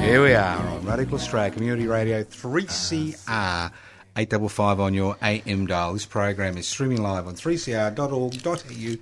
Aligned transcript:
Here 0.00 0.22
we 0.22 0.32
are 0.32 0.56
on 0.68 0.84
Radical 0.86 1.16
Australia 1.16 1.50
Community 1.50 1.86
Radio 1.86 2.22
3CR 2.24 3.70
855 4.16 4.80
on 4.80 4.94
your 4.94 5.16
AM 5.22 5.66
dial. 5.66 5.92
This 5.92 6.06
program 6.06 6.56
is 6.56 6.66
streaming 6.66 7.02
live 7.02 7.26
on 7.26 7.34
3cr.org.au. 7.34 8.96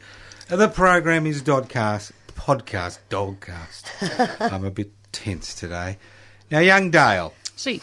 And 0.49 0.61
the 0.61 0.69
program 0.69 1.27
is 1.27 1.43
Dodcast, 1.43 2.11
podcast, 2.35 2.99
Dogcast. 3.09 4.41
I'm 4.53 4.65
a 4.65 4.71
bit 4.71 4.91
tense 5.13 5.55
today. 5.55 5.99
Now, 6.51 6.59
young 6.59 6.91
Dale, 6.91 7.33
See, 7.55 7.81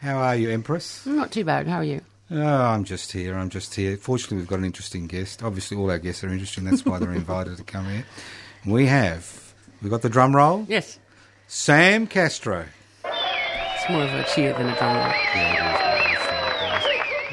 how 0.00 0.18
are 0.18 0.36
you, 0.36 0.50
Empress? 0.50 1.06
not 1.06 1.32
too 1.32 1.44
bad. 1.44 1.66
How 1.66 1.78
are 1.78 1.84
you? 1.84 2.02
Oh, 2.30 2.42
I'm 2.46 2.84
just 2.84 3.12
here. 3.12 3.36
I'm 3.36 3.48
just 3.48 3.74
here. 3.74 3.96
Fortunately, 3.96 4.36
we've 4.38 4.46
got 4.48 4.58
an 4.58 4.64
interesting 4.66 5.06
guest. 5.06 5.42
Obviously, 5.42 5.76
all 5.78 5.90
our 5.90 5.98
guests 5.98 6.22
are 6.24 6.28
interesting. 6.28 6.64
That's 6.64 6.84
why 6.84 6.98
they're 6.98 7.12
invited 7.14 7.56
to 7.56 7.64
come 7.64 7.86
here. 7.86 8.04
We 8.66 8.86
have, 8.86 9.54
we've 9.82 9.90
got 9.90 10.02
the 10.02 10.08
drum 10.10 10.34
roll. 10.36 10.66
Yes, 10.68 10.98
Sam 11.46 12.06
Castro. 12.06 12.66
it's 13.04 13.90
more 13.90 14.04
of 14.04 14.12
a 14.14 14.24
cheer 14.24 14.52
than 14.54 14.68
a 14.68 14.76
drum 14.76 14.96
roll. 14.96 15.12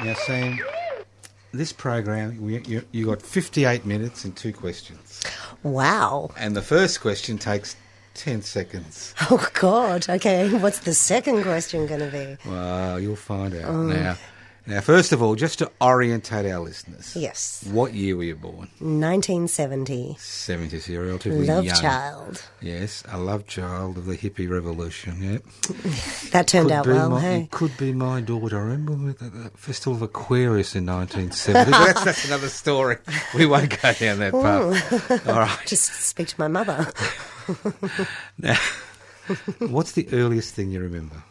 Now, 0.04 0.14
Sam, 0.14 0.58
this 1.52 1.72
program, 1.72 2.40
we, 2.42 2.60
you, 2.62 2.84
you 2.92 3.06
got 3.06 3.22
58 3.22 3.86
minutes 3.86 4.24
and 4.24 4.36
two 4.36 4.52
questions. 4.52 5.22
Wow. 5.62 6.30
And 6.36 6.56
the 6.56 6.62
first 6.62 7.00
question 7.00 7.38
takes 7.38 7.76
10 8.14 8.42
seconds. 8.42 9.14
Oh, 9.30 9.48
God. 9.54 10.08
Okay. 10.08 10.52
What's 10.58 10.80
the 10.80 10.94
second 10.94 11.42
question 11.42 11.86
going 11.86 12.00
to 12.00 12.10
be? 12.10 12.48
Well, 12.48 13.00
you'll 13.00 13.16
find 13.16 13.54
out 13.54 13.64
um, 13.64 13.88
now. 13.88 14.16
Now, 14.64 14.80
first 14.80 15.10
of 15.10 15.20
all, 15.20 15.34
just 15.34 15.58
to 15.58 15.70
orientate 15.80 16.46
our 16.46 16.60
listeners. 16.60 17.16
Yes. 17.16 17.68
What 17.72 17.94
year 17.94 18.16
were 18.16 18.22
you 18.22 18.36
born? 18.36 18.68
1970. 18.78 20.16
70, 20.18 20.78
so 20.78 20.92
you're 20.92 21.04
relatively 21.04 21.46
Love 21.46 21.64
young. 21.64 21.74
child. 21.80 22.44
Yes, 22.60 23.02
a 23.08 23.18
love 23.18 23.46
child 23.48 23.98
of 23.98 24.06
the 24.06 24.16
hippie 24.16 24.48
revolution, 24.48 25.20
yeah. 25.20 25.38
That 26.30 26.46
turned 26.46 26.68
Could 26.68 26.72
out 26.72 26.86
well, 26.86 27.10
my, 27.10 27.20
hey? 27.20 27.40
It 27.42 27.50
could 27.50 27.76
be 27.76 27.92
my 27.92 28.20
daughter. 28.20 28.56
I 28.56 28.62
remember 28.62 29.12
the, 29.12 29.30
the 29.30 29.50
Festival 29.56 29.94
of 29.94 30.02
Aquarius 30.02 30.76
in 30.76 30.86
1970. 30.86 31.70
that's, 31.70 32.04
that's 32.04 32.24
another 32.26 32.48
story. 32.48 32.98
We 33.34 33.46
won't 33.46 33.70
go 33.82 33.92
down 33.94 34.20
that 34.20 34.32
path. 34.32 35.28
All 35.28 35.40
right. 35.40 35.58
Just 35.66 35.92
speak 35.92 36.28
to 36.28 36.34
my 36.38 36.48
mother. 36.48 36.86
Now, 38.38 38.58
what's 39.58 39.92
the 39.92 40.08
earliest 40.12 40.54
thing 40.54 40.70
you 40.70 40.80
remember? 40.80 41.22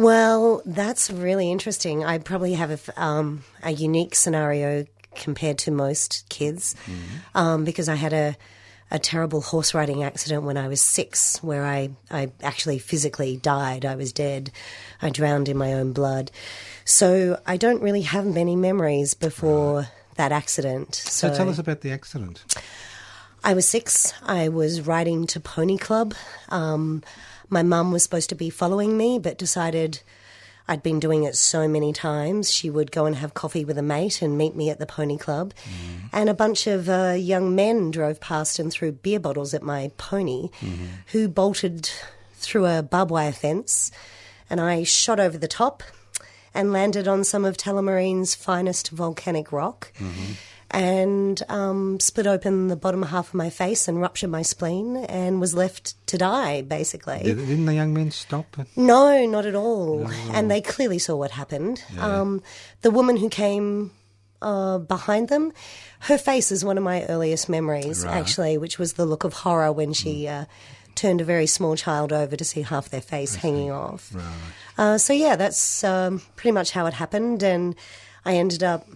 Well, 0.00 0.62
that's 0.64 1.10
really 1.10 1.50
interesting. 1.50 2.04
I 2.06 2.16
probably 2.16 2.54
have 2.54 2.88
a, 2.88 3.02
um, 3.02 3.44
a 3.62 3.70
unique 3.70 4.14
scenario 4.14 4.86
compared 5.14 5.58
to 5.58 5.70
most 5.70 6.24
kids 6.30 6.74
um, 7.34 7.64
because 7.64 7.86
I 7.86 7.96
had 7.96 8.14
a, 8.14 8.34
a 8.90 8.98
terrible 8.98 9.42
horse 9.42 9.74
riding 9.74 10.02
accident 10.02 10.44
when 10.44 10.56
I 10.56 10.68
was 10.68 10.80
six 10.80 11.42
where 11.42 11.66
I, 11.66 11.90
I 12.10 12.32
actually 12.42 12.78
physically 12.78 13.36
died. 13.36 13.84
I 13.84 13.94
was 13.96 14.10
dead. 14.10 14.50
I 15.02 15.10
drowned 15.10 15.50
in 15.50 15.58
my 15.58 15.74
own 15.74 15.92
blood. 15.92 16.30
So 16.86 17.38
I 17.44 17.58
don't 17.58 17.82
really 17.82 18.02
have 18.02 18.24
many 18.24 18.56
memories 18.56 19.12
before 19.12 19.88
that 20.16 20.32
accident. 20.32 20.94
So, 20.94 21.28
So, 21.28 21.36
tell 21.36 21.50
us 21.50 21.58
about 21.58 21.82
the 21.82 21.92
accident. 21.92 22.42
I 23.44 23.52
was 23.52 23.68
six. 23.68 24.14
I 24.22 24.48
was 24.48 24.80
riding 24.86 25.26
to 25.26 25.40
Pony 25.40 25.76
Club. 25.76 26.14
Um, 26.48 27.02
my 27.50 27.62
mum 27.62 27.92
was 27.92 28.02
supposed 28.02 28.28
to 28.30 28.34
be 28.34 28.48
following 28.48 28.96
me, 28.96 29.18
but 29.18 29.36
decided 29.36 30.00
I'd 30.68 30.82
been 30.84 31.00
doing 31.00 31.24
it 31.24 31.34
so 31.34 31.66
many 31.66 31.92
times. 31.92 32.50
She 32.50 32.70
would 32.70 32.92
go 32.92 33.04
and 33.04 33.16
have 33.16 33.34
coffee 33.34 33.64
with 33.64 33.76
a 33.76 33.82
mate 33.82 34.22
and 34.22 34.38
meet 34.38 34.54
me 34.54 34.70
at 34.70 34.78
the 34.78 34.86
Pony 34.86 35.18
Club. 35.18 35.52
Mm-hmm. 35.64 36.06
And 36.12 36.30
a 36.30 36.34
bunch 36.34 36.68
of 36.68 36.88
uh, 36.88 37.16
young 37.18 37.56
men 37.56 37.90
drove 37.90 38.20
past 38.20 38.58
and 38.60 38.70
threw 38.70 38.92
beer 38.92 39.18
bottles 39.18 39.52
at 39.52 39.64
my 39.64 39.90
pony, 39.96 40.50
mm-hmm. 40.60 40.86
who 41.08 41.28
bolted 41.28 41.90
through 42.34 42.66
a 42.66 42.82
barbed 42.82 43.10
wire 43.10 43.32
fence. 43.32 43.90
And 44.48 44.60
I 44.60 44.84
shot 44.84 45.18
over 45.18 45.36
the 45.36 45.48
top 45.48 45.82
and 46.54 46.72
landed 46.72 47.08
on 47.08 47.24
some 47.24 47.44
of 47.44 47.56
Tullamarine's 47.56 48.34
finest 48.34 48.90
volcanic 48.90 49.52
rock 49.52 49.92
mm-hmm. 49.98 50.32
And 50.72 51.42
um, 51.48 51.98
split 52.00 52.26
open 52.26 52.68
the 52.68 52.76
bottom 52.76 53.02
half 53.02 53.28
of 53.28 53.34
my 53.34 53.50
face 53.50 53.88
and 53.88 54.00
ruptured 54.00 54.30
my 54.30 54.42
spleen 54.42 54.96
and 54.96 55.40
was 55.40 55.54
left 55.54 55.94
to 56.06 56.16
die, 56.18 56.62
basically. 56.62 57.22
Did, 57.24 57.38
didn't 57.38 57.66
the 57.66 57.74
young 57.74 57.92
men 57.92 58.10
stop? 58.10 58.56
No, 58.76 59.26
not 59.26 59.46
at 59.46 59.54
all. 59.54 60.08
And 60.32 60.50
they 60.50 60.60
clearly 60.60 60.98
saw 60.98 61.16
what 61.16 61.32
happened. 61.32 61.82
Um, 61.98 62.42
the 62.82 62.90
woman 62.90 63.16
who 63.16 63.28
came 63.28 63.90
uh, 64.42 64.78
behind 64.78 65.28
them, 65.28 65.52
her 66.00 66.16
face 66.18 66.50
is 66.52 66.64
one 66.64 66.78
of 66.78 66.84
my 66.84 67.04
earliest 67.06 67.48
memories, 67.48 68.04
Right. 68.04 68.16
actually, 68.16 68.56
which 68.56 68.78
was 68.78 68.94
the 68.94 69.04
look 69.04 69.24
of 69.24 69.32
horror 69.34 69.72
when 69.72 69.92
she 69.92 70.28
uh, 70.28 70.44
turned 70.94 71.20
a 71.20 71.24
very 71.24 71.46
small 71.46 71.76
child 71.76 72.12
over 72.12 72.36
to 72.36 72.44
see 72.44 72.62
half 72.62 72.88
their 72.90 73.00
face 73.02 73.34
hanging 73.34 73.70
off. 73.70 74.14
Uh, 74.78 74.96
so, 74.98 75.12
yeah, 75.12 75.36
that's 75.36 75.82
um, 75.84 76.22
pretty 76.36 76.52
much 76.52 76.70
how 76.70 76.86
it 76.86 76.94
happened. 76.94 77.42
And 77.42 77.74
I 78.24 78.34
ended 78.36 78.62
up 78.62 78.86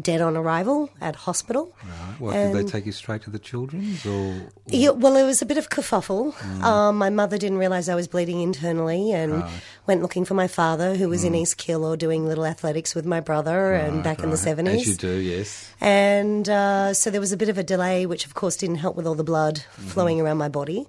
dead 0.00 0.20
on 0.20 0.36
arrival 0.36 0.90
at 1.00 1.14
hospital. 1.14 1.74
right. 1.82 2.20
What, 2.20 2.32
did 2.32 2.54
they 2.54 2.64
take 2.64 2.86
you 2.86 2.92
straight 2.92 3.22
to 3.22 3.30
the 3.30 3.38
children's? 3.38 4.06
Or, 4.06 4.50
Yeah, 4.66 4.90
well, 4.90 5.16
it 5.16 5.24
was 5.24 5.42
a 5.42 5.46
bit 5.46 5.58
of 5.58 5.68
kerfuffle. 5.68 6.32
Um, 6.62 6.96
my 6.98 7.10
mother 7.10 7.36
didn't 7.36 7.58
realise 7.58 7.88
I 7.88 7.94
was 7.94 8.08
bleeding 8.08 8.40
internally 8.40 9.12
and 9.12 9.44
went 9.86 10.02
looking 10.02 10.24
for 10.24 10.34
my 10.34 10.48
father, 10.48 10.94
who 10.94 11.08
was 11.08 11.24
in 11.24 11.34
East 11.34 11.58
Keilor 11.58 11.98
doing 11.98 12.26
little 12.26 12.46
athletics 12.46 12.94
with 12.94 13.04
my 13.04 13.20
brother 13.20 13.74
and 13.74 14.02
back 14.02 14.22
in 14.22 14.30
the 14.30 14.36
right, 14.36 14.38
As 14.68 14.86
you 14.86 14.94
do, 14.94 15.16
yes. 15.16 15.70
And 15.80 16.48
uh, 16.48 16.94
so 16.94 17.10
there 17.10 17.20
was 17.20 17.32
a 17.32 17.36
bit 17.36 17.48
of 17.48 17.58
a 17.58 17.62
delay, 17.62 18.06
which 18.06 18.24
of 18.24 18.34
course 18.34 18.56
didn't 18.56 18.76
help 18.76 18.96
with 18.96 19.06
all 19.06 19.14
the 19.14 19.24
blood 19.24 19.58
flowing 19.72 20.20
around 20.20 20.38
my 20.38 20.48
body. 20.48 20.86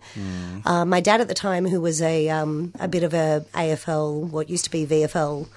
Uh, 0.66 0.86
my 0.86 1.02
dad 1.02 1.20
at 1.20 1.28
the 1.28 1.34
time, 1.34 1.68
who 1.68 1.82
was 1.82 2.02
a, 2.02 2.30
um, 2.30 2.72
a 2.80 2.88
bit 2.88 3.04
of 3.04 3.14
a 3.14 3.46
AFL, 3.54 4.30
what 4.30 4.50
used 4.50 4.66
to 4.66 4.72
be 4.72 4.86
VFL 4.86 5.48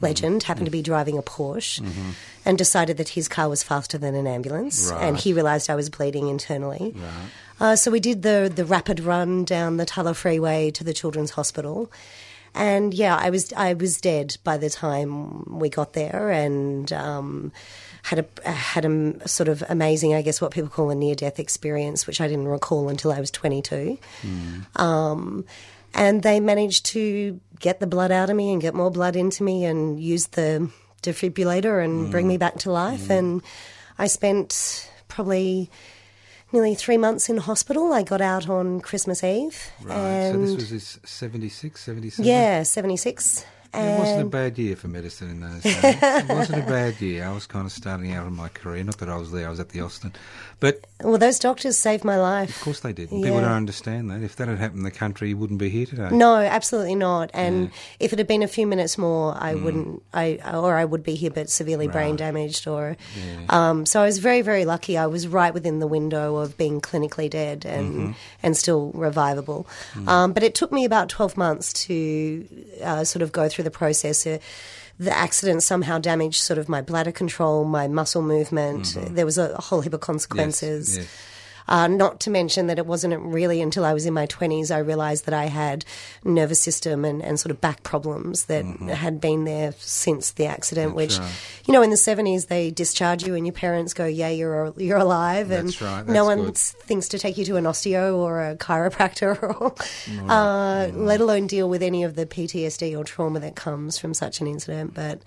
legend, 0.00 0.42
happened 0.44 0.66
to 0.66 0.70
be 0.70 0.82
driving 0.82 1.16
a 1.18 1.22
Porsche 1.22 1.82
and 2.44 2.58
decided 2.58 2.96
that 2.98 3.10
his 3.10 3.28
car 3.28 3.48
was 3.48 3.62
faster 3.62 3.96
than 3.98 4.14
an 4.14 4.26
ambulance. 4.26 4.90
And 4.92 5.16
he 5.16 5.32
realised 5.32 5.70
I 5.70 5.74
was 5.74 5.88
bleeding 5.90 6.28
internally. 6.28 6.94
Uh, 7.58 7.74
so 7.76 7.90
we 7.90 8.00
did 8.00 8.22
the 8.22 8.52
the 8.54 8.64
rapid 8.66 9.00
run 9.00 9.44
down 9.44 9.78
the 9.78 9.86
Tulla 9.86 10.12
Freeway 10.14 10.70
to 10.72 10.84
the 10.84 10.92
Children's 10.92 11.30
Hospital, 11.30 11.90
and 12.54 12.92
yeah, 12.92 13.16
I 13.16 13.30
was 13.30 13.50
I 13.54 13.72
was 13.72 13.98
dead 14.00 14.36
by 14.44 14.58
the 14.58 14.68
time 14.68 15.58
we 15.58 15.70
got 15.70 15.94
there, 15.94 16.30
and 16.30 16.92
um, 16.92 17.52
had 18.02 18.18
a 18.44 18.50
had 18.50 18.84
a 18.84 19.26
sort 19.26 19.48
of 19.48 19.64
amazing, 19.70 20.12
I 20.14 20.20
guess, 20.20 20.38
what 20.42 20.50
people 20.52 20.68
call 20.68 20.90
a 20.90 20.94
near 20.94 21.14
death 21.14 21.38
experience, 21.38 22.06
which 22.06 22.20
I 22.20 22.28
didn't 22.28 22.48
recall 22.48 22.90
until 22.90 23.10
I 23.10 23.20
was 23.20 23.30
twenty 23.30 23.62
two. 23.62 23.96
Um, 24.76 25.46
and 25.96 26.22
they 26.22 26.38
managed 26.40 26.86
to 26.86 27.40
get 27.58 27.80
the 27.80 27.86
blood 27.86 28.12
out 28.12 28.30
of 28.30 28.36
me 28.36 28.52
and 28.52 28.60
get 28.60 28.74
more 28.74 28.90
blood 28.90 29.16
into 29.16 29.42
me 29.42 29.64
and 29.64 29.98
use 29.98 30.28
the 30.28 30.70
defibrillator 31.02 31.82
and 31.82 32.10
bring 32.10 32.28
me 32.28 32.36
back 32.36 32.56
to 32.58 32.70
life. 32.70 33.08
Mm. 33.08 33.18
And 33.18 33.42
I 33.98 34.06
spent 34.06 34.90
probably 35.08 35.70
nearly 36.52 36.74
three 36.74 36.98
months 36.98 37.28
in 37.28 37.38
hospital. 37.38 37.92
I 37.92 38.02
got 38.02 38.20
out 38.20 38.48
on 38.48 38.80
Christmas 38.80 39.24
Eve. 39.24 39.58
Right. 39.82 39.96
And 39.96 40.34
so 40.34 40.54
this 40.54 40.70
was 40.70 40.70
this 40.70 40.98
76, 41.04 41.82
77? 41.82 42.24
yeah, 42.24 42.62
76. 42.62 43.44
It 43.76 43.98
wasn't 43.98 44.22
a 44.22 44.26
bad 44.26 44.58
year 44.58 44.76
for 44.76 44.88
medicine 44.88 45.30
in 45.30 45.40
those 45.40 45.62
days. 45.62 45.76
it 46.02 46.28
wasn't 46.28 46.62
a 46.64 46.66
bad 46.66 47.00
year. 47.00 47.24
I 47.26 47.32
was 47.32 47.46
kind 47.46 47.66
of 47.66 47.72
starting 47.72 48.12
out 48.12 48.26
in 48.26 48.34
my 48.34 48.48
career. 48.48 48.82
Not 48.84 48.98
that 48.98 49.08
I 49.08 49.16
was 49.16 49.32
there, 49.32 49.46
I 49.46 49.50
was 49.50 49.60
at 49.60 49.70
the 49.70 49.80
Austin. 49.80 50.12
But 50.58 50.86
well, 51.02 51.18
those 51.18 51.38
doctors 51.38 51.76
saved 51.76 52.02
my 52.02 52.16
life. 52.18 52.48
of 52.56 52.62
course 52.62 52.80
they 52.80 52.94
did. 52.94 53.10
People 53.10 53.40
don't 53.40 53.44
understand 53.44 54.10
that. 54.10 54.22
If 54.22 54.36
that 54.36 54.48
had 54.48 54.58
happened 54.58 54.78
in 54.78 54.84
the 54.84 54.90
country, 54.90 55.28
you 55.28 55.36
wouldn't 55.36 55.58
be 55.60 55.68
here 55.68 55.84
today. 55.84 56.08
No, 56.10 56.36
absolutely 56.36 56.94
not. 56.94 57.30
And 57.34 57.70
if 58.00 58.14
it 58.14 58.18
had 58.18 58.26
been 58.26 58.42
a 58.42 58.48
few 58.48 58.66
minutes 58.66 58.96
more, 58.96 59.36
I 59.38 59.54
wouldn't. 59.54 60.02
I 60.14 60.38
or 60.54 60.74
I 60.76 60.84
would 60.86 61.02
be 61.02 61.14
here, 61.14 61.30
but 61.30 61.50
severely 61.50 61.88
brain 61.88 62.14
Mm. 62.14 62.18
Damaged. 62.18 62.66
Or 62.68 62.96
um, 63.50 63.84
so 63.84 64.00
I 64.00 64.06
was 64.06 64.18
very, 64.18 64.40
very 64.42 64.64
lucky. 64.64 64.96
I 64.96 65.06
was 65.06 65.26
right 65.28 65.52
within 65.52 65.80
the 65.80 65.86
window 65.86 66.36
of 66.36 66.56
being 66.56 66.80
clinically 66.80 67.28
dead 67.28 67.66
and 67.66 67.86
Mm-hmm. 67.86 68.12
and 68.42 68.56
still 68.56 68.90
revivable. 68.94 69.66
Mm. 69.94 70.08
Um, 70.08 70.32
but 70.32 70.42
it 70.42 70.54
took 70.54 70.72
me 70.72 70.84
about 70.86 71.08
twelve 71.10 71.36
months 71.36 71.72
to 71.86 72.48
uh, 72.82 73.04
sort 73.04 73.22
of 73.22 73.32
go 73.32 73.48
through 73.48 73.64
the 73.66 73.70
process. 73.70 74.26
Uh, 74.26 74.38
the 74.98 75.14
accident 75.14 75.62
somehow 75.62 75.98
damaged 75.98 76.40
sort 76.40 76.58
of 76.58 76.70
my 76.70 76.80
bladder 76.80 77.12
control, 77.12 77.64
my 77.66 77.86
muscle 77.86 78.22
movement. 78.22 78.96
There 79.10 79.26
was 79.26 79.36
a 79.36 79.54
whole 79.60 79.82
heap 79.82 79.92
of 79.92 80.00
consequences. 80.00 80.92
Mm-hmm. 80.92 81.00
yes. 81.02 81.32
Uh, 81.68 81.88
not 81.88 82.20
to 82.20 82.30
mention 82.30 82.66
that 82.68 82.78
it 82.78 82.86
wasn't 82.86 83.18
really 83.20 83.60
until 83.60 83.84
I 83.84 83.92
was 83.92 84.06
in 84.06 84.14
my 84.14 84.26
20s 84.26 84.70
I 84.70 84.78
realised 84.78 85.24
that 85.26 85.34
I 85.34 85.46
had 85.46 85.84
nervous 86.24 86.60
system 86.60 87.04
and, 87.04 87.22
and 87.22 87.38
sort 87.40 87.50
of 87.50 87.60
back 87.60 87.82
problems 87.82 88.44
that 88.46 88.64
had 88.64 89.20
been 89.20 89.44
there 89.44 89.74
since 89.78 90.32
the 90.32 90.46
accident, 90.46 90.90
Mm-hmm. 90.90 90.98
That's 90.98 91.18
which, 91.18 91.26
right. 91.26 91.34
you 91.66 91.72
know, 91.72 91.82
in 91.82 91.90
the 91.90 91.96
70s 91.96 92.46
they 92.48 92.70
discharge 92.70 93.24
you 93.26 93.34
and 93.34 93.46
your 93.46 93.52
parents 93.52 93.94
go, 93.94 94.06
yeah, 94.06 94.28
you're, 94.28 94.72
you're 94.76 94.98
alive. 94.98 95.50
And 95.50 95.68
That's 95.68 95.80
right, 95.82 96.06
no 96.06 96.24
one 96.24 96.44
good. 96.44 96.56
thinks 96.56 97.08
to 97.08 97.18
take 97.18 97.36
you 97.38 97.44
to 97.46 97.56
an 97.56 97.64
osteo 97.64 98.16
or 98.16 98.42
a 98.50 98.56
chiropractor 98.56 99.42
or, 99.60 99.74
uh, 100.30 100.88
let 100.94 101.20
alone 101.20 101.46
deal 101.46 101.68
with 101.68 101.82
any 101.82 102.04
of 102.04 102.14
the 102.14 102.26
PTSD 102.26 102.96
or 102.98 103.04
trauma 103.04 103.40
that 103.40 103.56
comes 103.56 103.98
from 103.98 104.14
such 104.14 104.40
an 104.40 104.46
incident. 104.46 104.94
But 104.94 105.22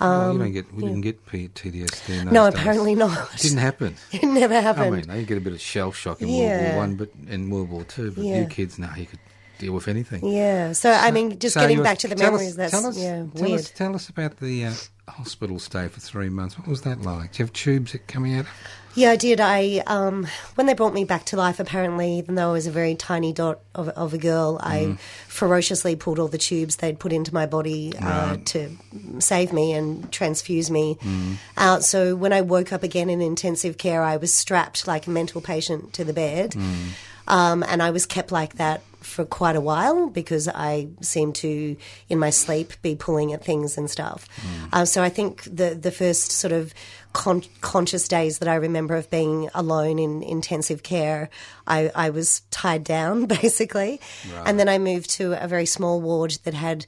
well, 0.00 0.32
you 0.32 0.38
don't 0.38 0.52
get. 0.52 0.72
We 0.74 0.82
didn't 0.84 1.00
get 1.02 1.26
PTSD. 1.26 1.50
TDSD. 1.52 2.08
In 2.08 2.16
those 2.16 2.26
Um, 2.28 2.32
no, 2.34 2.50
days. 2.50 2.58
apparently 2.60 2.94
not. 2.94 3.34
It 3.34 3.40
didn't 3.40 3.58
happen. 3.58 3.96
It 4.12 4.22
never 4.24 4.60
happened. 4.60 4.86
I 4.86 4.90
mean, 4.90 5.06
they 5.08 5.24
get 5.24 5.38
a 5.38 5.40
bit 5.40 5.52
of 5.52 5.60
shell 5.82 5.92
shock 5.92 6.22
in 6.22 6.28
World 6.28 6.40
Yeah. 6.40 6.70
War 6.70 6.76
One, 6.78 6.94
but 6.96 7.10
in 7.28 7.50
World 7.50 7.70
War 7.70 7.84
Two. 7.84 8.10
But 8.12 8.24
Yeah. 8.24 8.40
you 8.40 8.46
kids, 8.46 8.78
now 8.78 8.94
you 8.96 9.06
could 9.06 9.18
deal 9.58 9.72
with 9.72 9.88
anything. 9.88 10.24
yeah. 10.26 10.72
So, 10.72 10.90
I 10.92 11.10
mean, 11.10 11.38
just 11.38 11.54
So 11.54 11.60
getting 11.60 11.82
back 11.82 11.98
to 11.98 12.08
the 12.08 12.16
memories, 12.16 12.50
us, 12.50 12.56
that's 12.56 12.70
tell 12.72 12.86
us, 12.86 12.98
yeah, 12.98 13.24
tell 13.34 13.48
weird. 13.48 13.60
Us, 13.60 13.70
tell 13.70 13.94
us 13.94 14.08
about 14.08 14.38
the 14.38 14.66
uh, 14.66 14.72
hospital 15.08 15.58
stay 15.58 15.88
for 15.88 16.00
three 16.00 16.28
months. 16.28 16.58
What 16.58 16.68
was 16.68 16.82
that 16.82 17.02
like? 17.02 17.32
Do 17.32 17.38
you 17.42 17.46
have 17.46 17.52
tubes 17.52 17.92
that 17.92 18.06
coming 18.06 18.34
out? 18.36 18.46
Yeah, 18.94 19.10
I 19.12 19.16
did. 19.16 19.40
I 19.40 19.82
um, 19.86 20.26
when 20.54 20.66
they 20.66 20.74
brought 20.74 20.92
me 20.92 21.04
back 21.04 21.24
to 21.26 21.36
life, 21.36 21.58
apparently, 21.60 22.18
even 22.18 22.34
though 22.34 22.50
I 22.50 22.52
was 22.52 22.66
a 22.66 22.70
very 22.70 22.94
tiny 22.94 23.32
dot 23.32 23.60
of, 23.74 23.88
of 23.90 24.12
a 24.14 24.18
girl, 24.18 24.58
Mm. 24.58 24.60
I 24.62 24.98
ferociously 25.28 25.96
pulled 25.96 26.18
all 26.18 26.28
the 26.28 26.38
tubes 26.38 26.76
they'd 26.76 26.98
put 26.98 27.12
into 27.12 27.32
my 27.32 27.46
body 27.46 27.94
uh, 28.00 28.36
to 28.46 28.76
save 29.18 29.52
me 29.52 29.72
and 29.72 30.10
transfuse 30.12 30.70
me 30.70 30.96
Mm. 31.02 31.36
out. 31.56 31.84
So 31.84 32.14
when 32.16 32.32
I 32.32 32.42
woke 32.42 32.72
up 32.72 32.82
again 32.82 33.08
in 33.08 33.20
intensive 33.22 33.78
care, 33.78 34.02
I 34.02 34.16
was 34.18 34.32
strapped 34.32 34.86
like 34.86 35.06
a 35.06 35.10
mental 35.10 35.40
patient 35.40 35.92
to 35.94 36.04
the 36.04 36.12
bed, 36.12 36.50
Mm. 36.52 36.88
um, 37.28 37.62
and 37.66 37.82
I 37.82 37.90
was 37.90 38.04
kept 38.06 38.30
like 38.30 38.56
that 38.56 38.82
for 39.00 39.24
quite 39.24 39.56
a 39.56 39.60
while 39.60 40.08
because 40.08 40.46
I 40.48 40.86
seemed 41.00 41.34
to, 41.36 41.76
in 42.08 42.18
my 42.20 42.30
sleep, 42.30 42.74
be 42.82 42.94
pulling 42.94 43.32
at 43.32 43.44
things 43.44 43.76
and 43.76 43.90
stuff. 43.90 44.28
Uh, 44.72 44.84
so 44.84 45.02
I 45.02 45.08
think 45.08 45.42
the 45.44 45.74
the 45.74 45.90
first 45.90 46.30
sort 46.30 46.52
of 46.52 46.72
con- 47.12 47.44
conscious 47.60 48.08
days 48.08 48.38
that 48.38 48.48
I 48.48 48.54
remember 48.56 48.96
of 48.96 49.10
being 49.10 49.48
alone 49.54 49.98
in 49.98 50.22
intensive 50.22 50.82
care, 50.82 51.30
I, 51.66 51.90
I 51.94 52.10
was 52.10 52.42
tied 52.50 52.84
down 52.84 53.26
basically, 53.42 54.00
and 54.44 54.58
then 54.58 54.68
I 54.68 54.78
moved 54.78 55.10
to 55.10 55.32
a 55.42 55.48
very 55.48 55.66
small 55.66 56.00
ward 56.00 56.38
that 56.44 56.54
had 56.54 56.86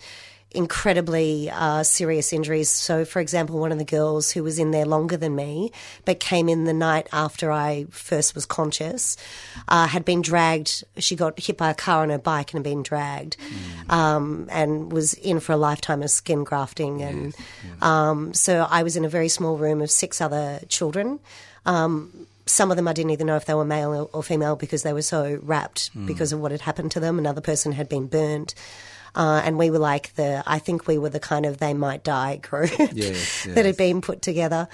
incredibly 0.55 1.51
uh, 1.51 1.83
serious 1.83 2.33
injuries. 2.33 2.71
So, 2.71 3.05
for 3.05 3.21
example, 3.21 3.59
one 3.59 3.73
of 3.73 3.79
the 3.79 3.85
girls 3.85 4.31
who 4.31 4.43
was 4.43 4.59
in 4.59 4.71
there 4.71 4.87
longer 4.87 5.17
than 5.17 5.35
me, 5.35 5.73
but 6.05 6.21
came 6.21 6.49
in 6.49 6.65
the 6.65 6.73
night 6.73 7.09
after 7.13 7.51
I 7.51 7.87
first 7.91 8.35
was 8.35 8.47
conscious, 8.47 9.17
uh, 9.69 9.87
had 9.87 10.05
been 10.05 10.23
dragged. 10.23 10.85
She 10.99 11.17
got 11.17 11.39
hit 11.39 11.57
by 11.59 11.71
a 11.71 11.75
car 11.75 12.03
on 12.03 12.11
her 12.11 12.19
bike 12.19 12.53
and 12.53 12.59
had 12.65 12.71
been 12.71 12.83
dragged, 12.83 13.37
um, 13.91 14.47
and 14.51 14.93
was 14.93 15.15
in 15.15 15.41
for 15.41 15.53
a 15.53 15.57
lifetime 15.57 16.03
of 16.03 16.11
skin 16.11 16.45
grafting. 16.45 17.03
And 17.03 17.35
Um, 17.83 18.33
so, 18.35 18.67
I 18.71 18.83
was 18.83 18.97
in 18.97 19.05
a 19.05 19.09
very 19.09 19.29
small 19.29 19.57
room 19.57 19.83
of 19.83 19.91
six 19.91 20.21
other 20.21 20.61
children. 20.69 21.19
Um, 21.67 22.27
some 22.47 22.71
of 22.71 22.77
them 22.77 22.87
I 22.89 22.93
didn't 22.93 23.13
even 23.13 23.27
know 23.27 23.37
if 23.37 23.47
they 23.47 23.55
were 23.55 23.65
male 23.65 24.11
or 24.13 24.23
female 24.23 24.57
because 24.57 24.83
they 24.83 24.93
were 24.93 25.03
so 25.03 25.39
wrapped 25.43 25.91
because 26.07 26.33
of 26.33 26.41
what 26.41 26.53
had 26.53 26.61
happened 26.61 26.91
to 26.93 27.01
them. 27.01 27.19
Another 27.19 27.41
person 27.41 27.73
had 27.73 27.89
been 27.89 28.07
burnt. 28.07 28.55
Uh, 29.15 29.41
and 29.45 29.57
we 29.59 29.71
were 29.71 29.79
like 29.79 30.13
the, 30.17 30.43
I 30.45 30.59
think 30.59 30.89
we 30.89 30.99
were 30.99 31.09
the 31.09 31.21
kind 31.21 31.47
of 31.47 31.59
they 31.59 31.73
might 31.73 32.03
die 32.03 32.37
group 32.37 32.73
Yes, 32.93 33.45
that 33.45 33.65
had 33.65 33.77
been 33.77 34.01
put 34.01 34.23
together. 34.23 34.69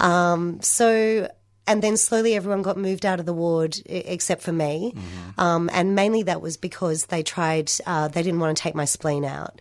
Um, 0.00 0.60
so, 0.60 1.30
and 1.66 1.82
then 1.82 1.96
slowly 1.96 2.34
everyone 2.34 2.60
got 2.62 2.76
moved 2.76 3.06
out 3.06 3.20
of 3.20 3.26
the 3.26 3.32
ward 3.32 3.78
except 3.86 4.42
for 4.42 4.52
me. 4.52 4.94
Um, 5.38 5.70
and 5.72 5.94
mainly 5.94 6.24
that 6.24 6.42
was 6.42 6.58
because 6.58 7.06
they 7.06 7.22
tried, 7.22 7.72
uh, 7.86 8.08
they 8.08 8.22
didn't 8.22 8.38
want 8.38 8.56
to 8.56 8.62
take 8.62 8.74
my 8.74 8.84
spleen 8.84 9.24
out. 9.24 9.60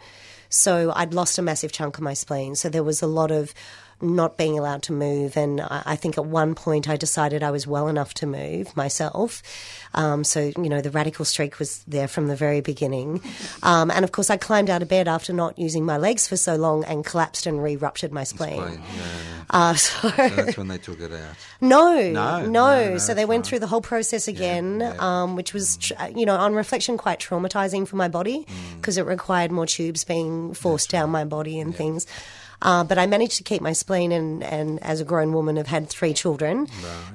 So 0.49 0.91
I'd 0.95 1.13
lost 1.13 1.37
a 1.39 1.41
massive 1.41 1.71
chunk 1.71 1.97
of 1.97 2.03
my 2.03 2.13
spleen. 2.13 2.55
So 2.55 2.67
there 2.69 2.83
was 2.83 3.01
a 3.01 3.07
lot 3.07 3.31
of 3.31 3.53
not 4.01 4.37
being 4.37 4.59
allowed 4.59 4.83
to 4.83 4.93
move. 4.93 5.37
And 5.37 5.61
I, 5.61 5.83
I 5.85 5.95
think 5.95 6.17
at 6.17 6.25
one 6.25 6.53
point 6.55 6.89
I 6.89 6.97
decided 6.97 7.43
I 7.43 7.51
was 7.51 7.65
well 7.65 7.87
enough 7.87 8.13
to 8.15 8.27
move 8.27 8.75
myself. 8.75 9.41
Um, 9.93 10.23
so, 10.23 10.51
you 10.57 10.69
know, 10.69 10.81
the 10.81 10.91
radical 10.91 11.23
streak 11.25 11.57
was 11.59 11.83
there 11.87 12.07
from 12.07 12.27
the 12.27 12.35
very 12.35 12.61
beginning. 12.61 13.21
Um, 13.63 13.89
and 13.89 14.03
of 14.05 14.11
course, 14.11 14.29
I 14.29 14.37
climbed 14.37 14.69
out 14.69 14.81
of 14.83 14.89
bed 14.89 15.07
after 15.07 15.33
not 15.33 15.57
using 15.57 15.85
my 15.85 15.97
legs 15.97 16.27
for 16.27 16.37
so 16.37 16.55
long 16.55 16.83
and 16.85 17.03
collapsed 17.03 17.47
and 17.47 17.63
re 17.63 17.75
ruptured 17.75 18.11
my 18.11 18.23
spleen. 18.23 18.57
Yeah, 18.57 18.69
yeah. 18.69 19.43
Uh, 19.49 19.73
so, 19.75 20.09
So 20.09 20.27
that's 20.29 20.57
when 20.57 20.67
they 20.67 20.77
took 20.77 20.99
it 20.99 21.11
out. 21.11 21.35
no, 21.61 21.93
No, 22.11 22.11
no, 22.11 22.45
no, 22.45 22.89
no, 22.91 22.97
So 22.99 23.13
they 23.15 23.25
went 23.25 23.45
through 23.45 23.59
the 23.59 23.67
whole 23.67 23.81
process 23.81 24.27
again, 24.27 24.81
yeah. 24.81 24.93
Um, 24.99 25.35
which 25.35 25.53
was, 25.53 25.77
tr- 25.77 25.93
you 26.15 26.25
know, 26.27 26.35
on 26.35 26.53
reflection, 26.53 26.97
quite 26.97 27.19
traumatizing 27.19 27.87
for 27.87 27.95
my 27.95 28.07
body 28.07 28.45
Mm. 28.45 28.75
because 28.77 28.97
it 28.97 29.05
required 29.05 29.51
more 29.51 29.65
tubes 29.65 30.03
being 30.03 30.53
forced 30.53 30.89
down 30.91 31.09
my 31.09 31.23
body 31.25 31.59
and 31.59 31.75
things. 31.75 32.05
Uh, 32.61 32.83
but 32.83 32.97
I 32.97 33.05
managed 33.05 33.37
to 33.37 33.43
keep 33.43 33.61
my 33.61 33.73
spleen, 33.73 34.11
and, 34.11 34.43
and 34.43 34.81
as 34.81 35.01
a 35.01 35.05
grown 35.05 35.33
woman, 35.33 35.57
have 35.57 35.67
had 35.67 35.89
three 35.89 36.13
children. 36.13 36.67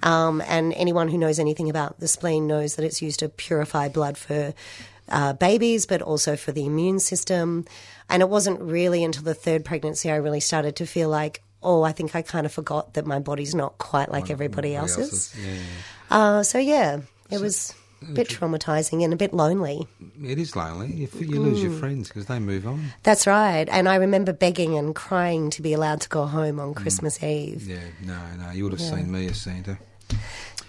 Um, 0.02 0.42
and 0.46 0.72
anyone 0.74 1.08
who 1.08 1.18
knows 1.18 1.38
anything 1.38 1.70
about 1.70 1.98
the 1.98 2.08
spleen 2.08 2.46
knows 2.46 2.76
that 2.76 2.84
it's 2.84 3.02
used 3.02 3.20
to 3.20 3.28
purify 3.28 3.88
blood 3.88 4.18
for 4.18 4.54
uh, 5.08 5.32
babies, 5.32 5.86
but 5.86 6.02
also 6.02 6.36
for 6.36 6.52
the 6.52 6.66
immune 6.66 7.00
system. 7.00 7.64
And 8.08 8.22
it 8.22 8.28
wasn't 8.28 8.60
really 8.60 9.02
until 9.02 9.22
the 9.22 9.34
third 9.34 9.64
pregnancy 9.64 10.10
I 10.10 10.16
really 10.16 10.40
started 10.40 10.76
to 10.76 10.86
feel 10.86 11.08
like, 11.08 11.42
oh, 11.62 11.82
I 11.82 11.92
think 11.92 12.14
I 12.14 12.22
kind 12.22 12.46
of 12.46 12.52
forgot 12.52 12.94
that 12.94 13.06
my 13.06 13.18
body's 13.18 13.54
not 13.54 13.78
quite 13.78 14.10
like 14.10 14.30
everybody 14.30 14.74
Everybody 14.74 14.74
else's. 14.76 15.34
Yeah. 15.36 15.58
Uh, 16.10 16.42
so 16.42 16.58
yeah, 16.58 17.00
it 17.30 17.40
was 17.40 17.74
a 18.02 18.12
bit 18.12 18.28
traumatizing 18.28 19.02
and 19.04 19.12
a 19.12 19.16
bit 19.16 19.32
lonely. 19.34 19.86
It 20.22 20.38
is 20.38 20.54
lonely. 20.56 20.92
You, 20.92 21.08
you 21.20 21.40
lose 21.40 21.58
Mm. 21.58 21.62
your 21.64 21.72
friends 21.72 22.08
because 22.08 22.26
they 22.26 22.38
move 22.38 22.66
on. 22.66 22.92
That's 23.02 23.26
right. 23.26 23.68
And 23.70 23.88
I 23.88 23.96
remember 23.96 24.32
begging 24.32 24.76
and 24.78 24.94
crying 24.94 25.50
to 25.50 25.60
be 25.62 25.72
allowed 25.72 26.00
to 26.02 26.08
go 26.08 26.26
home 26.26 26.58
on 26.60 26.74
Christmas 26.74 27.20
Eve. 27.22 27.66
Yeah, 27.68 27.78
no, 28.04 28.18
no. 28.38 28.50
You 28.52 28.64
would 28.64 28.72
have 28.72 28.80
seen 28.82 29.10
me 29.12 29.26
as 29.28 29.40
Santa. 29.40 29.78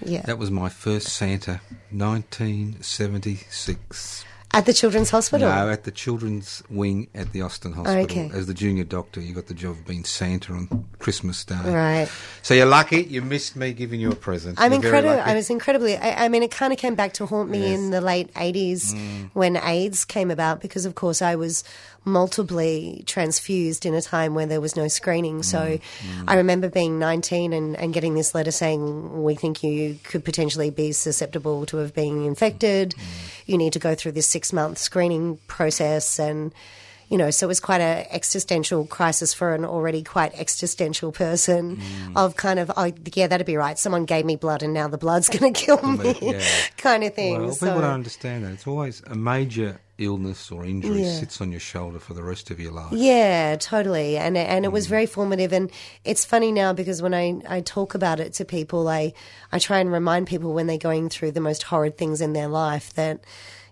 Yeah. 0.03 0.21
That 0.23 0.37
was 0.39 0.49
my 0.51 0.69
first 0.69 1.07
Santa, 1.09 1.61
1976. 1.91 4.25
At 4.53 4.65
the 4.65 4.73
Children's 4.73 5.09
Hospital. 5.11 5.47
No, 5.47 5.69
at 5.69 5.85
the 5.85 5.91
children's 5.91 6.61
wing 6.69 7.07
at 7.15 7.31
the 7.31 7.41
Austin 7.41 7.71
Hospital. 7.71 8.03
Okay. 8.03 8.29
As 8.33 8.47
the 8.47 8.53
junior 8.53 8.83
doctor, 8.83 9.21
you 9.21 9.33
got 9.33 9.47
the 9.47 9.53
job 9.53 9.71
of 9.71 9.85
being 9.87 10.03
Santa 10.03 10.51
on 10.53 10.85
Christmas 10.99 11.45
Day. 11.45 11.55
Right. 11.63 12.09
So 12.41 12.53
you're 12.53 12.65
lucky. 12.65 13.03
You 13.03 13.21
missed 13.21 13.55
me 13.55 13.71
giving 13.71 14.01
you 14.01 14.11
a 14.11 14.15
present. 14.15 14.59
I'm 14.59 14.73
incredible. 14.73 15.17
I 15.23 15.35
was 15.35 15.49
incredibly. 15.49 15.95
I, 15.95 16.25
I 16.25 16.27
mean, 16.29 16.43
it 16.43 16.51
kind 16.51 16.73
of 16.73 16.79
came 16.79 16.95
back 16.95 17.13
to 17.13 17.25
haunt 17.25 17.49
me 17.49 17.59
Yes. 17.61 17.69
Mm. 17.69 17.73
in 17.85 17.89
the 17.91 18.01
late 18.01 18.33
'80s 18.33 19.29
when 19.33 19.55
AIDS 19.55 20.03
came 20.03 20.29
about, 20.29 20.59
because 20.61 20.85
of 20.85 20.95
course 20.95 21.21
I 21.21 21.35
was 21.35 21.63
multiply 22.03 22.95
transfused 23.05 23.85
in 23.85 23.93
a 23.93 24.01
time 24.01 24.33
where 24.33 24.47
there 24.47 24.59
was 24.59 24.75
no 24.75 24.87
screening. 24.87 25.43
So 25.43 25.59
Mm. 25.59 25.79
I 26.27 26.35
remember 26.35 26.67
being 26.67 26.97
19 26.99 27.53
and, 27.53 27.77
and 27.77 27.93
getting 27.93 28.15
this 28.15 28.33
letter 28.35 28.51
saying, 28.51 29.23
"We 29.23 29.35
think 29.35 29.63
you 29.63 29.97
could 30.03 30.25
potentially 30.25 30.71
be 30.71 30.91
susceptible 30.91 31.65
to 31.67 31.77
have 31.77 31.93
been 31.93 32.25
infected. 32.25 32.95
Mm. 32.97 33.03
You 33.45 33.57
need 33.57 33.73
to 33.73 33.79
go 33.79 33.93
through 33.95 34.13
this 34.13 34.27
six 34.27 34.40
month 34.53 34.77
screening 34.77 35.37
process 35.47 36.19
and." 36.19 36.53
you 37.09 37.17
know, 37.17 37.29
so 37.29 37.45
it 37.45 37.49
was 37.49 37.59
quite 37.59 37.81
an 37.81 38.05
existential 38.09 38.85
crisis 38.85 39.33
for 39.33 39.53
an 39.53 39.65
already 39.65 40.01
quite 40.01 40.33
existential 40.39 41.11
person 41.11 41.75
Mm. 41.75 42.15
of 42.15 42.37
kind 42.37 42.57
of, 42.57 42.71
oh, 42.77 42.89
yeah, 43.13 43.27
that'd 43.27 43.45
be 43.45 43.57
right. 43.57 43.77
Someone 43.77 44.05
gave 44.05 44.23
me 44.23 44.37
blood 44.37 44.63
and 44.63 44.73
now 44.73 44.87
the 44.87 44.97
blood's 44.97 45.27
going 45.37 45.53
to 45.53 45.59
kill 45.65 45.81
me, 45.81 46.15
yeah. 46.21 46.39
kind 46.77 47.03
of 47.03 47.13
thing. 47.13 47.37
Well, 47.37 47.51
so, 47.51 47.65
people 47.65 47.81
don't 47.81 47.91
understand 47.95 48.45
that. 48.45 48.53
It's 48.53 48.65
always 48.65 49.01
a 49.07 49.15
major 49.15 49.81
illness 49.97 50.49
or 50.53 50.63
injury 50.63 51.03
Yeah. 51.03 51.19
sits 51.19 51.41
on 51.41 51.51
your 51.51 51.59
shoulder 51.59 51.99
for 51.99 52.13
the 52.13 52.23
rest 52.23 52.49
of 52.49 52.61
your 52.61 52.71
life. 52.71 52.93
yeah, 52.93 53.57
totally. 53.59 54.15
And 54.17 54.37
and 54.37 54.63
Mm. 54.63 54.67
it 54.69 54.71
was 54.71 54.87
very 54.87 55.05
formative. 55.05 55.51
And 55.51 55.69
it's 56.05 56.23
funny 56.23 56.53
now 56.53 56.71
because 56.71 57.01
when 57.01 57.13
I, 57.13 57.41
I 57.45 57.59
talk 57.59 57.93
about 57.93 58.21
it 58.21 58.31
to 58.35 58.45
people, 58.45 58.87
I, 58.87 59.11
I 59.51 59.59
try 59.59 59.79
and 59.79 59.91
remind 59.91 60.27
people 60.27 60.53
when 60.53 60.67
they're 60.67 60.77
going 60.77 61.09
through 61.09 61.31
the 61.33 61.41
most 61.41 61.63
horrid 61.63 61.97
things 61.97 62.21
in 62.21 62.31
their 62.31 62.47
life 62.47 62.93
that, 62.93 63.19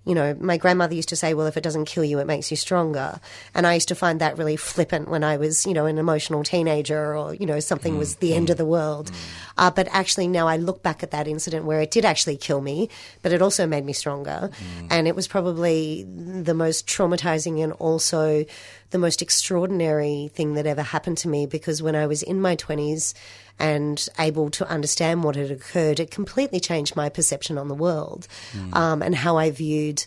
you 0.09 0.15
know, 0.15 0.35
my 0.39 0.57
grandmother 0.57 0.95
used 0.95 1.09
to 1.09 1.15
say, 1.15 1.35
well, 1.35 1.45
if 1.45 1.55
it 1.55 1.61
doesn't 1.61 1.85
kill 1.85 2.03
you, 2.03 2.17
it 2.17 2.25
makes 2.25 2.49
you 2.49 2.57
stronger. 2.57 3.19
And 3.53 3.67
I 3.67 3.75
used 3.75 3.89
to 3.89 3.95
find 3.95 4.19
that 4.19 4.39
really 4.39 4.55
flippant 4.55 5.07
when 5.07 5.23
I 5.23 5.37
was, 5.37 5.67
you 5.67 5.73
know, 5.75 5.85
an 5.85 5.99
emotional 5.99 6.43
teenager 6.43 7.15
or, 7.15 7.35
you 7.35 7.45
know, 7.45 7.59
something 7.59 7.95
was 7.99 8.15
the 8.15 8.33
end 8.33 8.49
of 8.49 8.57
the 8.57 8.65
world. 8.65 9.11
Uh, 9.59 9.69
but 9.69 9.87
actually 9.91 10.27
now 10.27 10.47
I 10.47 10.57
look 10.57 10.81
back 10.81 11.03
at 11.03 11.11
that 11.11 11.27
incident 11.27 11.65
where 11.65 11.79
it 11.79 11.91
did 11.91 12.05
actually 12.05 12.37
kill 12.37 12.59
me, 12.59 12.89
but 13.21 13.31
it 13.31 13.39
also 13.39 13.67
made 13.67 13.85
me 13.85 13.93
stronger. 13.93 14.49
And 14.89 15.07
it 15.07 15.15
was 15.15 15.27
probably 15.27 16.07
the 16.09 16.55
most 16.55 16.87
traumatizing 16.87 17.63
and 17.63 17.73
also 17.73 18.45
the 18.89 18.97
most 18.97 19.21
extraordinary 19.21 20.31
thing 20.33 20.55
that 20.55 20.65
ever 20.65 20.81
happened 20.81 21.19
to 21.19 21.27
me 21.27 21.45
because 21.45 21.83
when 21.83 21.95
I 21.95 22.07
was 22.07 22.23
in 22.23 22.41
my 22.41 22.55
20s 22.55 23.13
and 23.59 24.07
able 24.17 24.49
to 24.51 24.67
understand 24.67 25.23
what 25.23 25.35
had 25.35 25.51
occurred, 25.51 25.99
it 25.99 26.11
completely 26.11 26.59
changed 26.59 26.95
my 26.95 27.09
perception 27.09 27.57
on 27.57 27.67
the 27.67 27.75
world 27.75 28.27
um, 28.73 29.01
and 29.01 29.13
how 29.13 29.37
I 29.37 29.51
viewed 29.51 30.05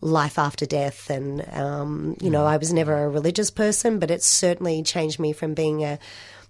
life 0.00 0.38
after 0.38 0.66
death. 0.66 1.10
And, 1.10 1.46
um, 1.52 2.16
you 2.20 2.30
know, 2.30 2.44
I 2.44 2.56
was 2.56 2.72
never 2.72 3.04
a 3.04 3.08
religious 3.08 3.50
person, 3.50 3.98
but 3.98 4.10
it 4.10 4.22
certainly 4.22 4.82
changed 4.82 5.18
me 5.18 5.32
from 5.32 5.54
being 5.54 5.82
a, 5.82 5.98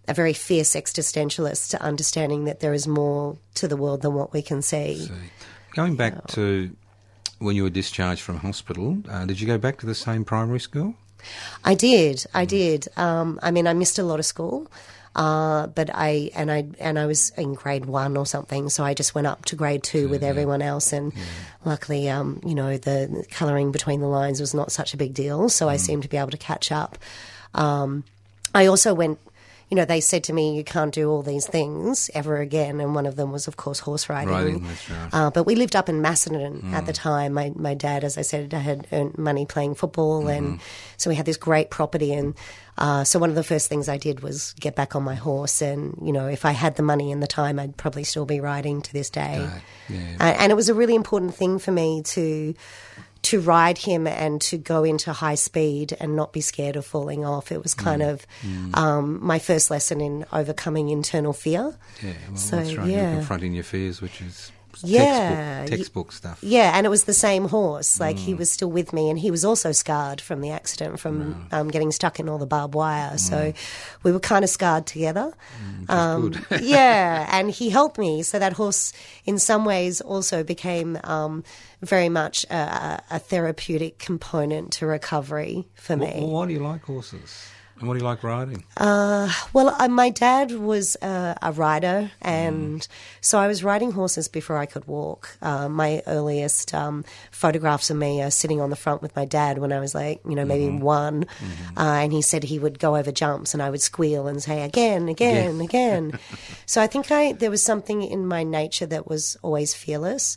a 0.09 0.15
very 0.15 0.33
fierce 0.33 0.75
existentialist 0.75 1.71
to 1.71 1.83
understanding 1.83 2.45
that 2.45 2.61
there 2.61 2.75
is 2.75 2.87
more 2.87 3.37
to 3.55 3.69
the 3.69 3.77
world 3.77 4.03
than 4.03 4.15
what 4.15 4.33
we 4.33 4.43
can 4.43 4.63
see. 4.63 5.07
See. 5.07 5.13
Going 5.75 5.97
back 5.97 6.27
to 6.29 6.75
when 7.39 7.57
you 7.57 7.63
were 7.63 7.71
discharged 7.71 8.23
from 8.23 8.39
hospital, 8.39 8.99
uh, 9.09 9.25
did 9.25 9.41
you 9.41 9.47
go 9.47 9.59
back 9.59 9.79
to 9.79 9.87
the 9.87 9.95
same 9.95 10.25
primary 10.25 10.61
school? 10.61 10.95
I 11.65 11.75
did. 11.75 12.27
I 12.35 12.45
did. 12.45 12.89
Um, 12.97 13.39
I 13.43 13.51
mean, 13.51 13.67
I 13.67 13.73
missed 13.73 13.99
a 13.99 14.03
lot 14.03 14.19
of 14.19 14.27
school, 14.27 14.71
uh, 15.21 15.67
but 15.67 15.91
I 15.93 16.31
and 16.35 16.51
I 16.51 16.65
and 16.79 16.99
I 16.99 17.05
was 17.05 17.29
in 17.37 17.53
grade 17.53 17.85
one 17.85 18.17
or 18.17 18.25
something, 18.25 18.71
so 18.71 18.85
I 18.85 18.95
just 18.95 19.15
went 19.15 19.27
up 19.27 19.45
to 19.47 19.55
grade 19.55 19.83
two 19.83 20.09
with 20.09 20.23
everyone 20.23 20.63
else, 20.63 20.95
and 20.95 21.13
luckily, 21.63 22.09
um, 22.09 22.41
you 22.43 22.55
know, 22.55 22.79
the 22.79 23.27
colouring 23.31 23.71
between 23.71 24.01
the 24.01 24.07
lines 24.07 24.41
was 24.41 24.55
not 24.55 24.73
such 24.73 24.95
a 24.95 24.97
big 24.97 25.13
deal, 25.13 25.51
so 25.51 25.69
I 25.69 25.77
seemed 25.77 26.05
to 26.05 26.09
be 26.09 26.17
able 26.17 26.31
to 26.31 26.39
catch 26.39 26.73
up. 26.73 26.97
Um, 27.53 28.05
I 28.55 28.65
also 28.65 28.95
went. 28.95 29.19
You 29.71 29.77
know, 29.77 29.85
they 29.85 30.01
said 30.01 30.25
to 30.25 30.33
me, 30.33 30.57
"You 30.57 30.65
can't 30.65 30.93
do 30.93 31.09
all 31.09 31.23
these 31.23 31.47
things 31.47 32.11
ever 32.13 32.39
again," 32.39 32.81
and 32.81 32.95
one 32.95 33.07
of 33.07 33.17
them 33.17 33.31
was, 33.31 33.47
of 33.47 33.57
course, 33.57 33.79
horse 33.79 34.09
riding. 34.09 34.35
Riding, 34.35 34.65
right. 34.65 35.09
Uh, 35.13 35.31
but 35.31 35.45
we 35.45 35.55
lived 35.55 35.77
up 35.77 35.89
in 35.89 36.03
Macedon 36.03 36.75
at 36.75 36.87
the 36.87 36.93
time. 36.93 37.33
My 37.33 37.53
my 37.55 37.75
dad, 37.75 38.03
as 38.03 38.19
I 38.19 38.23
said, 38.23 38.53
had 38.53 38.87
earned 38.93 39.17
money 39.17 39.47
playing 39.47 39.77
football, 39.77 40.27
and 40.29 40.61
so 40.97 41.09
we 41.09 41.17
had 41.17 41.25
this 41.25 41.37
great 41.37 41.71
property. 41.71 42.13
And 42.13 42.35
uh, 42.79 43.05
so 43.05 43.19
one 43.19 43.31
of 43.31 43.37
the 43.37 43.45
first 43.45 43.69
things 43.69 43.89
I 43.89 43.97
did 43.97 44.21
was 44.21 44.55
get 44.59 44.75
back 44.75 44.97
on 44.97 45.05
my 45.05 45.15
horse. 45.15 45.63
And 45.63 45.97
you 46.03 46.13
know, 46.13 46.27
if 46.27 46.45
I 46.45 46.53
had 46.53 46.75
the 46.75 46.83
money 46.83 47.13
and 47.13 47.23
the 47.23 47.29
time, 47.29 47.59
I'd 47.59 47.77
probably 47.77 48.05
still 48.05 48.27
be 48.27 48.41
riding 48.41 48.83
to 48.83 48.93
this 48.93 49.09
day. 49.09 49.39
Right, 49.39 49.63
yeah. 49.89 50.17
Uh, 50.19 50.35
and 50.39 50.51
it 50.51 50.57
was 50.57 50.69
a 50.69 50.75
really 50.75 50.95
important 50.95 51.35
thing 51.35 51.59
for 51.59 51.71
me 51.71 52.03
to 52.03 52.55
to 53.23 53.41
ride 53.41 53.79
him 53.79 54.07
and 54.07 54.41
to 54.41 54.57
go 54.57 54.83
into 54.85 55.13
high 55.13 55.35
speed 55.35 55.97
and 56.01 56.17
not 56.17 56.33
be 56.33 56.41
scared 56.41 56.77
of 56.77 56.87
falling 56.87 57.25
off. 57.25 57.53
It 57.53 57.63
was 57.63 57.75
kind 57.75 58.03
of 58.03 58.27
um, 58.75 59.19
my 59.25 59.39
first 59.39 59.71
lesson 59.71 60.01
in 60.01 60.25
overcoming 60.33 60.89
internal 60.89 61.33
fear. 61.33 61.77
Yeah, 62.03 62.13
well, 62.29 62.37
So, 62.37 62.57
that's 62.57 62.75
right. 62.77 62.89
yeah. 62.89 63.03
You're 63.11 63.19
confronting 63.21 63.55
your 63.55 63.65
fears, 63.65 64.01
which 64.01 64.21
is 64.23 64.53
Yeah, 64.83 65.65
textbook, 65.65 65.79
textbook 65.79 66.13
stuff. 66.13 66.39
Yeah, 66.43 66.73
and 66.77 66.87
it 66.87 66.89
was 66.91 67.05
the 67.05 67.13
same 67.13 67.49
horse. 67.49 68.01
Like 68.01 68.17
he 68.17 68.33
was 68.35 68.51
still 68.51 68.71
with 68.71 68.93
me, 68.93 69.11
and 69.11 69.19
he 69.19 69.31
was 69.31 69.45
also 69.45 69.73
scarred 69.73 70.21
from 70.21 70.41
the 70.41 70.51
accident 70.53 70.99
from 71.01 71.49
um, 71.53 71.69
getting 71.69 71.93
stuck 71.93 72.19
in 72.21 72.29
all 72.29 72.39
the 72.39 72.47
barbed 72.47 72.75
wire. 72.75 73.19
So 73.19 73.53
we 74.03 74.13
were 74.13 74.21
kind 74.21 74.45
of 74.45 74.51
scarred 74.51 74.87
together. 74.87 75.35
Um, 75.89 76.31
good. 76.31 76.63
yeah, 76.63 77.27
and 77.33 77.51
he 77.51 77.69
helped 77.69 77.99
me. 77.99 78.23
So 78.23 78.39
that 78.39 78.53
horse, 78.55 78.93
in 79.27 79.39
some 79.39 79.65
ways, 79.67 80.01
also 80.01 80.43
became 80.45 80.99
um, 81.05 81.43
very 81.83 82.09
much 82.09 82.45
a, 82.51 83.03
a 83.11 83.19
therapeutic 83.19 83.99
component 83.99 84.73
to 84.75 84.87
recovery 84.87 85.69
for 85.75 85.97
me. 85.97 86.13
Well, 86.19 86.31
why 86.31 86.47
do 86.47 86.53
you 86.53 86.61
like 86.61 86.85
horses? 86.85 87.49
And 87.81 87.89
what 87.89 87.95
do 87.95 88.01
you 88.01 88.05
like 88.05 88.23
riding? 88.23 88.63
Well, 89.55 89.75
uh, 89.79 89.89
my 89.89 90.11
dad 90.11 90.53
was 90.53 90.97
uh, 90.97 91.35
a 91.41 91.51
rider, 91.53 92.11
and 92.21 92.87
so 93.23 93.39
I 93.39 93.49
was 93.49 93.65
riding 93.65 93.93
horses 93.93 94.29
before 94.29 94.59
I 94.59 94.67
could 94.67 94.87
walk. 94.87 95.37
Uh, 95.41 95.67
my 95.69 96.03
earliest 96.07 96.75
um, 96.75 97.05
photographs 97.31 97.89
of 97.89 97.97
me 97.97 98.21
are 98.23 98.31
sitting 98.31 98.61
on 98.61 98.69
the 98.69 98.77
front 98.77 99.01
with 99.01 99.17
my 99.17 99.25
dad 99.25 99.59
when 99.59 99.73
I 99.73 99.81
was 99.81 99.95
like, 99.95 100.21
you 100.29 100.35
know, 100.35 100.45
maybe 100.45 100.69
one. 100.69 101.25
Uh, 101.77 102.01
and 102.05 102.13
he 102.13 102.21
said 102.21 102.45
he 102.45 102.59
would 102.59 102.79
go 102.79 102.97
over 102.97 103.11
jumps, 103.11 103.55
and 103.55 103.63
I 103.63 103.71
would 103.71 103.81
squeal 103.81 104.27
and 104.29 104.43
say 104.43 104.63
again, 104.63 105.09
again, 105.09 105.61
again. 105.63 106.19
so 106.67 106.83
I 106.83 106.87
think 106.87 107.11
I 107.11 107.33
there 107.33 107.51
was 107.51 107.63
something 107.63 108.03
in 108.03 108.27
my 108.27 108.43
nature 108.43 108.87
that 108.87 109.09
was 109.09 109.39
always 109.43 109.73
fearless, 109.75 110.37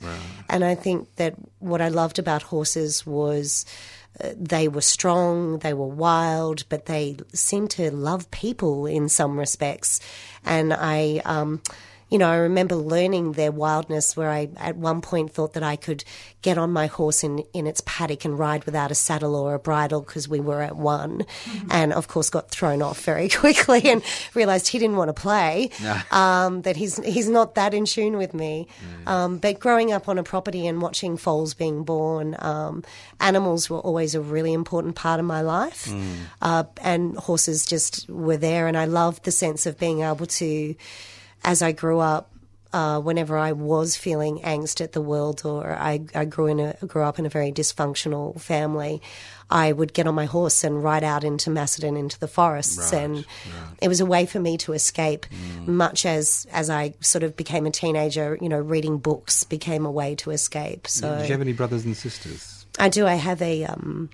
and 0.49 0.63
I 0.63 0.75
think 0.75 1.13
that 1.17 1.35
what 1.59 1.81
I 1.81 1.89
loved 1.89 2.19
about 2.19 2.41
horses 2.43 3.05
was 3.05 3.65
they 4.19 4.67
were 4.67 4.81
strong, 4.81 5.59
they 5.59 5.73
were 5.73 5.87
wild, 5.87 6.63
but 6.69 6.85
they 6.85 7.17
seemed 7.33 7.71
to 7.71 7.91
love 7.91 8.29
people 8.31 8.85
in 8.85 9.09
some 9.09 9.39
respects. 9.39 9.99
And 10.45 10.73
I, 10.73 11.21
um, 11.25 11.61
you 12.13 12.19
know, 12.19 12.29
I 12.29 12.35
remember 12.35 12.75
learning 12.75 13.31
their 13.31 13.51
wildness 13.51 14.15
where 14.15 14.29
I 14.29 14.47
at 14.57 14.77
one 14.77 15.01
point 15.01 15.31
thought 15.33 15.53
that 15.53 15.63
I 15.63 15.75
could 15.75 16.03
get 16.43 16.59
on 16.59 16.71
my 16.71 16.85
horse 16.85 17.23
in, 17.23 17.39
in 17.53 17.65
its 17.65 17.81
paddock 17.87 18.23
and 18.23 18.37
ride 18.37 18.65
without 18.65 18.91
a 18.91 18.95
saddle 18.95 19.35
or 19.35 19.55
a 19.55 19.59
bridle 19.59 20.01
because 20.01 20.27
we 20.27 20.39
were 20.39 20.61
at 20.61 20.75
one. 20.75 21.25
And 21.71 21.91
of 21.91 22.07
course 22.07 22.29
got 22.29 22.51
thrown 22.51 22.83
off 22.83 23.03
very 23.03 23.29
quickly 23.41 23.89
and 23.89 24.03
realized 24.35 24.67
he 24.67 24.77
didn't 24.77 24.97
want 24.97 25.09
to 25.09 25.19
play, 25.19 25.71
um, 26.11 26.61
that 26.61 26.75
he's, 26.75 27.03
he's 27.03 27.29
not 27.29 27.55
that 27.55 27.73
in 27.73 27.85
tune 27.85 28.17
with 28.17 28.35
me. 28.35 28.67
Um, 29.07 29.39
but 29.39 29.59
growing 29.59 29.91
up 29.91 30.07
on 30.07 30.19
a 30.19 30.23
property 30.23 30.67
and 30.67 30.83
watching 30.83 31.17
foals 31.17 31.55
being 31.55 31.83
born, 31.83 32.35
um, 32.37 32.83
animals 33.21 33.71
were 33.71 33.79
always 33.79 34.13
a 34.13 34.21
really 34.21 34.53
important 34.53 34.93
part 34.93 35.19
of 35.19 35.25
my 35.25 35.41
life. 35.41 35.91
Uh, 36.43 36.65
and 36.83 37.17
horses 37.17 37.65
just 37.65 38.07
were 38.07 38.37
there. 38.37 38.67
And 38.67 38.77
I 38.77 38.85
loved 38.85 39.23
the 39.23 39.31
sense 39.31 39.65
of 39.65 39.79
being 39.79 40.01
able 40.01 40.27
to, 40.27 40.75
as 41.43 41.61
I 41.61 41.71
grew 41.71 41.99
up, 41.99 42.29
uh, 42.73 42.99
whenever 42.99 43.37
I 43.37 43.51
was 43.51 43.95
feeling 43.95 44.39
angst 44.39 44.81
at 44.81 44.93
the 44.93 45.01
world, 45.01 45.43
or 45.45 45.73
I, 45.73 46.01
I 46.15 46.25
grew 46.25 46.47
in 46.47 46.59
a 46.59 46.73
grew 46.87 47.03
up 47.03 47.19
in 47.19 47.25
a 47.27 47.29
very 47.29 47.51
dysfunctional 47.51 48.41
family, 48.41 48.99
I 49.47 49.71
would 49.71 49.93
get 49.93 50.07
on 50.07 50.15
my 50.15 50.25
horse 50.25 50.63
and 50.63 50.83
ride 50.83 51.03
out 51.03 51.23
into 51.23 51.51
Macedon, 51.51 51.95
into 51.95 52.19
the 52.19 52.27
forests, 52.27 52.91
and 52.91 53.25
it 53.79 53.87
was 53.87 54.01
a 54.01 54.05
way 54.05 54.25
for 54.25 54.39
me 54.39 54.57
to 54.57 54.73
escape. 54.73 55.27
Much 55.67 56.05
as 56.05 56.47
as 56.51 56.71
I 56.71 56.95
sort 56.99 57.23
of 57.23 57.37
became 57.37 57.67
a 57.67 57.71
teenager, 57.71 58.39
you 58.41 58.49
know, 58.49 58.59
reading 58.59 58.97
books 58.97 59.43
became 59.43 59.85
a 59.85 59.91
way 59.91 60.15
to 60.15 60.31
escape. 60.31 60.87
So 60.87 61.17
Did 61.17 61.27
you 61.27 61.33
have 61.33 61.41
any 61.41 61.53
brothers 61.53 61.85
and 61.85 61.95
sisters? 61.95 62.65
I 62.79 62.89
do. 62.89 63.05
I 63.05 63.15
have 63.15 63.39
a 63.43 63.65
um, 63.65 64.09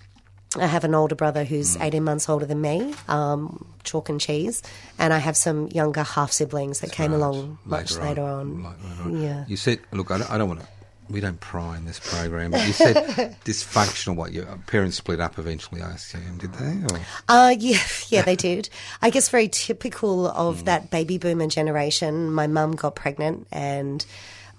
I 0.57 0.65
have 0.65 0.83
an 0.83 0.95
older 0.95 1.13
brother 1.15 1.43
who's 1.43 1.77
Mm. 1.77 1.83
18 1.85 2.03
months 2.03 2.27
older 2.29 2.45
than 2.45 2.59
me, 2.59 2.93
um, 3.07 3.65
chalk 3.83 4.09
and 4.09 4.19
cheese, 4.19 4.63
and 4.97 5.13
I 5.13 5.19
have 5.19 5.37
some 5.37 5.67
younger 5.67 6.01
half 6.03 6.31
siblings 6.31 6.79
that 6.79 6.91
came 6.91 7.11
Right. 7.11 7.17
along 7.17 7.59
much 7.65 7.95
later 7.97 8.23
on. 8.23 8.63
Like 8.63 8.73
later 8.83 9.03
on. 9.03 9.21
Yeah. 9.21 9.45
You 9.47 9.57
said, 9.57 9.79
look, 9.91 10.09
I 10.09 10.17
don't, 10.17 10.31
I 10.31 10.37
don't 10.39 10.47
want 10.47 10.61
to. 10.61 10.67
We 11.07 11.21
don't 11.21 11.39
pry 11.39 11.75
in 11.77 11.85
this 11.85 11.99
program, 11.99 12.51
but 12.51 12.67
you 12.67 12.73
said 12.73 12.95
dysfunctional. 13.45 14.15
What 14.15 14.31
your 14.31 14.45
parents 14.67 14.97
split 14.97 15.19
up 15.19 15.39
eventually? 15.39 15.81
I 15.81 15.91
assume 15.93 16.37
did 16.37 16.53
they? 16.53 16.93
Or? 16.93 16.99
Uh, 17.27 17.55
yeah, 17.57 17.79
yeah, 18.09 18.21
they 18.21 18.35
did. 18.35 18.69
I 19.01 19.09
guess 19.09 19.29
very 19.29 19.47
typical 19.47 20.25
Mm. 20.29 20.35
of 20.35 20.65
that 20.65 20.91
baby 20.91 21.17
boomer 21.17 21.47
generation. 21.47 22.31
My 22.31 22.45
mum 22.47 22.75
got 22.75 22.93
pregnant, 22.95 23.47
and 23.51 24.05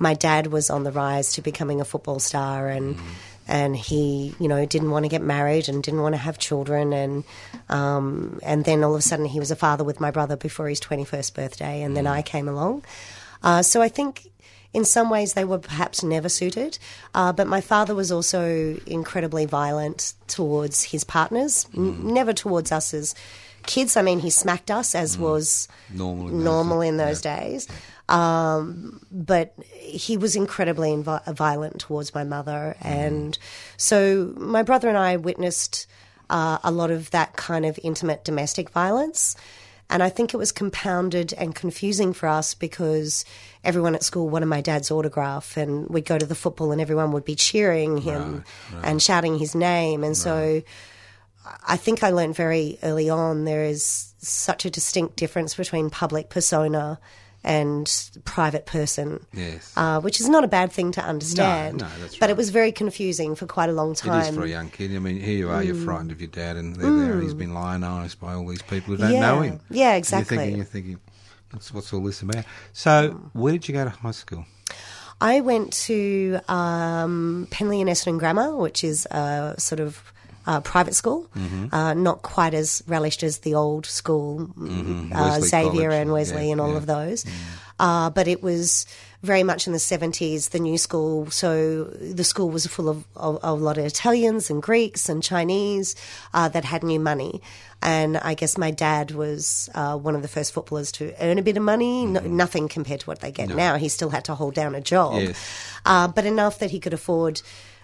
my 0.01 0.15
dad 0.15 0.49
was 0.49 0.71
on 0.71 0.83
the 0.83 0.91
rise 0.91 1.33
to 1.35 1.43
becoming 1.43 1.81
a 1.81 1.85
football 1.85 2.19
star, 2.19 2.69
and 2.69 2.97
Mm. 2.97 3.01
And 3.51 3.77
he, 3.77 4.35
you 4.39 4.49
know, 4.49 4.65
didn't 4.65 4.91
want 4.91 5.05
to 5.05 5.09
get 5.09 5.23
married 5.23 5.69
and 5.69 5.83
didn't 5.83 6.01
want 6.03 6.15
to 6.15 6.19
have 6.21 6.39
children, 6.39 6.93
and 6.93 7.25
um, 7.69 8.39
and 8.43 8.65
then 8.65 8.83
all 8.85 8.95
of 8.95 8.99
a 8.99 9.03
sudden 9.03 9.27
he 9.27 9.39
was 9.39 9.51
a 9.51 9.57
father 9.57 9.85
with 9.85 10.01
my 10.01 10.11
brother 10.11 10.37
before 10.37 10.69
his 10.69 10.81
twenty 10.81 11.05
first 11.05 11.35
birthday, 11.35 11.83
and 11.83 11.97
then 11.97 12.05
Mm. 12.05 12.13
I 12.19 12.23
came 12.23 12.49
along. 12.49 12.85
Uh, 13.43 13.63
so 13.63 13.83
I 13.83 13.89
think. 13.89 14.27
In 14.73 14.85
some 14.85 15.11
ways, 15.11 15.33
they 15.33 15.45
were 15.45 15.59
perhaps 15.59 16.05
never 16.05 16.29
suited, 16.29 16.79
uh, 17.13 17.33
but 17.33 17.49
my 17.49 17.61
father 17.61 17.93
was 17.93 18.13
also 18.13 18.77
incredibly 18.87 19.45
violent 19.45 20.15
towards 20.29 20.85
his 20.85 21.03
partners, 21.03 21.67
n- 21.77 22.15
never 22.15 22.33
towards 22.33 22.71
us 22.71 22.95
as 22.95 23.17
kids. 23.67 23.97
I 23.97 24.03
mean, 24.03 24.21
he 24.21 24.31
smacked 24.31 24.71
us, 24.71 24.95
as 24.95 25.19
was 25.19 25.67
Normal 25.93 26.29
in 26.29 26.37
those 26.37 26.45
normal 26.45 26.81
in 26.83 26.97
those 26.99 27.21
days. 27.21 27.67
Um, 28.11 29.01
but 29.13 29.55
he 29.73 30.17
was 30.17 30.35
incredibly 30.35 30.91
invi- 30.91 31.25
violent 31.35 31.79
towards 31.79 32.13
my 32.13 32.25
mother, 32.25 32.77
and 32.81 33.39
so 33.77 34.35
my 34.37 34.65
brother 34.65 34.89
and 34.89 34.99
I 34.99 35.17
witnessed 35.17 35.87
uh, 36.29 36.59
a 36.65 36.73
lot 36.73 36.91
of 36.91 37.11
that 37.13 37.37
kind 37.37 37.65
of 37.65 37.79
intimate 37.83 38.25
domestic 38.25 38.71
violence. 38.71 39.37
And 39.93 40.05
I 40.05 40.09
think 40.09 40.33
it 40.33 40.37
was 40.37 40.53
compounded 40.53 41.33
and 41.35 41.53
confusing 41.53 42.13
for 42.13 42.29
us 42.29 42.55
because 42.55 43.25
everyone 43.65 43.97
at 43.97 44.05
school 44.05 44.29
wanted 44.29 44.47
my 44.47 44.61
dad's 44.61 44.91
autograph, 44.91 45.57
and 45.57 45.89
we'd 45.89 46.05
go 46.05 46.19
to 46.19 46.27
the 46.27 46.37
football, 46.37 46.71
and 46.73 46.81
everyone 46.81 47.13
would 47.13 47.25
be 47.25 47.35
cheering 47.35 47.97
him 47.97 48.45
and 48.85 49.03
shouting 49.03 49.39
his 49.39 49.55
name. 49.55 50.05
And 50.05 50.17
so 50.17 50.63
I 51.67 51.77
think 51.77 52.03
I 52.03 52.11
learned 52.11 52.37
very 52.37 52.79
early 52.83 53.11
on 53.11 53.45
there 53.45 53.65
is 53.65 54.15
such 54.19 54.65
a 54.65 54.71
distinct 54.71 55.17
difference 55.17 55.55
between 55.55 55.91
public 55.91 56.29
persona 56.29 57.01
and 57.43 58.11
private 58.25 58.67
person. 58.67 59.25
Yes. 59.33 59.73
Uh, 59.77 60.01
which 60.01 60.21
is 60.21 60.29
not 60.29 60.45
a 60.45 60.49
bad 60.49 60.71
thing 60.73 60.93
to 60.93 61.03
understand. 61.03 61.79
no, 61.79 61.89
that's 62.01 62.15
But 62.17 62.23
right. 62.27 62.31
it 62.31 62.37
was 62.37 62.51
very 62.51 62.71
confusing 62.73 63.35
for 63.35 63.47
quite 63.47 63.69
a 63.69 63.73
long 63.73 63.95
time. 63.95 64.21
is 64.21 64.35
for 64.35 64.45
a 64.45 64.49
young 64.49 64.69
kid. 64.71 64.95
I 64.95 64.99
mean, 64.99 65.21
here 65.21 65.37
you 65.39 65.49
are, 65.51 65.63
you're 65.63 65.75
frightened 65.75 66.13
of 66.13 66.21
your 66.21 66.29
dad, 66.31 66.57
and 66.57 66.77
there, 66.77 66.93
there 66.93 67.21
he's 67.21 67.35
been 67.35 67.51
lionised 67.51 68.19
by 68.21 68.35
all 68.35 68.47
these 68.47 68.63
people 68.63 68.95
who 68.95 68.99
don't 68.99 69.11
Mm. 69.11 69.15
Yeah. 69.15 69.21
know 69.21 69.41
him. 69.43 69.61
Yeah, 69.71 69.89
And 69.91 69.99
exactly. 69.99 70.37
You're 70.37 70.43
thinking, 70.45 70.57
you're 70.57 70.65
thinking, 70.67 71.01
what's, 71.53 71.73
what's 71.73 71.93
all 71.93 72.03
this 72.03 72.21
about? 72.23 72.45
So, 72.73 73.11
where 73.33 73.53
did 73.53 73.67
you 73.69 73.75
go 73.75 73.85
to 73.85 73.91
high 73.91 74.11
school? 74.11 74.45
I 75.23 75.41
went 75.41 75.73
to 75.85 76.41
um, 76.49 77.47
Penleigh 77.51 77.81
and 77.81 77.91
Essendon 77.91 78.19
Grammar, 78.19 78.57
which 78.57 78.83
is 78.85 79.07
a 79.07 79.55
sort 79.59 79.81
of 79.81 80.13
uh, 80.47 80.61
private 80.61 80.95
school, 80.95 81.29
Mm-hmm. 81.37 81.75
uh, 81.75 81.95
not 81.95 82.23
quite 82.23 82.55
as 82.55 82.83
relished 82.87 83.23
as 83.23 83.39
the 83.39 83.55
old 83.55 83.87
school, 83.87 84.43
uh, 84.43 84.61
Mm-hmm. 84.61 85.11
Wesley 85.13 85.49
Xavier 85.49 85.91
College, 85.91 86.01
and 86.03 86.13
Wesley 86.13 86.47
yeah, 86.47 86.53
and 86.53 86.61
all 86.61 86.69
yeah. 86.69 86.75
Mm. 86.75 86.79
of 86.79 86.87
those. 86.87 87.27
Uh, 87.79 88.11
but 88.11 88.29
it 88.29 88.43
was 88.43 88.85
very 89.23 89.43
much 89.43 89.67
in 89.67 89.73
the 89.73 89.79
70s, 89.79 90.51
the 90.51 90.59
new 90.59 90.77
school. 90.77 91.31
So 91.31 91.85
the 91.85 92.25
school 92.25 92.51
was 92.51 92.67
full 92.67 92.89
of, 92.91 93.05
a 93.17 93.55
lot 93.55 93.79
of 93.79 93.85
Italians 93.87 94.51
and 94.51 94.63
Greeks 94.63 95.09
and 95.09 95.23
Chinese 95.23 95.95
uh, 96.35 96.49
that 96.51 96.65
had 96.65 96.83
new 96.83 97.01
money. 97.01 97.41
And 97.83 98.19
I 98.19 98.35
guess 98.35 98.59
my 98.59 98.71
dad 98.71 99.13
was 99.13 99.71
uh, 99.75 99.97
one 99.97 100.15
of 100.15 100.21
the 100.21 100.29
first 100.29 100.53
footballers 100.53 100.93
to 100.93 101.15
earn 101.25 101.39
a 101.39 101.43
bit 101.43 101.57
of 101.57 101.63
money. 101.63 102.05
No, 102.05 102.21
nothing 102.21 102.69
compared 102.69 103.01
to 103.01 103.07
what 103.07 103.21
they 103.21 103.33
get 103.33 103.49
now. 103.49 103.77
He 103.77 103.89
still 103.89 104.11
had 104.11 104.25
to 104.27 104.35
hold 104.35 104.55
down 104.55 104.75
a 104.75 104.81
job 104.83 105.15
Yes. 105.23 105.39
uh, 105.87 106.09
but 106.09 106.27
enough 106.27 106.59
that 106.59 106.71
he 106.71 106.81
could 106.81 106.93
afford. 106.93 107.41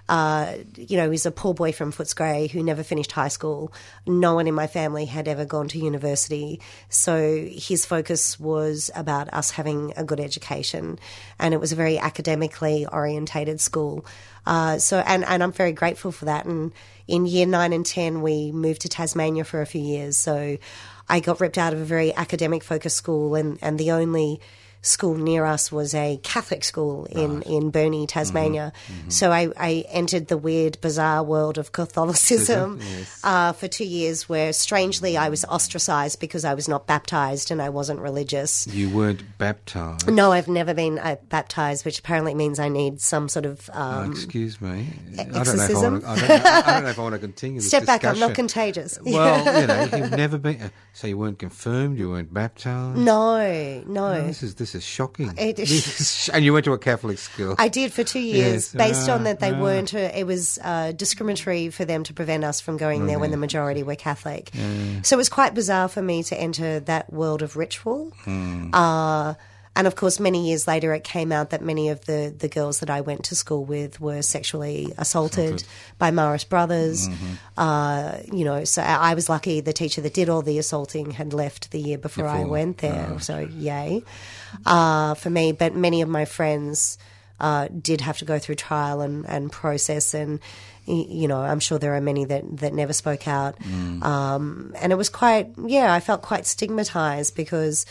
Uh, 0.09 0.57
you 0.77 0.97
know, 0.97 1.11
he's 1.11 1.27
a 1.27 1.31
poor 1.31 1.53
boy 1.53 1.73
from 1.73 1.93
Footscray 1.93 2.51
who 2.51 2.63
never 2.63 2.83
finished 2.83 3.13
high 3.13 3.29
school. 3.29 3.73
No 4.07 4.35
one 4.35 4.47
in 4.47 4.55
my 4.55 4.67
family 4.67 5.05
had 5.05 5.27
ever 5.27 5.45
gone 5.45 5.69
to 5.69 5.79
university. 5.79 6.61
So 6.89 7.47
his 7.51 7.85
focus 7.85 8.39
was 8.39 8.91
about 8.95 9.33
us 9.35 9.51
having 9.51 9.93
a 9.97 10.05
good 10.05 10.21
education. 10.21 10.99
And 11.39 11.55
it 11.55 11.61
was 11.61 11.73
a 11.73 11.77
very 11.77 11.99
academically 11.99 12.87
orientated 12.87 13.61
school. 13.61 14.07
Uh, 14.47 14.79
so, 14.79 14.99
and, 14.99 15.25
and 15.25 15.43
I'm 15.43 15.53
very 15.53 15.73
grateful 15.73 16.13
for 16.13 16.27
that. 16.27 16.47
And 16.47 16.73
in 17.09 17.27
year 17.27 17.47
nine 17.47 17.73
and 17.73 17.85
10, 17.85 18.23
we 18.23 18.53
moved 18.53 18.83
to 18.83 18.89
Tasmania 18.89 19.45
for 19.45 19.61
a 19.61 19.67
few 19.67 19.81
years. 19.81 20.17
So 20.17 20.57
I 21.09 21.21
got 21.21 21.41
ripped 21.41 21.59
out 21.59 21.73
of 21.73 21.81
a 21.81 21.85
very 21.85 22.15
academic 22.15 22.63
focused 22.63 22.97
school 22.97 23.35
and, 23.35 23.59
and 23.61 23.79
the 23.79 23.91
only 23.91 24.41
school 24.87 25.17
near 25.17 25.45
us 25.45 25.73
was 25.73 25.95
a 25.95 26.19
Catholic 26.23 26.65
school 26.65 27.05
in, 27.07 27.43
in 27.43 27.71
Burnie, 27.71 28.07
Tasmania. 28.07 28.73
So 29.09 29.33
I, 29.33 29.49
I 29.57 29.85
entered 29.89 30.29
the 30.29 30.37
weird, 30.39 30.81
bizarre 30.81 31.23
world 31.23 31.59
of 31.59 31.73
Catholicism 31.73 32.79
Yes. 32.81 33.21
uh, 33.25 33.53
for 33.53 33.69
two 33.69 33.85
years, 33.85 34.29
where 34.29 34.53
strangely 34.53 35.17
I 35.17 35.29
was 35.29 35.45
ostracized 35.45 36.21
because 36.21 36.45
I 36.45 36.55
was 36.55 36.69
not 36.69 36.87
baptized 36.87 37.51
and 37.51 37.61
I 37.61 37.69
wasn't 37.69 38.01
religious. 38.01 38.67
You 38.69 38.89
weren't 38.91 39.23
baptised. 39.39 40.09
No, 40.11 40.33
I've 40.33 40.49
never 40.49 40.73
been 40.75 40.99
uh, 40.99 41.17
baptized, 41.29 41.85
which 41.85 41.99
apparently 41.99 42.35
means 42.35 42.59
I 42.61 42.69
need 42.69 43.01
some 43.01 43.29
sort 43.29 43.45
of. 43.47 43.69
Oh, 43.75 43.83
Um, 44.05 44.13
excuse 44.13 44.61
me. 44.61 44.89
I 45.19 45.25
don't, 45.25 45.33
know 45.33 45.41
if 45.41 45.49
I, 45.49 45.51
exorcism? 45.53 45.93
want 45.93 46.05
to, 46.05 46.09
I, 46.11 46.17
don't 46.17 46.29
know, 46.29 46.51
I 46.51 46.73
don't 46.75 46.83
know 46.85 46.91
if 46.91 46.99
I 46.99 47.03
want 47.03 47.15
to 47.15 47.19
continue 47.19 47.57
this 47.61 47.69
step 47.69 47.87
back, 47.87 48.05
I'm 48.05 48.19
not 48.21 48.35
contagious. 48.35 48.99
Well, 49.03 49.61
you 49.61 49.67
know, 49.67 49.83
you've 49.99 50.11
never 50.17 50.39
been. 50.39 50.61
uh, 50.63 50.69
So 50.93 51.07
you 51.09 51.19
weren't 51.19 51.39
confirmed. 51.41 51.99
You 51.99 52.11
weren't 52.11 52.33
baptised. 52.33 52.99
no, 52.99 53.83
no. 53.87 54.27
This 54.27 54.43
is 54.43 54.55
this 54.55 54.75
is 54.77 54.85
shocking. 54.85 55.35
It- 55.37 55.59
is- 55.59 56.31
and 56.35 56.45
you 56.45 56.53
went 56.53 56.65
to 56.67 56.73
a 56.73 56.79
Catholic 56.79 57.19
school. 57.19 57.55
I 57.59 57.69
did 57.69 57.93
for 57.93 58.05
two 58.05 58.21
years, 58.21 58.73
Yes, 58.73 58.75
based 58.75 59.09
on 59.09 59.23
ah, 59.23 59.25
that 59.25 59.41
they 59.41 59.53
ah. 59.53 59.61
weren't. 59.61 59.93
A, 59.95 60.19
it 60.19 60.25
was 60.25 60.59
uh, 60.63 60.93
discriminatory 60.93 61.71
for 61.71 61.85
them 61.85 62.05
to 62.05 62.15
prevent 62.15 62.45
us 62.45 62.61
from 62.61 62.77
going 62.77 63.07
there 63.07 63.19
when 63.19 63.31
the 63.31 63.37
majority 63.37 63.83
were 63.83 63.97
Catholic. 63.97 64.51
So 65.03 65.17
it 65.17 65.19
was 65.19 65.29
quite 65.29 65.55
bizarre 65.55 65.89
for 65.89 66.03
me 66.03 66.23
to 66.25 66.37
enter 66.39 66.81
that 66.81 67.13
world 67.13 67.43
of 67.43 67.57
ritual. 67.57 68.13
Hmm. 68.25 68.71
Uh, 68.73 69.35
and 69.77 69.87
of 69.87 69.95
course, 69.95 70.19
many 70.19 70.49
years 70.49 70.67
later, 70.67 70.95
it 70.95 71.05
came 71.05 71.31
out 71.31 71.51
that 71.51 71.61
many 71.61 71.91
of 71.91 72.05
the, 72.07 72.35
the 72.37 72.49
girls 72.49 72.81
that 72.81 72.89
I 72.89 73.03
went 73.03 73.25
to 73.25 73.35
school 73.37 73.65
with 73.65 74.01
were 74.01 74.23
sexually 74.23 74.93
assaulted 74.97 75.63
by 75.99 76.11
Marist 76.11 76.49
Brothers. 76.49 77.09
Mm-hmm. 77.09 77.33
Uh, 77.59 78.19
you 78.33 78.45
know, 78.45 78.65
so 78.65 78.81
I 78.81 79.13
was 79.13 79.29
lucky 79.29 79.61
the 79.61 79.75
teacher 79.75 80.01
that 80.01 80.15
did 80.15 80.31
all 80.31 80.41
the 80.41 80.59
assaulting 80.59 81.11
had 81.11 81.35
left 81.35 81.71
the 81.71 81.79
year 81.79 81.99
before, 81.99 82.27
I 82.27 82.45
went 82.45 82.79
there. 82.79 83.21
So, 83.21 83.39
yay 83.39 84.03
uh, 84.65 85.15
for 85.15 85.29
me. 85.31 85.53
But 85.53 85.75
many 85.75 86.01
of 86.01 86.09
my 86.09 86.25
friends 86.25 86.97
uh, 87.39 87.69
did 87.69 88.01
have 88.01 88.19
to 88.19 88.25
go 88.25 88.39
through 88.39 88.55
trial 88.55 89.03
and, 89.03 89.27
and 89.29 89.53
process, 89.53 90.15
and 90.15 90.41
you 90.87 91.27
know, 91.27 91.41
I'm 91.41 91.59
sure 91.59 91.79
there 91.79 91.97
are 91.97 92.01
many 92.01 92.25
that, 92.27 92.59
that 92.59 92.73
never 92.73 92.93
spoke 92.93 93.27
out. 93.27 93.57
Um, 94.03 94.73
and 94.77 94.93
it 94.93 94.95
was 94.95 95.09
quite, 95.09 95.49
yeah, 95.65 95.93
I 95.93 95.99
felt 95.99 96.23
quite 96.23 96.47
stigmatized 96.47 97.35
because 97.35 97.87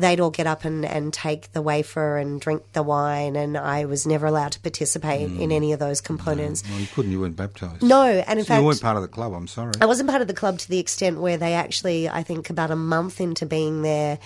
they'd 0.00 0.18
all 0.20 0.30
get 0.30 0.46
up 0.46 0.64
and, 0.64 0.84
and 0.84 1.12
take 1.12 1.52
the 1.52 1.62
wafer 1.62 2.16
and 2.16 2.40
drink 2.40 2.62
the 2.72 2.82
wine, 2.82 3.36
and 3.36 3.56
I 3.56 3.84
was 3.84 4.06
never 4.06 4.26
allowed 4.26 4.52
to 4.52 4.60
participate 4.60 5.30
in 5.30 5.52
any 5.52 5.72
of 5.72 5.78
those 5.78 6.00
components. 6.00 6.62
well, 6.68 6.80
you 6.80 6.86
couldn't. 6.88 7.12
You 7.12 7.20
weren't 7.20 7.36
baptised. 7.36 7.82
No, 7.82 8.02
and 8.04 8.38
in 8.38 8.44
So 8.44 8.48
fact, 8.48 8.60
you 8.60 8.66
weren't 8.66 8.82
part 8.82 8.96
of 8.96 9.02
the 9.02 9.08
club. 9.08 9.32
I'm 9.32 9.46
sorry. 9.46 9.72
I 9.80 9.86
wasn't 9.86 10.08
part 10.08 10.22
of 10.22 10.28
the 10.28 10.34
club 10.34 10.58
to 10.58 10.68
the 10.68 10.78
extent 10.78 11.20
where 11.20 11.36
they 11.36 11.54
actually, 11.54 12.08
I 12.08 12.22
think, 12.22 12.50
about 12.50 12.70
a 12.70 12.76
month 12.76 13.20
into 13.20 13.46
being 13.46 13.82
there, 13.82 14.18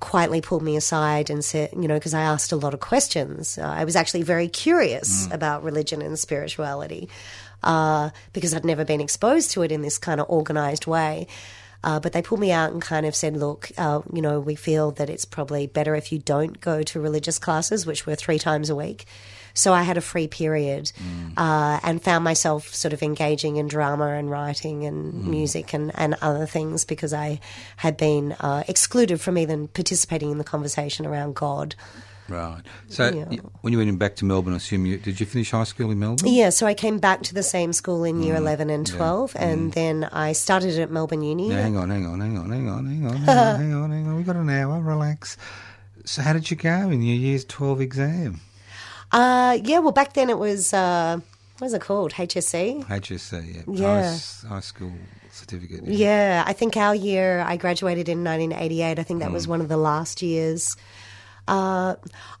quietly 0.00 0.40
pulled 0.40 0.62
me 0.62 0.76
aside 0.76 1.30
and 1.30 1.42
said, 1.44 1.70
you 1.72 1.88
know, 1.88 1.94
because 1.94 2.12
I 2.14 2.22
asked 2.22 2.52
a 2.52 2.56
lot 2.56 2.74
of 2.74 2.80
questions. 2.80 3.56
Uh, 3.56 3.62
I 3.62 3.84
was 3.84 3.96
actually 3.96 4.22
very 4.22 4.48
curious 4.48 5.28
about 5.30 5.62
religion 5.64 6.02
and 6.02 6.18
spirituality 6.18 7.08
uh, 7.62 8.10
because 8.34 8.52
I'd 8.52 8.64
never 8.64 8.84
been 8.84 9.00
exposed 9.00 9.52
to 9.52 9.62
it 9.62 9.72
in 9.72 9.80
this 9.80 9.96
kind 9.96 10.20
of 10.20 10.26
organized 10.28 10.86
way. 10.86 11.26
Uh, 11.84 12.00
but 12.00 12.14
they 12.14 12.22
pulled 12.22 12.40
me 12.40 12.50
out 12.50 12.72
and 12.72 12.80
kind 12.80 13.04
of 13.04 13.14
said, 13.14 13.36
look, 13.36 13.70
uh, 13.76 14.00
you 14.10 14.22
know, 14.22 14.40
we 14.40 14.54
feel 14.54 14.90
that 14.92 15.10
it's 15.10 15.26
probably 15.26 15.66
better 15.66 15.94
if 15.94 16.10
you 16.10 16.18
don't 16.18 16.58
go 16.60 16.82
to 16.82 16.98
religious 16.98 17.38
classes, 17.38 17.84
which 17.84 18.06
were 18.06 18.14
three 18.14 18.38
times 18.38 18.70
a 18.70 18.74
week. 18.74 19.04
So 19.52 19.72
I 19.72 19.82
had 19.82 19.96
a 19.96 20.00
free 20.00 20.26
period 20.26 20.90
uh, 21.36 21.78
and 21.82 22.02
found 22.02 22.24
myself 22.24 22.74
sort 22.74 22.92
of 22.92 23.02
engaging 23.02 23.56
in 23.56 23.68
drama 23.68 24.06
and 24.06 24.28
writing 24.28 24.84
and 24.84 25.26
music 25.28 25.74
and, 25.74 25.92
and 25.94 26.16
other 26.20 26.46
things 26.46 26.84
because 26.84 27.12
I 27.12 27.38
had 27.76 27.96
been 27.96 28.32
uh, 28.32 28.64
excluded 28.66 29.20
from 29.20 29.38
even 29.38 29.68
participating 29.68 30.32
in 30.32 30.38
the 30.38 30.44
conversation 30.44 31.06
around 31.06 31.36
God. 31.36 31.76
Right. 32.28 32.62
So 32.88 33.10
Yeah. 33.10 33.38
when 33.60 33.72
you 33.72 33.78
went 33.78 33.98
back 33.98 34.16
to 34.16 34.24
Melbourne, 34.24 34.54
I 34.54 34.56
assume 34.56 34.86
you 34.86 34.96
did 34.96 35.20
you 35.20 35.26
finish 35.26 35.50
high 35.50 35.64
school 35.64 35.90
in 35.90 35.98
Melbourne? 35.98 36.26
Yeah, 36.32 36.50
so 36.50 36.66
I 36.66 36.72
came 36.74 36.98
back 36.98 37.22
to 37.24 37.34
the 37.34 37.42
same 37.42 37.72
school 37.72 38.02
in 38.04 38.22
year 38.22 38.36
11 38.36 38.70
and 38.70 38.86
12, 38.86 39.36
and 39.38 39.72
then 39.72 40.04
I 40.04 40.32
started 40.32 40.78
at 40.78 40.90
Melbourne 40.90 41.22
Uni. 41.22 41.48
Now, 41.50 41.56
hang 41.56 41.76
on, 41.76 41.90
hang 41.90 42.06
on, 42.06 42.20
hang 42.20 42.38
on, 42.38 42.50
hang 42.50 42.68
on, 42.68 42.86
hang 42.86 43.06
on, 43.06 43.16
hang 43.24 43.28
on, 43.38 43.60
hang 43.60 43.74
on, 43.74 43.90
hang 43.90 44.06
on. 44.08 44.16
We've 44.16 44.26
got 44.26 44.36
an 44.36 44.48
hour. 44.48 44.80
Relax. 44.80 45.36
So 46.06 46.22
how 46.22 46.32
did 46.32 46.50
you 46.50 46.56
go 46.56 46.90
in 46.90 47.02
your 47.02 47.16
year's 47.16 47.44
twelve 47.44 47.80
exam? 47.80 48.40
Uh, 49.12 49.58
yeah, 49.62 49.78
well, 49.78 49.92
back 49.92 50.14
then 50.14 50.28
it 50.30 50.38
was, 50.38 50.72
uh, 50.72 51.18
what 51.58 51.66
was 51.66 51.74
it 51.74 51.80
called? 51.82 52.12
HSC? 52.14 52.84
HSC, 52.86 53.54
yeah, 53.54 53.62
Yeah. 53.68 54.18
High, 54.42 54.48
high 54.54 54.60
school 54.60 54.92
certificate. 55.30 55.84
Yeah, 55.86 56.42
I 56.46 56.52
think 56.52 56.76
our 56.76 56.94
year, 56.94 57.44
I 57.46 57.56
graduated 57.56 58.08
in 58.08 58.24
1988. 58.24 58.98
I 58.98 59.02
think 59.02 59.20
that 59.20 59.30
was 59.30 59.46
one 59.46 59.60
of 59.60 59.68
the 59.68 59.76
last 59.76 60.20
years. 60.22 60.76
Uh, 61.46 61.96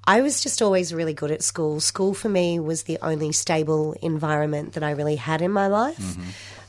I 0.06 0.22
was 0.22 0.42
just 0.42 0.62
always 0.62 0.94
really 0.94 1.12
good 1.14 1.30
at 1.30 1.42
school. 1.42 1.80
School 1.80 2.14
for 2.14 2.28
me 2.28 2.58
was 2.58 2.84
the 2.84 2.98
only 3.02 3.32
stable 3.32 3.94
environment 4.00 4.72
that 4.74 4.82
I 4.82 4.92
really 4.92 5.16
had 5.16 5.42
in 5.42 5.50
my 5.50 5.66
life. 5.66 6.16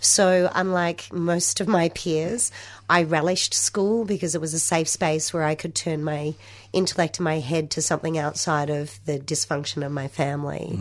So, 0.01 0.51
unlike 0.53 1.11
most 1.11 1.61
of 1.61 1.67
my 1.67 1.89
peers, 1.89 2.51
I 2.89 3.03
relished 3.03 3.53
school 3.55 4.05
because 4.05 4.35
it 4.35 4.41
was 4.41 4.53
a 4.53 4.59
safe 4.59 4.87
space 4.87 5.33
where 5.33 5.43
I 5.43 5.55
could 5.55 5.73
turn 5.73 6.03
my 6.03 6.35
intellect 6.73 7.17
and 7.17 7.23
my 7.23 7.39
head 7.39 7.71
to 7.71 7.81
something 7.81 8.15
outside 8.17 8.69
of 8.69 8.99
the 9.05 9.17
dysfunction 9.17 9.83
of 9.83 9.91
my 9.91 10.07
family. 10.07 10.77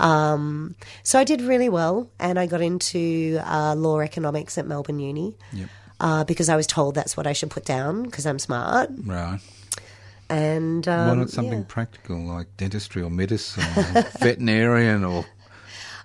Um, 0.00 0.74
so, 1.02 1.18
I 1.18 1.24
did 1.24 1.42
really 1.42 1.68
well, 1.68 2.08
and 2.18 2.38
I 2.38 2.46
got 2.46 2.62
into 2.62 3.40
uh, 3.44 3.74
law 3.74 4.00
economics 4.00 4.56
at 4.56 4.66
Melbourne 4.66 5.00
Uni 5.00 5.34
Yep. 5.52 5.68
uh, 6.00 6.24
because 6.24 6.48
I 6.48 6.56
was 6.56 6.66
told 6.66 6.94
that's 6.94 7.16
what 7.16 7.26
I 7.26 7.34
should 7.34 7.50
put 7.50 7.66
down 7.66 8.04
because 8.04 8.24
I'm 8.24 8.38
smart. 8.38 8.88
Right. 9.04 9.40
And 10.32 10.88
um, 10.88 11.08
Why 11.08 11.14
not 11.16 11.30
something 11.30 11.58
yeah. 11.58 11.64
practical 11.68 12.18
like 12.24 12.56
dentistry 12.56 13.02
or 13.02 13.10
medicine, 13.10 13.64
or 13.94 14.02
veterinarian 14.20 15.04
or 15.04 15.26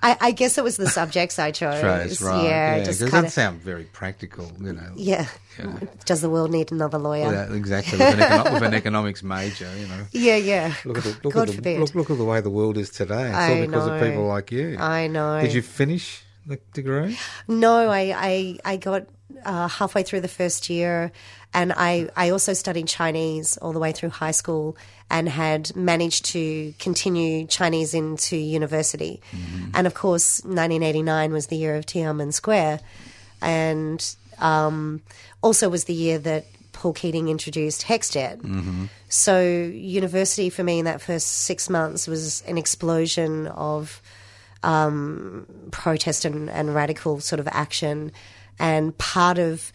I, 0.03 0.17
I 0.19 0.31
guess 0.31 0.57
it 0.57 0.63
was 0.63 0.77
the 0.77 0.89
subjects 0.89 1.39
I 1.39 1.51
chose. 1.51 1.79
trades? 1.79 2.21
Right. 2.21 2.43
Yeah, 2.43 2.75
Yeah, 2.75 2.83
just 2.83 2.99
because 2.99 3.23
that 3.23 3.31
sounds 3.31 3.63
very 3.63 3.85
practical. 3.85 4.51
You 4.59 4.73
know. 4.73 4.91
Yeah. 4.95 5.27
Does 6.05 6.21
the 6.21 6.29
world 6.29 6.51
need 6.51 6.71
another 6.71 6.97
lawyer? 6.97 7.31
Yeah, 7.31 7.53
exactly. 7.53 7.97
With 7.97 8.13
an, 8.13 8.19
econo- 8.19 8.53
with 8.53 8.63
an 8.63 8.73
economics 8.73 9.23
major, 9.23 9.69
you 9.79 9.87
know. 9.87 10.05
Yeah, 10.11 10.35
yeah. 10.35 10.73
Look 10.85 10.97
at 10.99 11.03
the 11.05 11.19
look, 11.23 11.33
God 11.33 11.49
at 11.49 11.63
the, 11.63 11.77
look, 11.79 11.95
look 11.95 12.11
at 12.11 12.17
the 12.17 12.25
way 12.25 12.41
the 12.41 12.49
world 12.49 12.77
is 12.77 12.89
today. 12.89 13.29
It's 13.29 13.35
all 13.35 13.41
I 13.41 13.65
because 13.65 13.87
of 13.87 13.99
people 14.01 14.25
like 14.27 14.51
you. 14.51 14.77
I 14.77 15.07
know. 15.07 15.41
Did 15.41 15.53
you 15.53 15.61
finish 15.61 16.21
the 16.45 16.59
degree? 16.73 17.17
No, 17.47 17.89
I, 17.89 18.13
I, 18.15 18.59
I 18.65 18.77
got 18.77 19.07
uh, 19.43 19.67
halfway 19.67 20.03
through 20.03 20.21
the 20.21 20.27
first 20.27 20.69
year, 20.69 21.11
and 21.53 21.73
I, 21.75 22.09
I 22.15 22.29
also 22.29 22.53
studied 22.53 22.87
Chinese 22.87 23.57
all 23.57 23.73
the 23.73 23.79
way 23.79 23.91
through 23.91 24.09
high 24.09 24.31
school 24.31 24.77
and 25.09 25.27
had 25.29 25.75
managed 25.75 26.25
to 26.25 26.73
continue 26.79 27.45
Chinese 27.47 27.93
into 27.93 28.35
university. 28.37 29.21
And 29.73 29.87
of 29.87 29.93
course, 29.93 30.43
1989 30.43 31.33
was 31.33 31.47
the 31.47 31.55
year 31.55 31.75
of 31.75 31.85
Tiananmen 31.85 32.33
Square, 32.33 32.79
and 33.41 34.15
um, 34.39 35.01
also 35.41 35.69
was 35.69 35.85
the 35.85 35.93
year 35.93 36.19
that 36.19 36.45
Paul 36.73 36.93
Keating 36.93 37.27
introduced 37.27 37.83
HECS 37.83 38.11
debt. 38.11 38.39
So, 39.09 39.41
university 39.41 40.49
for 40.49 40.63
me 40.63 40.79
in 40.79 40.85
that 40.85 41.01
first 41.01 41.27
six 41.27 41.69
months 41.69 42.07
was 42.07 42.41
an 42.41 42.57
explosion 42.57 43.47
of 43.47 44.01
um, 44.63 45.47
protest 45.71 46.25
and, 46.25 46.49
and 46.49 46.75
radical 46.75 47.19
sort 47.19 47.39
of 47.39 47.47
action. 47.47 48.11
And 48.59 48.97
part 48.97 49.37
of 49.37 49.71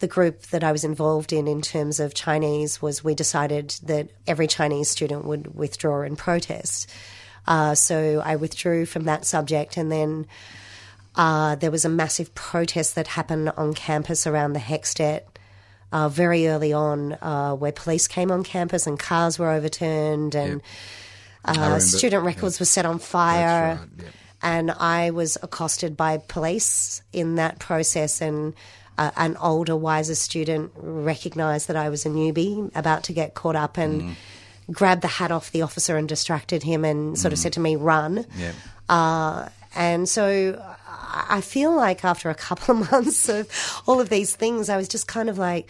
the 0.00 0.08
group 0.08 0.42
that 0.46 0.64
I 0.64 0.72
was 0.72 0.84
involved 0.84 1.32
in, 1.32 1.46
in 1.46 1.62
terms 1.62 2.00
of 2.00 2.14
Chinese, 2.14 2.82
was 2.82 3.04
we 3.04 3.14
decided 3.14 3.76
that 3.84 4.10
every 4.26 4.46
Chinese 4.46 4.90
student 4.90 5.24
would 5.24 5.54
withdraw 5.54 6.02
and 6.02 6.18
protest. 6.18 6.90
Uh, 7.46 7.74
so 7.74 8.20
I 8.24 8.36
withdrew 8.36 8.86
from 8.86 9.04
that 9.04 9.24
subject, 9.24 9.76
and 9.76 9.92
then 9.92 10.26
uh, 11.14 11.54
there 11.56 11.70
was 11.70 11.84
a 11.84 11.88
massive 11.88 12.34
protest 12.34 12.94
that 12.96 13.06
happened 13.06 13.50
on 13.56 13.74
campus 13.74 14.26
around 14.26 14.54
the 14.54 14.60
HECS 14.60 14.94
debt 14.94 15.38
uh, 15.92 16.08
very 16.08 16.48
early 16.48 16.72
on, 16.72 17.12
uh, 17.22 17.54
where 17.54 17.72
police 17.72 18.08
came 18.08 18.32
on 18.32 18.42
campus 18.42 18.86
and 18.86 18.98
cars 18.98 19.38
were 19.38 19.50
overturned 19.50 20.34
and 20.34 20.60
uh, 21.44 21.78
student 21.78 22.24
records 22.24 22.58
were 22.58 22.66
set 22.66 22.84
on 22.84 22.98
fire. 22.98 23.76
Right, 23.76 23.88
yeah. 23.98 24.10
And 24.44 24.70
I 24.70 25.10
was 25.10 25.38
accosted 25.42 25.96
by 25.96 26.18
police 26.18 27.00
in 27.12 27.36
that 27.36 27.58
process, 27.58 28.20
and 28.20 28.52
uh, 28.98 29.10
an 29.16 29.36
older, 29.38 29.74
wiser 29.74 30.14
student 30.14 30.70
recognised 30.76 31.66
that 31.68 31.76
I 31.76 31.88
was 31.88 32.04
a 32.06 32.10
newbie 32.10 32.70
about 32.76 33.04
to 33.04 33.12
get 33.12 33.34
caught 33.34 33.56
up 33.56 33.76
and 33.78 34.02
Mm. 34.02 34.14
grabbed 34.70 35.02
the 35.02 35.08
hat 35.08 35.30
off 35.32 35.50
the 35.50 35.62
officer 35.62 35.96
and 35.96 36.08
distracted 36.08 36.62
him 36.62 36.84
and 36.84 37.18
sort 37.18 37.32
of 37.32 37.38
said 37.38 37.52
to 37.54 37.60
me, 37.60 37.74
"Run." 37.76 38.24
Yeah. 38.36 38.52
Uh, 38.88 39.48
and 39.74 40.08
so 40.08 40.62
I 41.28 41.40
feel 41.40 41.74
like 41.74 42.04
after 42.04 42.28
a 42.30 42.34
couple 42.34 42.80
of 42.80 42.90
months 42.92 43.28
of 43.28 43.48
all 43.86 44.00
of 44.00 44.08
these 44.10 44.36
things, 44.36 44.68
I 44.68 44.76
was 44.76 44.88
just 44.88 45.06
kind 45.08 45.28
of 45.28 45.38
like, 45.38 45.68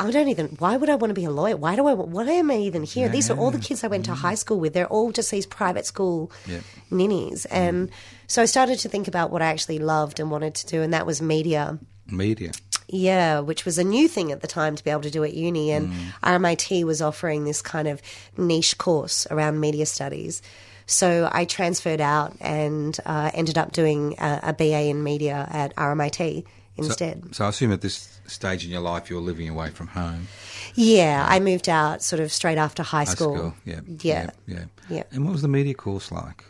I 0.00 0.10
don't 0.10 0.28
even, 0.28 0.46
why 0.58 0.76
would 0.76 0.88
I 0.88 0.94
want 0.94 1.10
to 1.10 1.14
be 1.14 1.24
a 1.24 1.30
lawyer? 1.30 1.56
Why 1.56 1.74
do 1.74 1.86
I, 1.86 1.92
why 1.92 2.24
am 2.24 2.50
I 2.50 2.56
even 2.58 2.84
here? 2.84 3.08
These 3.08 3.30
are 3.30 3.36
all 3.36 3.50
the 3.50 3.58
kids 3.58 3.82
I 3.82 3.88
went 3.88 4.04
to 4.04 4.12
mm. 4.12 4.16
high 4.16 4.36
school 4.36 4.60
with. 4.60 4.72
They're 4.72 4.86
all 4.86 5.10
just 5.10 5.30
these 5.30 5.46
private 5.46 5.86
school 5.86 6.30
Yeah. 6.46 6.60
ninnies. 6.90 7.46
Mm. 7.50 7.56
And 7.56 7.90
so 8.28 8.40
I 8.40 8.44
started 8.44 8.78
to 8.80 8.88
think 8.88 9.08
about 9.08 9.30
what 9.30 9.42
I 9.42 9.46
actually 9.46 9.80
loved 9.80 10.20
and 10.20 10.30
wanted 10.30 10.54
to 10.54 10.66
do, 10.66 10.82
and 10.82 10.94
that 10.94 11.04
was 11.04 11.20
media. 11.20 11.78
Media. 12.06 12.52
Yeah, 12.86 13.40
which 13.40 13.64
was 13.64 13.76
a 13.76 13.84
new 13.84 14.08
thing 14.08 14.30
at 14.30 14.40
the 14.40 14.46
time 14.46 14.76
to 14.76 14.84
be 14.84 14.90
able 14.90 15.02
to 15.02 15.10
do 15.10 15.24
at 15.24 15.34
uni. 15.34 15.72
And 15.72 15.88
mm. 15.92 16.12
RMIT 16.22 16.84
was 16.84 17.02
offering 17.02 17.44
this 17.44 17.60
kind 17.60 17.88
of 17.88 18.00
niche 18.36 18.78
course 18.78 19.26
around 19.30 19.60
media 19.60 19.84
studies. 19.84 20.42
So 20.86 21.28
I 21.30 21.44
transferred 21.44 22.00
out 22.00 22.34
and 22.40 22.98
uh, 23.04 23.30
ended 23.34 23.58
up 23.58 23.72
doing 23.72 24.14
a, 24.18 24.40
a 24.44 24.52
BA 24.54 24.84
in 24.84 25.02
media 25.02 25.46
at 25.50 25.74
RMIT 25.76 26.44
instead. 26.78 27.34
So 27.34 27.44
I 27.44 27.48
assume 27.48 27.72
at 27.72 27.80
this 27.80 28.20
stage 28.26 28.64
in 28.64 28.70
your 28.70 28.80
life 28.80 29.10
you're 29.10 29.20
living 29.20 29.48
away 29.48 29.70
from 29.70 29.88
home. 29.88 30.28
yeah, 30.74 31.26
I 31.28 31.40
moved 31.40 31.68
out 31.68 32.02
sort 32.02 32.20
of 32.20 32.30
straight 32.32 32.58
after 32.58 32.82
high, 32.82 32.98
High 32.98 33.04
school. 33.04 33.36
school. 33.36 33.54
Yeah. 33.64 33.80
Yeah. 34.00 34.30
Yeah. 34.46 34.64
Yeah. 34.88 35.02
And 35.12 35.24
what 35.24 35.32
was 35.32 35.42
the 35.42 35.48
media 35.48 35.74
course 35.74 36.10
like? 36.12 36.44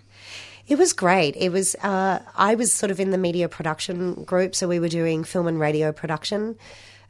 It 0.66 0.76
was 0.76 0.92
great. 0.92 1.34
It 1.36 1.50
was. 1.50 1.74
Uh, 1.76 2.20
I 2.36 2.54
was 2.54 2.72
sort 2.72 2.90
of 2.90 3.00
in 3.00 3.10
the 3.10 3.16
media 3.18 3.48
production 3.48 4.22
group, 4.24 4.54
so 4.54 4.68
we 4.68 4.78
were 4.78 4.90
doing 4.90 5.24
film 5.24 5.46
and 5.46 5.58
radio 5.58 5.92
production, 5.92 6.58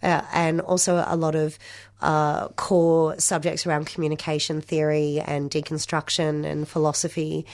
uh, 0.00 0.22
and 0.32 0.60
also 0.60 1.04
a 1.04 1.16
lot 1.16 1.34
of 1.34 1.58
uh, 2.00 2.48
core 2.48 3.18
subjects 3.18 3.66
around 3.66 3.86
communication 3.86 4.60
theory 4.60 5.20
and 5.20 5.50
deconstruction 5.50 6.44
and 6.44 6.68
philosophy. 6.68 7.46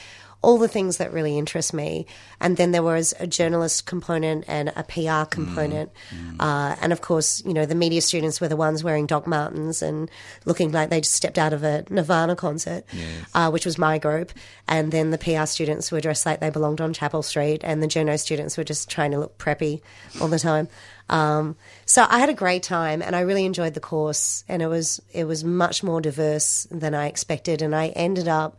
All 0.42 0.58
the 0.58 0.68
things 0.68 0.98
that 0.98 1.10
really 1.10 1.38
interest 1.38 1.72
me. 1.72 2.04
And 2.38 2.58
then 2.58 2.72
there 2.72 2.82
was 2.82 3.14
a 3.18 3.26
journalist 3.26 3.86
component 3.86 4.44
and 4.46 4.70
a 4.76 4.82
PR 4.82 5.24
component. 5.24 5.90
Uh, 6.38 6.76
and 6.82 6.92
of 6.92 7.00
course, 7.00 7.42
you 7.46 7.54
know, 7.54 7.64
the 7.64 7.74
media 7.74 8.02
students 8.02 8.42
were 8.42 8.48
the 8.48 8.56
ones 8.56 8.84
wearing 8.84 9.06
Doc 9.06 9.26
Martens 9.26 9.80
and 9.80 10.10
looking 10.44 10.70
like 10.70 10.90
they 10.90 11.00
just 11.00 11.14
stepped 11.14 11.38
out 11.38 11.54
of 11.54 11.62
a 11.62 11.86
Nirvana 11.88 12.36
concert, 12.36 12.84
uh, 13.32 13.50
which 13.50 13.64
was 13.64 13.78
my 13.78 13.96
group. 13.96 14.32
And 14.68 14.92
then 14.92 15.12
the 15.12 15.16
PR 15.16 15.46
students 15.46 15.90
were 15.90 16.02
dressed 16.02 16.26
like 16.26 16.40
they 16.40 16.50
belonged 16.50 16.82
on 16.82 16.92
Chapel 16.92 17.22
Street, 17.22 17.62
and 17.64 17.82
the 17.82 17.86
journo 17.86 18.20
students 18.20 18.58
were 18.58 18.64
just 18.64 18.90
trying 18.90 19.12
to 19.12 19.18
look 19.18 19.38
preppy 19.38 19.80
all 20.20 20.28
the 20.28 20.38
time. 20.38 20.68
Um, 21.08 21.56
so 21.84 22.06
I 22.08 22.18
had 22.18 22.28
a 22.28 22.34
great 22.34 22.62
time, 22.62 23.02
and 23.02 23.14
I 23.14 23.20
really 23.20 23.44
enjoyed 23.44 23.74
the 23.74 23.80
course, 23.80 24.33
and 24.48 24.62
it 24.62 24.66
was 24.66 25.00
it 25.12 25.24
was 25.24 25.44
much 25.44 25.82
more 25.82 26.00
diverse 26.00 26.66
than 26.70 26.94
I 26.94 27.06
expected, 27.06 27.62
and 27.62 27.74
I 27.74 27.88
ended 27.88 28.26
up 28.26 28.58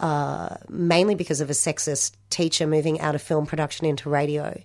uh, 0.00 0.56
mainly 0.68 1.14
because 1.14 1.40
of 1.40 1.48
a 1.48 1.54
sexist 1.54 2.12
teacher 2.28 2.66
moving 2.66 3.00
out 3.00 3.14
of 3.14 3.22
film 3.22 3.46
production 3.46 3.86
into 3.86 4.10
radio. 4.10 4.60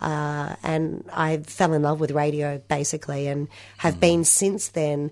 Uh, 0.00 0.56
and 0.64 1.08
I 1.12 1.36
fell 1.38 1.72
in 1.74 1.82
love 1.82 2.00
with 2.00 2.10
radio 2.10 2.60
basically, 2.68 3.28
and 3.28 3.48
have 3.78 4.00
been 4.00 4.24
since 4.24 4.68
then. 4.68 5.10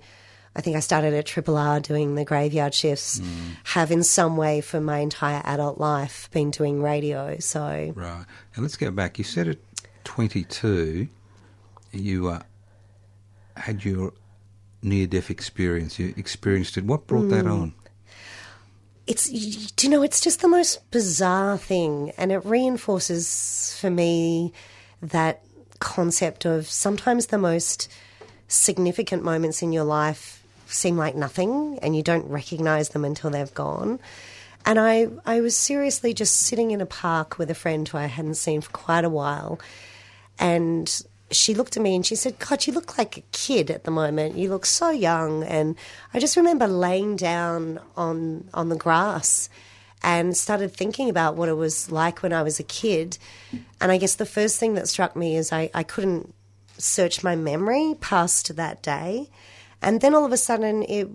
I 0.57 0.63
think 0.63 0.77
I 0.77 0.81
started 0.81 1.15
at 1.15 1.27
Triple 1.27 1.57
R 1.57 1.79
doing 1.79 2.17
the 2.17 2.25
graveyard 2.25 2.75
shifts. 2.75 3.21
Have 3.63 3.93
in 3.93 4.03
some 4.03 4.37
way 4.37 4.61
for 4.61 4.81
my 4.81 4.99
entire 4.99 5.41
adult 5.45 5.79
life 5.79 6.29
been 6.33 6.51
doing 6.51 6.83
radio. 6.83 7.39
So 7.39 7.93
Right. 7.95 8.25
And 8.57 8.63
let's 8.65 8.77
go 8.77 8.91
back. 8.91 9.17
You 9.17 9.23
said 9.23 9.47
at 9.47 9.59
22 10.03 11.07
you 11.93 12.29
uh, 12.29 12.43
had 13.57 13.85
your 13.85 14.13
near 14.83 15.07
death 15.07 15.31
experience. 15.31 15.99
You 15.99 16.15
experienced 16.17 16.77
it. 16.77 16.85
What 16.85 17.07
brought 17.07 17.29
that 17.29 17.45
hmm. 17.45 17.53
on? 17.53 17.75
it's 19.11 19.29
do 19.73 19.87
you 19.87 19.91
know 19.91 20.03
it's 20.03 20.21
just 20.21 20.41
the 20.41 20.49
most 20.49 20.89
bizarre 20.93 21.59
thing 21.59 22.13
and 22.17 22.31
it 22.31 22.45
reinforces 22.45 23.77
for 23.81 23.91
me 23.91 24.53
that 25.03 25.43
concept 25.81 26.45
of 26.45 26.67
sometimes 26.69 27.27
the 27.27 27.39
most 27.39 27.91
significant 28.47 29.25
moments 29.25 29.63
in 29.63 29.73
your 29.73 29.83
life 29.83 30.47
seem 30.67 30.97
like 30.97 31.17
nothing 31.17 31.77
and 31.83 31.97
you 31.97 32.03
don't 32.05 32.29
recognize 32.29 32.91
them 32.91 33.05
until 33.05 33.31
they've 33.31 33.55
gone 33.55 33.99
and 34.65 34.79
I, 34.79 35.09
I 35.27 35.41
was 35.41 35.57
seriously 35.57 36.15
just 36.15 36.37
sitting 36.37 36.71
in 36.71 36.81
a 36.81 36.87
park 36.87 37.39
with 37.39 37.51
a 37.51 37.55
friend 37.55 37.89
who 37.89 37.99
I 37.99 38.07
hadn't 38.07 38.35
seen 38.35 38.61
for 38.61 38.71
quite 38.71 39.05
a 39.05 39.11
while 39.11 39.59
and 40.39 41.03
she 41.31 41.55
looked 41.55 41.77
at 41.77 41.83
me 41.83 41.95
and 41.95 42.05
she 42.05 42.17
said, 42.17 42.39
God, 42.39 42.67
you 42.67 42.73
look 42.73 42.99
like 42.99 43.17
a 43.17 43.23
kid 43.33 43.71
at 43.71 43.85
the 43.85 43.91
moment. 43.91 44.37
You 44.37 44.49
look 44.51 44.67
so 44.67 44.91
young. 44.91 45.45
And 45.45 45.77
I 46.13 46.19
just 46.19 46.37
remember 46.37 46.67
laying 46.67 47.17
down 47.17 47.81
on, 47.97 48.49
on 48.53 48.69
the 48.69 48.77
grass 48.77 49.49
and 50.03 50.37
started 50.37 50.73
thinking 50.73 51.09
about 51.09 51.37
what 51.37 51.49
it 51.49 51.55
was 51.55 51.91
like 51.93 52.23
when 52.23 52.33
I 52.33 52.43
was 52.43 52.59
a 52.59 52.65
kid. 52.65 53.19
And 53.81 53.93
I 53.93 53.99
guess 53.99 54.17
the 54.17 54.27
first 54.27 54.59
thing 54.59 54.75
that 54.75 54.89
struck 54.89 55.15
me 55.15 55.37
is 55.37 55.53
I, 55.53 55.71
I 55.75 55.83
couldn't 55.83 56.35
search 56.79 57.23
my 57.23 57.37
memory 57.37 57.95
past 58.01 58.57
that 58.57 58.83
day. 58.83 59.29
And 59.83 60.01
then 60.01 60.15
all 60.15 60.25
of 60.27 60.33
a 60.33 60.37
sudden, 60.37 60.83
it, 60.83 61.09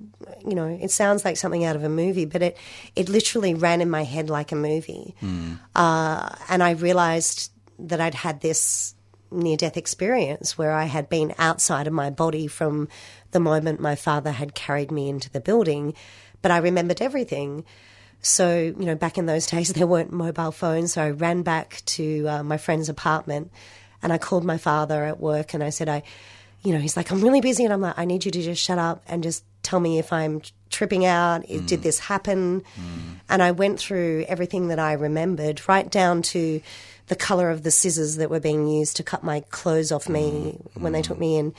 you 0.45 0.55
know, 0.55 0.65
it 0.65 0.89
sounds 0.91 1.23
like 1.23 1.37
something 1.37 1.63
out 1.65 1.75
of 1.75 1.83
a 1.83 1.89
movie, 1.89 2.25
but 2.25 2.41
it, 2.41 2.57
it 2.95 3.09
literally 3.09 3.53
ran 3.53 3.81
in 3.81 3.89
my 3.89 4.03
head 4.03 4.29
like 4.29 4.51
a 4.51 4.55
movie. 4.55 5.13
Uh, 5.75 6.29
and 6.49 6.63
I 6.63 6.71
realized 6.71 7.51
that 7.77 7.99
I'd 8.01 8.15
had 8.15 8.41
this 8.41 8.95
near 9.35 9.57
death 9.57 9.77
experience 9.77 10.57
where 10.57 10.71
I 10.71 10.85
had 10.85 11.09
been 11.09 11.33
outside 11.37 11.87
of 11.87 11.93
my 11.93 12.09
body 12.09 12.47
from 12.47 12.87
the 13.31 13.39
moment 13.39 13.79
my 13.79 13.95
father 13.95 14.31
had 14.31 14.55
carried 14.55 14.91
me 14.91 15.09
into 15.09 15.29
the 15.29 15.39
building, 15.39 15.93
but 16.41 16.51
I 16.51 16.57
remembered 16.57 17.01
everything. 17.01 17.65
So, 18.21 18.73
you 18.77 18.85
know, 18.85 18.95
back 18.95 19.17
in 19.17 19.25
those 19.25 19.45
days, 19.51 19.73
there 19.73 19.87
weren't 19.87 20.11
mobile 20.11 20.51
phones. 20.51 20.93
So 20.93 21.03
I 21.03 21.11
ran 21.11 21.41
back 21.43 21.81
to 21.85 22.27
uh, 22.27 22.43
my 22.43 22.57
friend's 22.57 22.89
apartment 22.89 23.51
and 24.01 24.13
I 24.13 24.17
called 24.17 24.43
my 24.43 24.57
father 24.57 25.03
at 25.03 25.19
work 25.19 25.53
and 25.53 25.63
I 25.63 25.69
said, 25.69 25.89
I, 25.89 26.03
you 26.63 26.73
know, 26.73 26.79
he's 26.79 26.97
like, 26.97 27.11
I'm 27.11 27.21
really 27.21 27.41
busy. 27.41 27.63
And 27.63 27.73
I'm 27.73 27.81
like, 27.81 27.97
I 27.97 28.05
need 28.05 28.25
you 28.25 28.31
to 28.31 28.41
just 28.41 28.61
shut 28.61 28.79
up 28.79 29.03
and 29.07 29.21
just 29.21 29.43
tell 29.61 29.79
me 29.79 29.99
if 29.99 30.11
I'm 30.11 30.41
tripping 30.69 31.05
out. 31.05 31.45
Did 31.47 31.83
this 31.83 31.99
happen? 31.99 32.63
And 33.29 33.41
I 33.41 33.51
went 33.51 33.79
through 33.79 34.25
everything 34.27 34.67
that 34.69 34.79
I 34.79 34.93
remembered, 34.93 35.67
right 35.67 35.89
down 35.89 36.21
to 36.23 36.61
the 37.07 37.15
color 37.15 37.49
of 37.49 37.63
the 37.63 37.71
scissors 37.71 38.17
that 38.17 38.29
were 38.29 38.39
being 38.39 38.67
used 38.67 38.97
to 38.97 39.03
cut 39.03 39.23
my 39.23 39.41
clothes 39.51 39.91
off 39.91 40.09
me 40.09 40.59
when 40.73 40.93
they 40.93 41.01
took 41.01 41.19
me 41.19 41.37
in. 41.37 41.53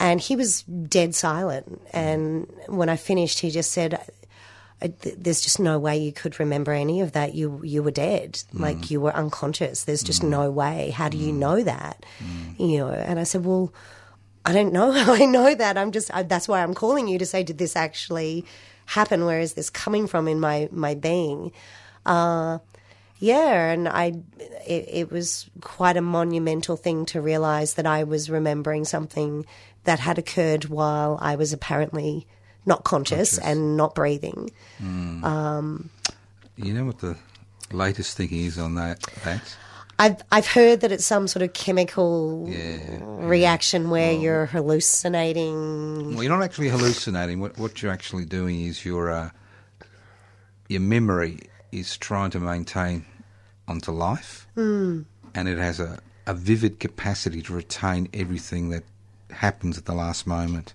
And 0.00 0.20
he 0.20 0.36
was 0.36 0.62
dead 0.62 1.14
silent. 1.14 1.80
And 1.92 2.46
when 2.66 2.88
I 2.88 2.96
finished, 2.96 3.40
he 3.40 3.50
just 3.50 3.72
said, 3.72 3.98
there's 4.80 5.40
just 5.40 5.58
no 5.58 5.78
way 5.78 5.98
you 5.98 6.12
could 6.12 6.38
remember 6.38 6.72
any 6.72 7.00
of 7.00 7.12
that. 7.12 7.34
You 7.34 7.60
you 7.64 7.82
were 7.82 7.90
dead, 7.90 8.42
like 8.52 8.90
you 8.90 9.00
were 9.00 9.14
unconscious. 9.14 9.84
There's 9.84 10.04
just 10.04 10.22
no 10.22 10.50
way. 10.50 10.90
How 10.90 11.08
do 11.08 11.18
you 11.18 11.32
know 11.32 11.62
that? 11.64 12.06
You 12.58 12.78
know. 12.78 12.90
And 12.90 13.18
I 13.18 13.24
said, 13.24 13.44
well, 13.44 13.72
I 14.44 14.52
don't 14.52 14.72
know 14.72 14.92
how 15.04 15.14
I 15.14 15.24
know 15.24 15.52
that. 15.54 15.76
I'm 15.76 15.90
just 15.90 16.14
I, 16.14 16.22
that's 16.22 16.46
why 16.46 16.62
I'm 16.62 16.74
calling 16.74 17.08
you 17.08 17.18
to 17.18 17.26
say, 17.26 17.42
did 17.42 17.58
this 17.58 17.74
actually 17.74 18.44
happen? 18.86 19.24
Where 19.24 19.40
is 19.40 19.54
this 19.54 19.68
coming 19.68 20.06
from 20.06 20.28
in 20.28 20.38
my 20.38 20.68
my 20.70 20.94
being? 20.94 21.50
Uh, 22.06 22.58
yeah, 23.18 23.70
and 23.72 23.88
I 23.88 24.14
it, 24.66 24.88
it 24.88 25.10
was 25.10 25.48
quite 25.60 25.96
a 25.96 26.02
monumental 26.02 26.76
thing 26.76 27.06
to 27.06 27.20
realize 27.20 27.74
that 27.74 27.86
I 27.86 28.04
was 28.04 28.30
remembering 28.30 28.84
something 28.84 29.46
that 29.84 30.00
had 30.00 30.18
occurred 30.18 30.66
while 30.66 31.18
I 31.20 31.36
was 31.36 31.52
apparently 31.52 32.26
not 32.66 32.84
conscious, 32.84 33.38
and 33.38 33.76
not 33.76 33.94
breathing. 33.94 34.50
You 34.80 36.74
know 36.74 36.84
what 36.84 36.98
the 36.98 37.16
latest 37.72 38.16
thinking 38.16 38.44
is 38.44 38.58
on 38.58 38.74
that? 38.74 39.00
That 39.24 39.56
I've 39.98 40.22
I've 40.30 40.46
heard 40.46 40.80
that 40.82 40.92
it's 40.92 41.04
some 41.04 41.26
sort 41.26 41.42
of 41.42 41.52
chemical 41.54 42.46
Yeah, 42.48 42.98
reaction 43.02 43.90
where 43.90 44.12
you're 44.12 44.46
hallucinating. 44.46 46.14
Well, 46.14 46.22
you're 46.22 46.32
not 46.32 46.42
actually 46.42 46.68
hallucinating. 46.68 47.40
What, 47.40 47.58
what 47.58 47.82
you're 47.82 47.92
actually 47.92 48.24
doing 48.24 48.64
is 48.64 48.84
your 48.84 49.10
uh, 49.10 49.30
your 50.68 50.80
memory 50.80 51.40
is 51.72 51.96
trying 51.96 52.30
to 52.30 52.40
maintain 52.40 53.04
onto 53.66 53.90
life, 53.92 54.46
Hmm. 54.54 55.02
and 55.34 55.48
it 55.48 55.58
has 55.58 55.78
a, 55.80 55.98
a 56.26 56.34
vivid 56.34 56.80
capacity 56.80 57.42
to 57.42 57.52
retain 57.52 58.08
everything 58.14 58.70
that 58.70 58.84
happens 59.30 59.76
at 59.78 59.84
the 59.84 59.94
last 59.94 60.26
moment. 60.26 60.74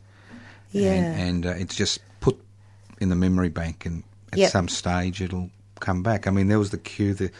Yeah. 0.72 0.92
and, 0.94 1.22
and 1.22 1.46
uh, 1.46 1.50
it's 1.62 1.76
just 1.76 2.00
put 2.20 2.38
in 3.00 3.10
the 3.10 3.16
memory 3.16 3.50
bank, 3.50 3.86
and 3.86 4.04
at 4.32 4.40
Yep. 4.40 4.52
some 4.52 4.68
stage 4.68 5.22
it'll 5.22 5.50
come 5.80 6.02
back. 6.04 6.26
I 6.28 6.32
mean, 6.32 6.48
there 6.48 6.60
was 6.60 6.72
the 6.72 6.78
cue 6.80 7.14
that 7.16 7.32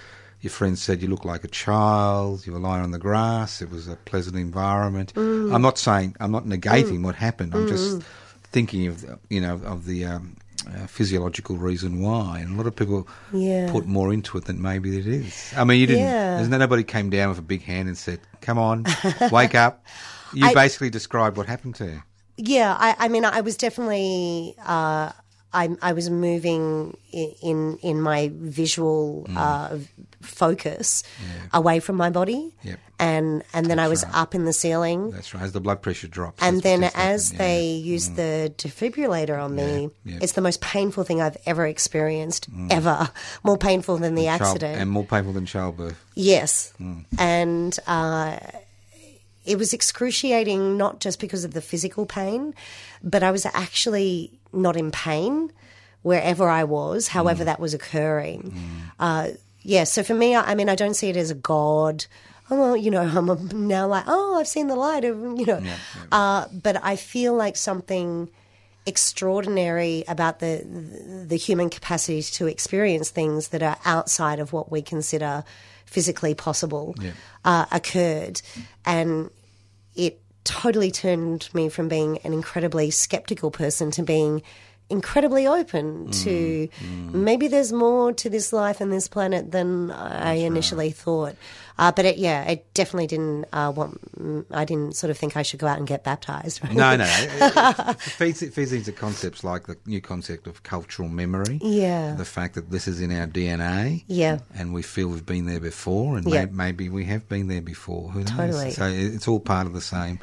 your 0.42 0.52
friend 0.52 0.78
said 0.78 1.02
you 1.02 1.08
look 1.08 1.24
like 1.26 1.44
a 1.44 1.48
child. 1.48 2.46
You 2.46 2.54
were 2.54 2.60
lying 2.60 2.84
on 2.84 2.92
the 2.92 3.00
grass. 3.00 3.62
It 3.62 3.72
was 3.72 3.88
a 3.88 3.96
pleasant 3.96 4.36
environment. 4.36 5.14
Mm. 5.16 5.54
I'm 5.54 5.62
not 5.62 5.78
saying 5.78 6.16
I'm 6.20 6.32
not 6.32 6.46
negating 6.46 7.02
what 7.04 7.16
happened. 7.16 7.56
I'm 7.56 7.68
just 7.68 8.02
thinking 8.52 8.88
of 8.88 9.02
the- 9.02 9.20
you 9.30 9.40
know 9.42 9.56
of 9.64 9.86
the 9.86 10.06
um, 10.06 10.36
physiological 10.88 11.58
reason 11.58 12.02
why, 12.02 12.40
and 12.40 12.54
a 12.54 12.58
lot 12.58 12.68
of 12.68 12.76
people 12.76 13.08
Yeah. 13.32 13.72
put 13.72 13.86
more 13.86 14.14
into 14.14 14.38
it 14.38 14.46
than 14.46 14.62
maybe 14.62 14.98
it 14.98 15.08
is. 15.08 15.54
I 15.56 15.64
mean, 15.64 15.80
you 15.80 15.88
didn't. 15.88 16.04
Yeah. 16.04 16.38
There's 16.38 16.50
nobody 16.50 16.84
came 16.84 17.10
down 17.10 17.30
with 17.30 17.40
a 17.40 17.44
big 17.44 17.64
hand 17.64 17.88
and 17.88 17.98
said, 17.98 18.20
"Come 18.42 18.58
on, 18.58 18.86
wake 19.32 19.56
up." 19.56 19.86
You 20.36 20.48
I- 20.48 20.54
basically 20.56 20.90
described 20.90 21.38
what 21.38 21.46
happened 21.46 21.76
to 21.76 21.86
you. 21.86 22.04
Yeah, 22.38 22.76
I, 22.80 22.96
I 22.98 23.08
mean, 23.08 23.24
I 23.24 23.42
was 23.42 23.56
definitely. 23.56 24.56
Uh, 24.66 25.12
I, 25.54 25.70
I 25.82 25.94
was 25.94 26.10
moving 26.10 26.98
in 27.12 27.78
in 27.82 28.02
my 28.02 28.32
visual 28.34 29.26
Mm. 29.30 29.38
uh, 29.38 29.78
focus 30.22 31.04
away 31.54 31.80
from 31.80 31.96
my 31.98 32.10
body, 32.10 32.54
Yep. 32.64 32.80
and 33.00 33.44
and 33.54 33.66
then 33.68 33.78
I 33.80 33.88
was 33.88 34.04
right. 34.06 34.16
up 34.16 34.34
in 34.36 34.46
the 34.46 34.54
ceiling, 34.54 35.12
That's 35.12 35.34
right. 35.34 35.44
As 35.44 35.52
the 35.52 35.60
blood 35.60 35.82
pressure 35.82 36.08
drops, 36.08 36.42
and 36.42 36.62
then 36.62 36.84
as 36.96 37.32
they 37.32 37.64
yeah. 37.74 37.84
Mm. 37.84 37.94
used 37.94 38.16
the 38.16 38.54
defibrillator 38.58 39.38
on 39.44 39.56
me, 39.56 39.90
yeah. 40.06 40.20
it's 40.22 40.34
the 40.34 40.42
most 40.42 40.62
painful 40.62 41.04
thing 41.04 41.22
I've 41.22 41.38
ever 41.46 41.66
experienced, 41.68 42.48
ever 42.70 43.10
more 43.44 43.58
painful 43.58 43.98
than 43.98 44.16
the 44.16 44.26
Child- 44.26 44.42
accident. 44.42 44.82
and 44.82 44.90
more 44.90 45.06
painful 45.06 45.34
than 45.34 45.46
childbirth. 45.46 45.98
Yes. 46.16 46.74
Mm. 46.80 47.06
And 47.20 47.78
uh, 47.88 48.40
it 49.46 49.58
was 49.58 49.74
excruciating, 49.74 50.78
not 50.78 51.00
just 51.00 51.20
because 51.20 51.44
of 51.44 51.54
the 51.54 51.62
physical 51.62 52.06
pain, 52.06 52.54
but 53.04 53.24
I 53.24 53.32
was 53.32 53.46
actually 53.48 54.32
not 54.52 54.76
in 54.78 54.92
pain 54.92 55.52
wherever 56.02 56.50
I 56.50 56.64
was, 56.64 57.08
Mm. 57.08 57.12
however 57.12 57.44
that 57.46 57.60
was 57.60 57.74
occurring. 57.74 58.54
Uh, 59.00 59.30
yeah, 59.62 59.84
so 59.86 60.04
for 60.04 60.14
me, 60.14 60.36
I, 60.36 60.52
I 60.52 60.56
mean, 60.56 60.70
I 60.70 60.76
don't 60.76 60.94
see 60.96 61.10
it 61.10 61.18
as 61.18 61.32
a 61.32 61.36
God. 61.36 62.06
Oh, 62.52 62.60
well, 62.60 62.78
you 62.78 62.92
know, 62.92 63.02
I'm 63.18 63.68
now 63.68 63.88
like, 63.88 64.04
oh, 64.08 64.38
I've 64.40 64.48
seen 64.48 64.68
the 64.68 64.76
light 64.76 65.06
of, 65.06 65.18
you 65.40 65.46
know. 65.46 65.64
Uh, 66.12 66.46
but 66.52 66.84
I 66.84 66.96
feel 66.98 67.34
like 67.34 67.56
something 67.56 68.30
extraordinary 68.86 70.04
about 70.08 70.40
the 70.40 70.62
the 71.28 71.38
human 71.38 71.70
capacity 71.70 72.22
to 72.22 72.48
experience 72.48 73.10
things 73.10 73.48
that 73.50 73.64
are 73.64 73.78
outside 73.86 74.40
of 74.40 74.52
what 74.54 74.72
we 74.72 74.82
consider 74.82 75.44
physically 75.94 76.34
possible 76.34 76.96
Yeah. 77.00 77.12
uh, 77.46 77.66
occurred, 77.72 78.42
and 78.84 79.30
it 79.96 80.20
totally 80.44 80.92
turned 80.92 81.48
me 81.54 81.70
from 81.70 81.88
being 81.88 82.18
an 82.26 82.34
incredibly 82.34 82.90
skeptical 82.92 83.52
person 83.52 83.92
to 83.92 84.04
being 84.04 84.42
incredibly 84.90 85.48
open 85.48 86.12
to 86.12 86.70
maybe 87.12 87.48
there's 87.48 87.72
more 87.74 88.14
to 88.14 88.30
this 88.30 88.54
life 88.54 88.82
and 88.82 88.92
this 88.92 89.08
planet 89.08 89.52
than 89.52 89.92
I 89.92 90.34
initially 90.34 90.92
thought. 90.92 91.36
Uh, 91.76 91.92
but 91.92 92.06
it, 92.06 92.18
yeah, 92.20 92.44
it 92.44 92.72
definitely 92.76 93.08
didn't 93.08 93.46
uh, 93.52 93.74
want. 93.76 94.00
I 94.52 94.64
didn't 94.64 94.96
sort 94.96 95.10
of 95.10 95.18
think 95.18 95.36
I 95.36 95.42
should 95.42 95.60
go 95.60 95.66
out 95.66 95.80
and 95.80 95.88
get 95.88 96.04
baptized. 96.04 96.64
Right? 96.64 96.74
No, 96.74 96.96
no. 96.96 97.06
It 97.90 98.00
feeds, 98.00 98.42
it 98.44 98.54
feeds 98.54 98.72
into 98.74 98.92
concepts 98.92 99.44
like 99.44 99.66
the 99.66 99.76
new 99.88 100.00
concept 100.00 100.46
of 100.46 100.62
cultural 100.62 101.10
memory. 101.10 101.60
Yeah. 101.64 102.14
The 102.14 102.26
fact 102.26 102.54
that 102.56 102.70
this 102.70 102.88
is 102.88 103.02
in 103.02 103.12
our 103.12 103.26
DNA. 103.26 104.04
Yeah. 104.08 104.40
And 104.56 104.72
we 104.74 104.84
feel 104.84 105.08
we've 105.08 105.26
been 105.26 105.48
there 105.48 105.60
before, 105.60 106.16
and 106.16 106.28
Yeah. 106.28 106.46
may, 106.46 106.52
maybe 106.66 106.90
we 106.90 107.06
have 107.06 107.28
been 107.28 107.48
there 107.48 107.62
before. 107.62 108.10
Who 108.12 108.20
knows? 108.20 108.30
Totally. 108.30 108.72
So 108.72 108.86
it's 108.86 109.28
all 109.28 109.40
part 109.40 109.66
of 109.66 109.74
the 109.74 109.82
same 109.82 110.20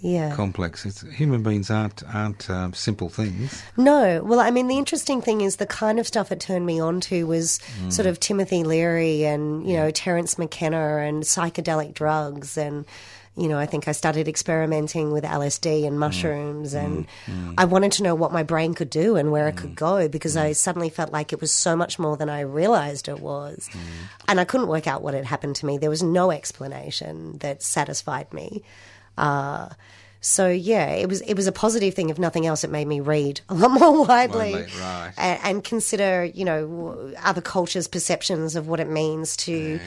yeah. 0.00 0.34
complex. 0.34 0.86
It's, 0.86 1.00
human 1.02 1.42
beings 1.42 1.70
aren't 1.70 2.02
aren't 2.14 2.48
um, 2.48 2.72
simple 2.72 3.08
things. 3.08 3.62
No. 3.76 4.22
Well, 4.22 4.40
I 4.40 4.50
mean, 4.50 4.68
the 4.68 4.78
interesting 4.78 5.20
thing 5.20 5.40
is 5.40 5.56
the 5.56 5.66
kind 5.66 5.98
of 5.98 6.06
stuff 6.06 6.30
it 6.30 6.40
turned 6.40 6.66
me 6.66 6.80
on 6.80 7.00
to 7.02 7.26
was 7.26 7.58
mm. 7.80 7.92
sort 7.92 8.06
of 8.06 8.20
Timothy 8.20 8.62
Leary 8.62 9.24
and, 9.24 9.68
you 9.68 9.76
know, 9.76 9.90
Terence 9.90 10.38
McKenna 10.38 10.98
and 10.98 11.24
psychedelic 11.24 11.94
drugs. 11.94 12.56
And, 12.56 12.84
you 13.36 13.48
know, 13.48 13.58
I 13.58 13.66
think 13.66 13.88
I 13.88 13.92
started 13.92 14.28
experimenting 14.28 15.10
with 15.10 15.24
LSD 15.24 15.84
and 15.84 15.96
mm. 15.96 15.98
mushrooms. 15.98 16.74
Mm. 16.74 16.84
And 16.84 17.54
I 17.58 17.64
wanted 17.64 17.90
to 17.92 18.04
know 18.04 18.14
what 18.14 18.32
my 18.32 18.44
brain 18.44 18.74
could 18.74 18.90
do 18.90 19.16
and 19.16 19.32
where 19.32 19.48
it 19.48 19.56
could 19.56 19.74
go 19.74 20.06
because 20.06 20.36
I 20.36 20.52
suddenly 20.52 20.90
felt 20.90 21.12
like 21.12 21.32
it 21.32 21.40
was 21.40 21.52
so 21.52 21.74
much 21.74 21.98
more 21.98 22.16
than 22.16 22.30
I 22.30 22.40
realized 22.40 23.08
it 23.08 23.18
was. 23.18 23.68
And 24.28 24.38
I 24.38 24.44
couldn't 24.44 24.68
work 24.68 24.86
out 24.86 25.02
what 25.02 25.14
had 25.14 25.24
happened 25.24 25.56
to 25.56 25.66
me. 25.66 25.76
There 25.76 25.90
was 25.90 26.04
no 26.04 26.30
explanation 26.30 27.38
that 27.38 27.62
satisfied 27.64 28.32
me. 28.32 28.62
Uh, 29.18 29.68
so 30.20 30.48
yeah, 30.48 30.90
it 30.90 31.08
was 31.08 31.20
it 31.22 31.34
was 31.34 31.46
a 31.46 31.52
positive 31.52 31.94
thing. 31.94 32.08
If 32.10 32.18
nothing 32.18 32.46
else, 32.46 32.64
it 32.64 32.70
made 32.70 32.86
me 32.88 33.00
read 33.00 33.40
a 33.48 33.54
lot 33.54 33.70
more 33.70 34.04
widely, 34.06 34.52
Widely, 34.52 34.72
right. 34.80 35.12
and, 35.16 35.40
and 35.44 35.64
consider 35.64 36.24
you 36.24 36.44
know 36.44 37.12
other 37.22 37.40
cultures' 37.40 37.86
perceptions 37.88 38.56
of 38.56 38.66
what 38.68 38.80
it 38.80 38.88
means 38.88 39.36
to 39.38 39.78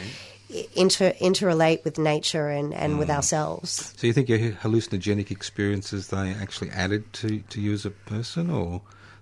inter 0.75 1.11
interrelate 1.13 1.83
with 1.83 1.97
nature 1.97 2.49
and, 2.49 2.73
and 2.73 2.93
Mm. 2.93 2.99
with 2.99 3.09
ourselves. 3.09 3.93
So 3.97 4.07
you 4.07 4.13
think 4.13 4.29
your 4.29 4.39
hallucinogenic 4.39 5.31
experiences 5.31 6.07
they 6.07 6.31
actually 6.33 6.69
added 6.71 7.11
to, 7.13 7.39
to 7.39 7.61
you 7.61 7.73
as 7.73 7.85
a 7.85 7.91
person, 7.91 8.49
or 8.49 8.81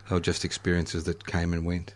they 0.10 0.16
were 0.16 0.22
just 0.22 0.44
experiences 0.46 1.04
that 1.06 1.26
came 1.28 1.54
and 1.54 1.66
went? 1.66 1.94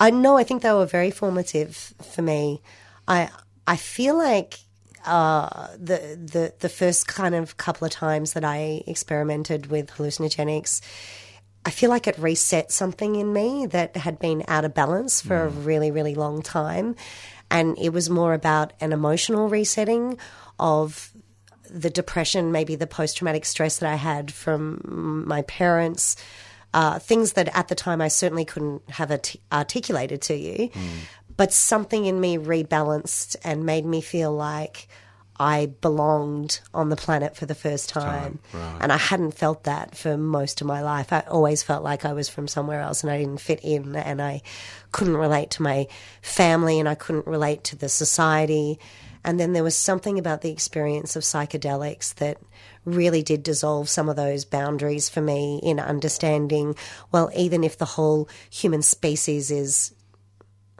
I 0.00 0.10
know. 0.10 0.36
I 0.36 0.44
think 0.44 0.62
they 0.62 0.72
were 0.72 0.86
very 0.86 1.10
formative 1.10 1.94
for 2.02 2.22
me. 2.22 2.60
I 3.08 3.30
I 3.66 3.76
feel 3.76 4.16
like 4.16 4.58
uh, 5.06 5.68
the 5.78 6.18
the 6.20 6.54
the 6.60 6.68
first 6.68 7.06
kind 7.06 7.34
of 7.34 7.56
couple 7.56 7.84
of 7.84 7.92
times 7.92 8.32
that 8.32 8.44
I 8.44 8.82
experimented 8.86 9.66
with 9.66 9.90
hallucinogenics, 9.90 10.80
I 11.64 11.70
feel 11.70 11.90
like 11.90 12.06
it 12.06 12.18
reset 12.18 12.72
something 12.72 13.16
in 13.16 13.32
me 13.32 13.66
that 13.66 13.96
had 13.96 14.18
been 14.18 14.44
out 14.48 14.64
of 14.64 14.74
balance 14.74 15.20
for 15.20 15.44
a 15.44 15.48
really 15.48 15.90
really 15.90 16.14
long 16.14 16.42
time, 16.42 16.96
and 17.50 17.78
it 17.78 17.92
was 17.92 18.08
more 18.10 18.34
about 18.34 18.72
an 18.80 18.92
emotional 18.92 19.48
resetting 19.48 20.18
of 20.58 21.12
the 21.70 21.90
depression, 21.90 22.52
maybe 22.52 22.76
the 22.76 22.86
post 22.86 23.16
traumatic 23.16 23.44
stress 23.44 23.78
that 23.78 23.90
I 23.90 23.96
had 23.96 24.32
from 24.32 25.24
my 25.26 25.42
parents, 25.42 26.16
uh, 26.72 26.98
things 26.98 27.32
that 27.32 27.48
at 27.56 27.68
the 27.68 27.74
time 27.74 28.00
I 28.00 28.08
certainly 28.08 28.44
couldn't 28.44 28.88
have 28.90 29.10
art- 29.10 29.36
articulated 29.50 30.22
to 30.22 30.34
you. 30.36 30.70
But 31.36 31.52
something 31.52 32.06
in 32.06 32.20
me 32.20 32.38
rebalanced 32.38 33.36
and 33.42 33.66
made 33.66 33.84
me 33.84 34.00
feel 34.00 34.32
like 34.32 34.88
I 35.38 35.66
belonged 35.80 36.60
on 36.72 36.90
the 36.90 36.96
planet 36.96 37.36
for 37.36 37.46
the 37.46 37.56
first 37.56 37.88
time. 37.88 38.38
right. 38.52 38.78
And 38.80 38.92
I 38.92 38.96
hadn't 38.96 39.32
felt 39.32 39.64
that 39.64 39.96
for 39.96 40.16
most 40.16 40.60
of 40.60 40.66
my 40.66 40.80
life. 40.80 41.12
I 41.12 41.20
always 41.20 41.62
felt 41.62 41.82
like 41.82 42.04
I 42.04 42.12
was 42.12 42.28
from 42.28 42.46
somewhere 42.46 42.80
else 42.80 43.02
and 43.02 43.10
I 43.10 43.18
didn't 43.18 43.40
fit 43.40 43.60
in 43.62 43.96
and 43.96 44.22
I 44.22 44.42
couldn't 44.92 45.16
relate 45.16 45.50
to 45.52 45.62
my 45.62 45.88
family 46.22 46.78
and 46.78 46.88
I 46.88 46.94
couldn't 46.94 47.26
relate 47.26 47.64
to 47.64 47.76
the 47.76 47.88
society. 47.88 48.78
And 49.24 49.40
then 49.40 49.54
there 49.54 49.64
was 49.64 49.74
something 49.74 50.18
about 50.18 50.42
the 50.42 50.52
experience 50.52 51.16
of 51.16 51.22
psychedelics 51.22 52.14
that 52.16 52.38
really 52.84 53.22
did 53.22 53.42
dissolve 53.42 53.88
some 53.88 54.08
of 54.08 54.16
those 54.16 54.44
boundaries 54.44 55.08
for 55.08 55.22
me 55.22 55.58
in 55.62 55.80
understanding, 55.80 56.76
well, 57.10 57.30
even 57.34 57.64
if 57.64 57.78
the 57.78 57.86
whole 57.86 58.28
human 58.50 58.82
species 58.82 59.50
is 59.50 59.94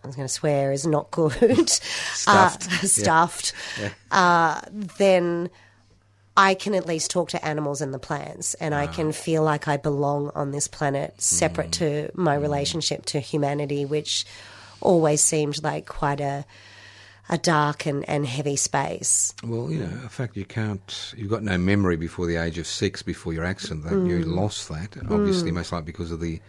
I 0.04 0.06
was 0.06 0.16
going 0.16 0.28
to 0.28 0.32
swear 0.32 0.70
is 0.70 0.86
not 0.86 1.10
good, 1.10 1.70
Stuffed. 1.70 2.66
uh, 2.66 2.86
stuffed, 2.86 3.52
uh, 4.10 4.60
then 4.70 5.48
I 6.36 6.54
can 6.54 6.74
at 6.74 6.86
least 6.86 7.10
talk 7.10 7.30
to 7.30 7.44
animals 7.44 7.80
and 7.80 7.94
the 7.94 7.98
plants, 7.98 8.52
and 8.54 8.74
I 8.74 8.86
can 8.86 9.12
feel 9.12 9.42
like 9.42 9.66
I 9.66 9.78
belong 9.78 10.30
on 10.34 10.50
this 10.52 10.68
planet, 10.68 11.20
separate 11.20 11.72
to 11.72 12.10
my 12.14 12.34
relationship 12.34 13.06
to 13.06 13.20
humanity, 13.20 13.84
which 13.84 14.26
always 14.80 15.22
seemed 15.22 15.62
like 15.62 15.86
quite 15.86 16.20
a 16.20 16.44
a 17.30 17.38
dark 17.38 17.86
and, 17.86 18.06
and 18.06 18.26
heavy 18.26 18.56
space. 18.56 19.32
Well, 19.42 19.70
you 19.70 19.78
know, 19.78 19.86
in 19.86 20.08
fact, 20.10 20.36
you 20.36 20.44
can't. 20.44 21.14
You've 21.16 21.30
got 21.30 21.42
no 21.42 21.56
memory 21.56 21.96
before 21.96 22.26
the 22.26 22.36
age 22.36 22.58
of 22.58 22.66
six, 22.66 23.02
before 23.02 23.32
your 23.32 23.44
accident. 23.44 23.84
That 23.84 23.94
you 24.06 24.18
lost 24.20 24.68
that, 24.68 24.96
obviously, 25.08 25.50
most 25.50 25.72
likely 25.72 25.86
because 25.86 26.12
of 26.12 26.20
the, 26.20 26.40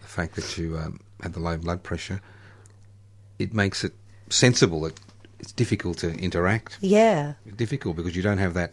the 0.00 0.08
fact 0.08 0.36
that 0.36 0.56
you 0.56 0.78
um, 0.78 1.00
had 1.20 1.34
the 1.34 1.40
low 1.40 1.58
blood 1.58 1.82
pressure. 1.82 2.22
It 3.42 3.52
makes 3.54 3.84
it 3.84 3.92
sensible 4.30 4.80
that 4.82 4.98
it's 5.40 5.52
difficult 5.52 5.98
to 5.98 6.08
interact. 6.14 6.78
Yeah, 6.80 7.34
Difficult 7.56 7.96
because 7.96 8.14
you 8.16 8.22
don't 8.22 8.38
have 8.38 8.54
that 8.54 8.72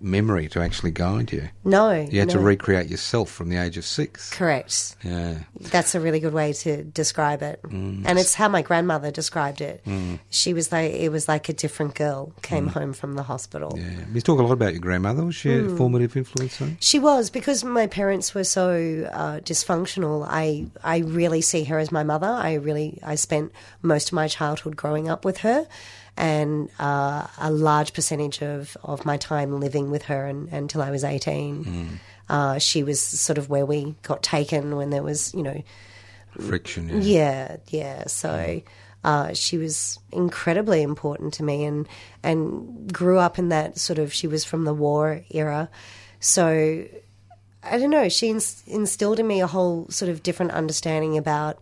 memory 0.00 0.48
to 0.48 0.60
actually 0.60 0.90
guide 0.90 1.32
you. 1.32 1.48
No. 1.64 1.90
You 1.92 2.20
had 2.20 2.30
to 2.30 2.38
recreate 2.38 2.88
yourself 2.88 3.30
from 3.30 3.48
the 3.48 3.56
age 3.56 3.76
of 3.76 3.84
six. 3.84 4.30
Correct. 4.32 4.96
Yeah. 5.02 5.38
That's 5.60 5.94
a 5.94 6.00
really 6.00 6.20
good 6.20 6.32
way 6.34 6.52
to 6.52 6.84
describe 6.84 7.42
it, 7.42 7.60
Mm. 7.62 8.02
and 8.06 8.18
it's 8.18 8.34
how 8.34 8.48
my 8.48 8.62
grandmother 8.62 9.10
described 9.10 9.60
it. 9.60 9.82
She 10.30 10.52
was 10.54 10.70
like, 10.70 10.92
it 10.92 11.10
was 11.10 11.28
like 11.28 11.48
a 11.48 11.52
different 11.52 11.94
girl 11.94 12.32
came 12.42 12.66
home 12.68 12.92
from 12.92 13.14
the 13.14 13.22
hospital. 13.22 13.72
Mm. 13.72 13.78
Yeah. 13.98 14.04
You 14.14 14.20
talk 14.20 14.38
a 14.38 14.42
lot 14.42 14.52
about 14.52 14.72
your 14.72 14.80
grandmother. 14.82 15.24
Was 15.24 15.34
she 15.36 15.52
a 15.54 15.68
formative 15.76 16.16
influence 16.16 16.60
on 16.60 16.70
you? 16.70 16.76
She 16.80 16.98
was 16.98 17.30
because 17.30 17.64
my 17.64 17.86
parents 17.86 18.34
were 18.34 18.44
so 18.44 19.08
uh, 19.12 19.40
dysfunctional. 19.40 20.26
I 20.28 20.66
I 20.84 20.98
really 20.98 21.40
see 21.40 21.64
her 21.64 21.78
as 21.78 21.90
my 21.90 22.02
mother. 22.02 22.26
I 22.28 22.54
really 22.54 22.98
I 23.02 23.14
spent 23.14 23.52
most 23.82 24.08
of 24.08 24.12
my 24.14 24.28
childhood 24.28 24.76
growing 24.76 25.08
up 25.08 25.24
with 25.24 25.38
her, 25.38 25.66
and 26.16 26.70
uh, 26.78 27.26
a 27.38 27.50
large 27.50 27.92
percentage 27.92 28.42
of, 28.42 28.76
of 28.82 29.04
my 29.04 29.16
time 29.16 29.60
living 29.60 29.90
with 29.90 30.04
her 30.04 30.26
and, 30.26 30.48
until 30.52 30.82
I 30.82 30.90
was 30.90 31.04
eighteen. 31.04 32.00
Uh, 32.28 32.58
she 32.58 32.82
was 32.82 33.00
sort 33.00 33.38
of 33.38 33.48
where 33.48 33.64
we 33.64 33.94
got 34.02 34.22
taken 34.22 34.76
when 34.76 34.90
there 34.90 35.02
was 35.02 35.32
you 35.34 35.42
know 35.42 35.62
Friction. 36.40 36.88
Yeah. 36.88 37.00
yeah, 37.02 37.56
yeah. 37.68 38.06
So 38.06 38.62
uh, 39.04 39.32
she 39.34 39.58
was 39.58 39.98
incredibly 40.12 40.82
important 40.82 41.34
to 41.34 41.42
me, 41.42 41.64
and 41.64 41.88
and 42.22 42.92
grew 42.92 43.18
up 43.18 43.38
in 43.38 43.50
that 43.50 43.78
sort 43.78 43.98
of. 43.98 44.12
She 44.12 44.26
was 44.26 44.44
from 44.44 44.64
the 44.64 44.74
war 44.74 45.22
era, 45.30 45.70
so 46.20 46.84
I 47.62 47.78
don't 47.78 47.90
know. 47.90 48.08
She 48.08 48.28
ins- 48.28 48.62
instilled 48.66 49.18
in 49.20 49.26
me 49.26 49.40
a 49.40 49.46
whole 49.46 49.86
sort 49.90 50.10
of 50.10 50.22
different 50.22 50.52
understanding 50.52 51.16
about 51.16 51.58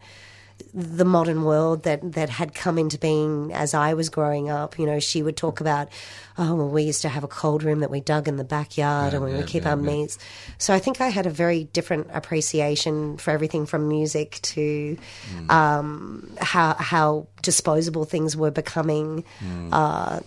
the 0.73 1.05
modern 1.05 1.45
world 1.45 1.85
that 1.85 2.13
that 2.15 2.29
had 2.29 2.55
come 2.55 2.79
into 2.79 2.99
being 2.99 3.53
as 3.53 3.75
I 3.75 3.95
was 3.95 4.09
growing 4.09 4.51
up. 4.51 4.79
You 4.79 4.87
know, 4.87 4.99
she 4.99 5.23
would 5.23 5.37
talk 5.37 5.61
about, 5.61 5.89
oh, 6.37 6.55
well, 6.57 6.69
we 6.69 6.83
used 6.83 7.03
to 7.03 7.09
have 7.09 7.23
a 7.23 7.29
cold 7.29 7.63
room 7.63 7.81
that 7.81 7.91
we 7.91 8.01
dug 8.01 8.27
in 8.27 8.37
the 8.37 8.45
backyard, 8.45 9.15
and 9.15 9.23
we 9.25 9.31
yeah, 9.31 9.37
would 9.39 9.47
keep 9.47 9.63
yeah, 9.65 9.71
our 9.71 9.77
yeah. 9.77 9.83
meats. 9.83 10.19
So 10.59 10.75
I 10.75 10.79
think 10.81 11.01
I 11.01 11.09
had 11.09 11.27
a 11.27 11.31
very 11.31 11.65
different 11.65 12.09
appreciation 12.13 13.17
for 13.19 13.31
everything 13.31 13.67
from 13.67 13.89
music 13.89 14.41
to 14.43 14.97
Mm. 15.37 15.51
um, 15.51 16.31
how 16.41 16.75
how 16.75 17.27
disposable 17.43 18.05
things 18.05 18.37
were 18.37 18.51
becoming. 18.51 19.25
Mm. 19.41 19.69
Uh, 19.73 20.21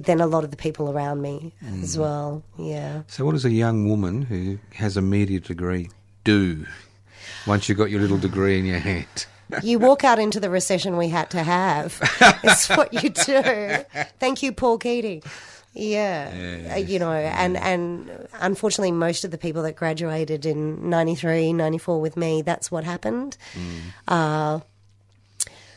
than 0.00 0.20
a 0.20 0.26
lot 0.26 0.44
of 0.44 0.50
the 0.50 0.56
people 0.56 0.90
around 0.90 1.22
me 1.22 1.52
Mm. 1.64 1.82
as 1.82 1.96
well. 1.98 2.42
Yeah. 2.58 3.02
So, 3.06 3.24
what 3.24 3.32
does 3.32 3.44
a 3.44 3.50
young 3.50 3.88
woman 3.88 4.22
who 4.22 4.58
has 4.74 4.96
a 4.96 5.02
media 5.02 5.40
degree 5.40 5.90
do 6.24 6.66
once 7.46 7.68
you've 7.68 7.78
got 7.78 7.90
your 7.90 8.00
little 8.00 8.18
degree 8.18 8.58
in 8.58 8.64
your 8.64 8.78
hand? 8.80 9.26
You 9.62 9.78
walk 9.78 10.04
out 10.04 10.18
into 10.18 10.40
the 10.40 10.50
recession 10.50 10.96
we 10.96 11.08
had 11.08 11.30
to 11.30 11.42
have. 11.42 12.00
It's 12.44 12.68
what 12.68 12.92
you 12.92 13.10
do. 13.10 13.42
Thank 14.18 14.42
you, 14.42 14.52
Paul 14.52 14.78
Keating. 14.78 15.22
Yeah, 15.76 16.72
Uh, 16.72 16.76
you 16.76 16.98
know, 17.00 17.10
and 17.12 17.56
and 17.56 18.28
unfortunately, 18.40 18.92
most 18.92 19.24
of 19.24 19.30
the 19.32 19.38
people 19.38 19.62
that 19.64 19.74
graduated 19.74 20.46
in 20.46 20.88
93, 20.88 21.52
94 21.52 22.00
with 22.00 22.16
me, 22.16 22.42
that's 22.42 22.70
what 22.70 22.84
happened. 22.84 23.36
Uh, 24.06 24.60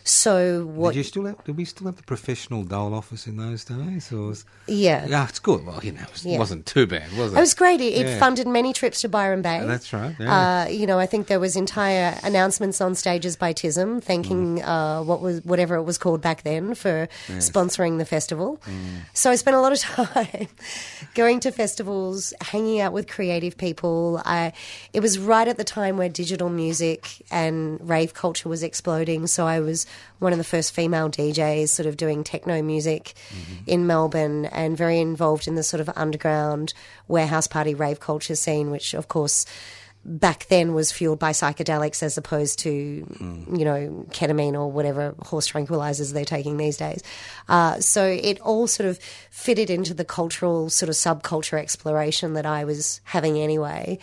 so 0.07 0.65
what? 0.65 0.91
Did 0.93 0.97
you 0.99 1.03
still 1.03 1.25
have? 1.25 1.43
Did 1.43 1.57
we 1.57 1.65
still 1.65 1.87
have 1.87 1.97
the 1.97 2.03
professional 2.03 2.63
dole 2.63 2.93
office 2.93 3.27
in 3.27 3.37
those 3.37 3.65
days? 3.65 4.11
Or 4.11 4.27
was, 4.27 4.45
yeah, 4.67 5.05
yeah, 5.07 5.27
it's 5.27 5.39
good. 5.39 5.65
Well, 5.65 5.79
you 5.83 5.91
know, 5.91 6.01
it 6.01 6.11
was, 6.13 6.25
Yeah. 6.25 6.39
wasn't 6.39 6.65
too 6.65 6.87
bad, 6.87 7.11
was 7.17 7.33
it? 7.33 7.37
It 7.37 7.39
was 7.39 7.53
great. 7.53 7.81
It, 7.81 7.93
it 8.05 8.19
funded 8.19 8.47
many 8.47 8.71
trips 8.73 9.01
to 9.01 9.09
Byron 9.09 9.41
Bay. 9.41 9.61
That's 9.65 9.91
right, 9.91 10.15
yeah. 10.19 10.63
Uh, 10.65 10.67
you 10.69 10.87
know, 10.87 10.97
I 10.99 11.05
think 11.07 11.27
there 11.27 11.39
was 11.39 11.55
entire 11.55 12.17
announcements 12.23 12.79
on 12.81 12.95
stages 12.95 13.35
by 13.35 13.53
TISM 13.53 14.01
thanking 14.01 14.59
Mm. 14.59 14.67
uh, 14.67 15.03
what 15.03 15.21
was 15.21 15.43
whatever 15.43 15.75
it 15.75 15.83
was 15.83 15.97
called 15.97 16.21
back 16.21 16.43
then 16.43 16.73
for 16.75 17.09
sponsoring 17.37 17.97
the 17.97 18.05
festival. 18.05 18.59
Mm. 18.65 19.01
So 19.13 19.29
I 19.31 19.35
spent 19.35 19.55
a 19.55 19.59
lot 19.61 19.71
of 19.73 19.79
time 19.81 20.47
going 21.15 21.39
to 21.41 21.51
festivals, 21.51 22.33
hanging 22.41 22.79
out 22.79 22.93
with 22.93 23.07
creative 23.07 23.57
people. 23.57 24.21
I, 24.25 24.53
it 24.93 25.01
was 25.01 25.19
right 25.19 25.47
at 25.47 25.57
the 25.57 25.63
time 25.63 25.97
where 25.97 26.09
digital 26.09 26.49
music 26.49 27.21
and 27.31 27.79
rave 27.87 28.13
culture 28.13 28.47
was 28.49 28.63
exploding. 28.63 29.27
So 29.27 29.45
I 29.45 29.59
was 29.59 29.85
one 30.19 30.31
of 30.31 30.37
the 30.37 30.43
first 30.43 30.73
female 30.73 31.09
DJs 31.09 31.69
sort 31.69 31.85
of 31.85 31.97
doing 31.97 32.23
techno 32.23 32.61
music 32.61 33.13
in 33.65 33.87
Melbourne 33.87 34.45
and 34.45 34.75
very 34.77 34.99
involved 34.99 35.47
in 35.47 35.55
the 35.55 35.63
sort 35.63 35.81
of 35.81 35.89
underground 35.95 36.73
warehouse 37.07 37.47
party 37.47 37.73
rave 37.73 37.99
culture 37.99 38.35
scene, 38.35 38.71
which 38.71 38.93
of 38.93 39.07
course 39.07 39.45
back 40.07 40.45
then 40.47 40.73
was 40.73 40.91
fueled 40.91 41.19
by 41.19 41.31
psychedelics 41.31 42.01
as 42.01 42.17
opposed 42.17 42.59
to, 42.59 42.69
you 42.71 43.65
know, 43.65 44.05
ketamine 44.11 44.53
or 44.53 44.71
whatever 44.71 45.13
horse 45.23 45.51
tranquilizers 45.51 46.13
they're 46.13 46.23
taking 46.23 46.55
these 46.55 46.77
days. 46.77 47.03
Uh, 47.49 47.79
so 47.81 48.05
it 48.05 48.39
all 48.39 48.67
sort 48.67 48.87
of 48.87 48.99
fitted 49.31 49.69
into 49.69 49.93
the 49.93 50.05
cultural 50.05 50.69
sort 50.69 50.87
of 50.87 50.95
subculture 50.95 51.59
exploration 51.59 52.33
that 52.33 52.45
I 52.45 52.63
was 52.63 53.01
having 53.03 53.37
anyway. 53.37 53.99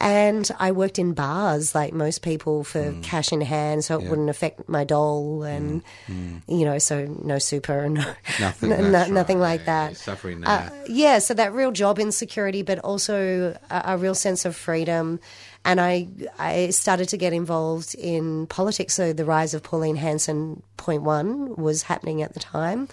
And 0.00 0.48
I 0.60 0.70
worked 0.70 1.00
in 1.00 1.12
bars 1.12 1.74
like 1.74 1.92
most 1.92 2.22
people 2.22 2.62
for 2.62 2.92
mm. 2.92 3.02
cash 3.02 3.32
in 3.32 3.40
hand, 3.40 3.84
so 3.84 3.98
it 3.98 4.08
wouldn't 4.08 4.30
affect 4.30 4.68
my 4.68 4.84
dole, 4.84 5.40
mm. 5.40 5.56
and 5.56 5.82
mm. 6.06 6.40
you 6.46 6.64
know, 6.64 6.78
so 6.78 7.04
no 7.24 7.38
super 7.38 7.80
and 7.80 7.94
no, 7.94 8.14
Nothing, 8.38 8.68
no- 8.70 8.76
that's 8.76 8.88
no- 8.88 9.00
right, 9.00 9.10
nothing 9.10 9.40
like 9.40 9.60
yeah, 9.60 9.88
that. 9.88 9.96
suffering 9.96 10.44
Uh, 10.44 10.70
yeah, 10.86 11.18
so 11.18 11.34
that 11.34 11.52
real 11.52 11.72
job 11.72 11.98
insecurity, 11.98 12.62
but 12.62 12.78
also 12.78 13.58
a, 13.70 13.82
a 13.86 13.96
real 13.98 14.14
sense 14.14 14.44
of 14.44 14.54
freedom. 14.54 15.18
And 15.64 15.80
I, 15.80 16.06
I 16.38 16.70
started 16.70 17.08
to 17.10 17.16
get 17.16 17.32
involved 17.32 17.94
in 17.96 18.46
politics. 18.46 18.94
So 18.94 19.12
the 19.12 19.24
rise 19.24 19.52
of 19.52 19.64
Pauline 19.64 19.96
Hanson 19.96 20.62
Point 20.76 21.02
One 21.02 21.56
was 21.56 21.82
happening 21.82 22.22
at 22.22 22.34
the 22.34 22.40
time. 22.40 22.88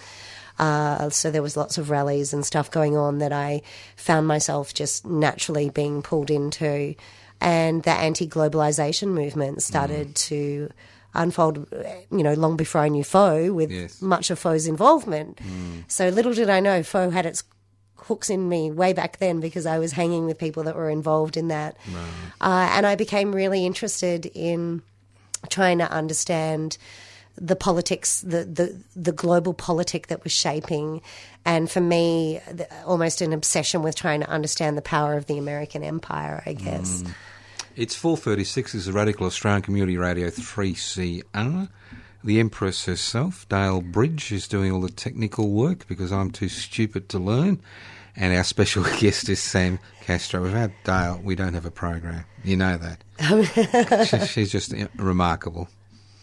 Uh, 0.58 1.10
so 1.10 1.30
there 1.32 1.42
was 1.44 1.58
lots 1.58 1.78
of 1.78 1.90
rallies 1.90 2.34
and 2.34 2.46
stuff 2.46 2.72
going 2.72 2.96
on 2.96 3.18
that 3.20 3.34
I 3.34 3.62
found 3.96 4.28
myself 4.28 4.74
just 4.74 5.06
naturally 5.06 5.70
being 5.70 6.02
pulled 6.02 6.30
into, 6.32 6.96
and 7.42 7.84
the 7.84 7.92
anti-globalization 7.92 9.10
movement 9.10 9.62
started 9.62 10.10
Mm. 10.10 10.14
to 10.30 10.70
unfold. 11.14 11.68
You 12.12 12.24
know, 12.24 12.34
long 12.34 12.56
before 12.58 12.82
I 12.82 12.90
knew 12.90 13.04
Foe, 13.04 13.52
with 13.54 13.72
Yes. 13.72 14.02
much 14.02 14.30
of 14.30 14.40
Foe's 14.40 14.68
involvement. 14.68 15.40
So 15.88 16.10
little 16.10 16.34
did 16.34 16.50
I 16.50 16.60
know 16.60 16.84
Foe 16.84 17.10
had 17.10 17.26
its 17.26 17.44
hooks 17.98 18.30
in 18.30 18.48
me 18.48 18.70
way 18.72 18.94
back 18.94 19.18
then 19.18 19.40
because 19.40 19.66
I 19.66 19.80
was 19.80 19.94
hanging 19.94 20.26
with 20.26 20.38
people 20.38 20.64
that 20.64 20.76
were 20.76 20.90
involved 20.90 21.38
in 21.38 21.48
that, 21.50 21.76
uh, 22.40 22.70
and 22.72 22.86
I 22.86 22.96
became 22.96 23.34
really 23.34 23.66
interested 23.66 24.26
in 24.28 24.84
trying 25.50 25.80
to 25.80 25.92
understand 25.92 26.78
the 27.38 27.56
politics, 27.56 28.22
the, 28.22 28.46
the 28.46 28.78
the 28.96 29.12
global 29.12 29.54
politic 29.54 30.08
that 30.08 30.24
was 30.24 30.32
shaping, 30.32 31.02
and 31.44 31.70
for 31.70 31.82
me, 31.82 32.40
the, 32.52 32.68
almost 32.86 33.22
an 33.22 33.34
obsession 33.34 33.82
with 33.82 33.96
trying 33.96 34.22
to 34.22 34.30
understand 34.30 34.78
the 34.78 34.82
power 34.82 35.16
of 35.16 35.26
the 35.26 35.38
American 35.38 35.84
empire. 35.84 36.42
I 36.46 36.54
guess. 36.54 37.04
Mm. 37.04 37.14
It's 37.76 37.94
4.36. 38.02 38.54
This 38.54 38.76
is 38.76 38.92
Radical 38.92 39.26
Australian 39.26 39.62
Community 39.62 39.98
Radio 39.98 40.30
3CR. 40.30 41.68
The 42.24 42.40
Empress 42.40 42.86
herself, 42.86 43.48
Dale 43.50 43.82
Bridge, 43.82 44.32
is 44.32 44.48
doing 44.48 44.72
all 44.72 44.80
the 44.80 44.90
technical 44.90 45.52
work 45.52 45.86
because 45.88 46.12
I'm 46.12 46.32
too 46.32 46.48
stupid 46.48 47.10
to 47.10 47.20
learn. 47.20 47.60
And 48.16 48.34
our 48.36 48.46
special 48.46 48.84
guest 49.00 49.28
is 49.28 49.42
Sam 49.42 49.80
Castro. 50.02 50.42
Without 50.42 50.72
Dale, 50.86 51.20
we 51.22 51.36
don't 51.36 51.54
have 51.54 51.66
a 51.66 51.72
program. 51.72 52.24
You 52.46 52.56
know 52.56 52.78
that. 52.78 54.08
She- 54.08 54.26
she's 54.26 54.52
just 54.52 54.74
remarkable. 54.96 55.68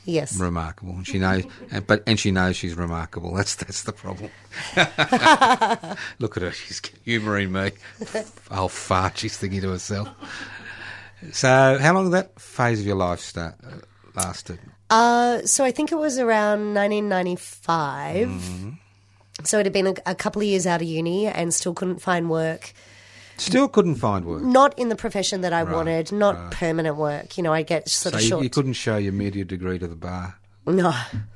Yes. 0.04 0.36
Remarkable. 0.38 0.92
And 0.94 1.06
she 1.06 1.18
knows, 1.18 1.44
uh, 1.72 1.80
but 1.80 2.02
and 2.06 2.18
she 2.18 2.30
knows 2.30 2.56
she's 2.56 2.74
remarkable. 2.74 3.34
That's 3.34 3.54
that's 3.54 3.84
the 3.84 3.92
problem. 3.92 4.30
Look 6.18 6.36
at 6.36 6.42
her. 6.42 6.52
She's 6.52 6.80
humouring 7.04 7.52
me. 7.52 7.72
Oh, 8.50 8.68
fart. 8.68 9.18
She's 9.18 9.36
thinking 9.36 9.60
to 9.62 9.70
herself. 9.70 10.08
So, 11.30 11.78
how 11.80 11.94
long 11.94 12.06
did 12.06 12.14
that 12.14 12.40
phase 12.40 12.80
of 12.80 12.86
your 12.86 12.96
life 12.96 13.20
start, 13.20 13.54
uh, 13.64 13.78
lasted? 14.16 14.58
Uh, 14.90 15.42
so 15.46 15.64
I 15.64 15.70
think 15.70 15.92
it 15.92 15.96
was 15.96 16.18
around 16.18 16.74
1995. 16.74 18.28
Mm-hmm. 18.28 18.70
So 19.44 19.58
it 19.58 19.66
had 19.66 19.72
been 19.72 19.86
a, 19.86 19.94
a 20.04 20.14
couple 20.14 20.42
of 20.42 20.48
years 20.48 20.66
out 20.66 20.82
of 20.82 20.88
uni 20.88 21.26
and 21.26 21.54
still 21.54 21.74
couldn't 21.74 22.00
find 22.00 22.28
work. 22.28 22.74
Still 23.36 23.68
couldn't 23.68 23.96
find 23.96 24.24
work. 24.24 24.42
Not 24.42 24.78
in 24.78 24.88
the 24.88 24.96
profession 24.96 25.40
that 25.40 25.52
I 25.52 25.64
wanted, 25.64 26.12
not 26.12 26.50
permanent 26.52 26.96
work. 26.96 27.36
You 27.36 27.42
know, 27.42 27.52
I 27.52 27.62
get 27.62 27.88
sort 27.88 28.12
So 28.12 28.16
of 28.18 28.22
you, 28.22 28.28
short. 28.28 28.42
you 28.44 28.50
couldn't 28.50 28.74
show 28.74 28.96
your 28.96 29.12
media 29.12 29.44
degree 29.44 29.78
to 29.78 29.88
the 29.88 29.96
bar. 29.96 30.38
No, 30.64 30.72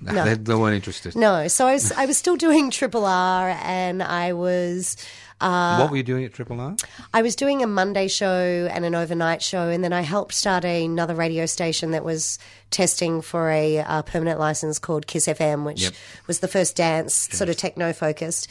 No, 0.01 0.13
no. 0.13 0.25
They, 0.25 0.35
they 0.35 0.55
weren't 0.55 0.77
interested. 0.77 1.17
No, 1.17 1.49
so 1.49 1.67
I 1.67 1.73
was 1.73 1.91
I 1.93 2.07
was 2.07 2.17
still 2.17 2.37
doing 2.37 2.71
Triple 2.71 3.05
R, 3.05 3.49
and 3.63 4.01
I 4.01 4.33
was 4.35 4.97
uh, 5.41 5.79
what 5.79 5.91
were 5.91 5.97
you 5.97 6.05
doing 6.05 6.25
at 6.25 6.33
Triple 6.33 6.61
R? 6.61 6.77
I 7.13 7.23
was 7.23 7.35
doing 7.35 7.61
a 7.61 7.67
Monday 7.67 8.07
show 8.07 8.69
and 8.71 8.85
an 8.85 8.95
overnight 8.95 9.43
show, 9.43 9.69
and 9.69 9.83
then 9.83 9.93
I 9.93 10.03
helped 10.03 10.33
start 10.33 10.65
another 10.65 11.17
radio 11.17 11.45
station 11.45 11.91
that 11.91 12.05
was 12.05 12.39
testing 12.71 13.21
for 13.21 13.51
a 13.51 13.79
uh, 13.81 14.03
permanent 14.03 14.39
license 14.39 14.79
called 14.79 15.09
Kiss 15.09 15.27
FM, 15.27 15.65
which 15.65 15.83
Yep. 15.83 15.93
was 16.29 16.39
the 16.39 16.49
first 16.49 16.77
dance 16.77 17.13
sort 17.33 17.51
of 17.51 17.57
techno 17.57 17.93
focused. 17.93 18.47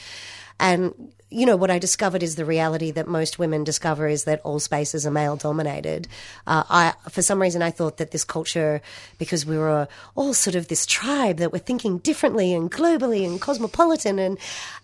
And 0.60 0.93
you 1.31 1.45
know, 1.45 1.55
what 1.55 1.71
I 1.71 1.79
discovered 1.79 2.21
is 2.21 2.35
the 2.35 2.45
reality 2.45 2.91
that 2.91 3.07
most 3.07 3.39
women 3.39 3.63
discover 3.63 4.07
is 4.07 4.25
that 4.25 4.41
all 4.43 4.59
spaces 4.59 5.07
are 5.07 5.11
male 5.11 5.35
dominated. 5.35 6.07
Uh, 6.45 6.63
I, 6.69 6.93
for 7.09 7.21
some 7.21 7.41
reason, 7.41 7.61
I 7.63 7.71
thought 7.71 7.97
that 7.97 8.11
this 8.11 8.23
culture, 8.23 8.81
because 9.17 9.45
we 9.45 9.57
were 9.57 9.88
all 10.13 10.33
sort 10.33 10.55
of 10.55 10.67
this 10.67 10.85
tribe 10.85 11.38
that 11.38 11.51
were 11.51 11.59
thinking 11.59 11.97
differently 11.97 12.53
and 12.53 12.71
globally 12.71 13.25
and 13.25 13.41
cosmopolitan, 13.41 14.19
and 14.19 14.38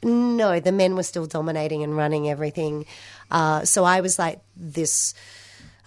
no, 0.03 0.59
the 0.59 0.71
men 0.71 0.95
were 0.95 1.03
still 1.03 1.27
dominating 1.27 1.83
and 1.83 1.95
running 1.95 2.27
everything. 2.27 2.85
Uh, 3.29 3.63
so 3.63 3.83
I 3.83 4.01
was 4.01 4.17
like 4.17 4.39
this 4.57 5.13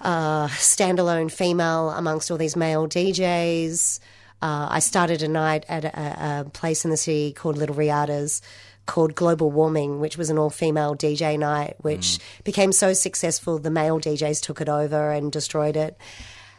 uh, 0.01 0.47
standalone 0.49 1.33
female 1.33 1.91
amongst 1.91 2.31
all 2.31 2.39
these 2.39 2.57
male 2.57 2.87
DJs. 2.87 3.99
Uh, 4.41 4.69
I 4.71 4.79
started 4.79 5.23
a 5.23 5.29
night 5.29 5.65
at 5.69 5.85
a, 5.85 6.45
a 6.47 6.51
place 6.51 6.85
in 6.85 6.91
the 6.91 6.97
city 6.97 7.33
called 7.33 7.59
Little 7.59 7.77
Riadas 7.77 8.41
called 8.87 9.15
Global 9.15 9.51
Warming, 9.51 10.01
which 10.01 10.17
was 10.19 10.31
an 10.31 10.39
all 10.39 10.51
female 10.51 10.95
DJ 10.95 11.39
night, 11.39 11.77
which 11.81 12.19
became 12.45 12.73
so 12.73 12.93
successful 12.93 13.59
the 13.59 13.71
male 13.71 13.99
DJs 14.01 14.43
took 14.43 14.61
it 14.61 14.69
over 14.69 15.11
and 15.11 15.33
destroyed 15.33 15.77
it. 15.77 15.97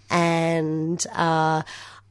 And 0.09 1.05
uh, 1.13 1.63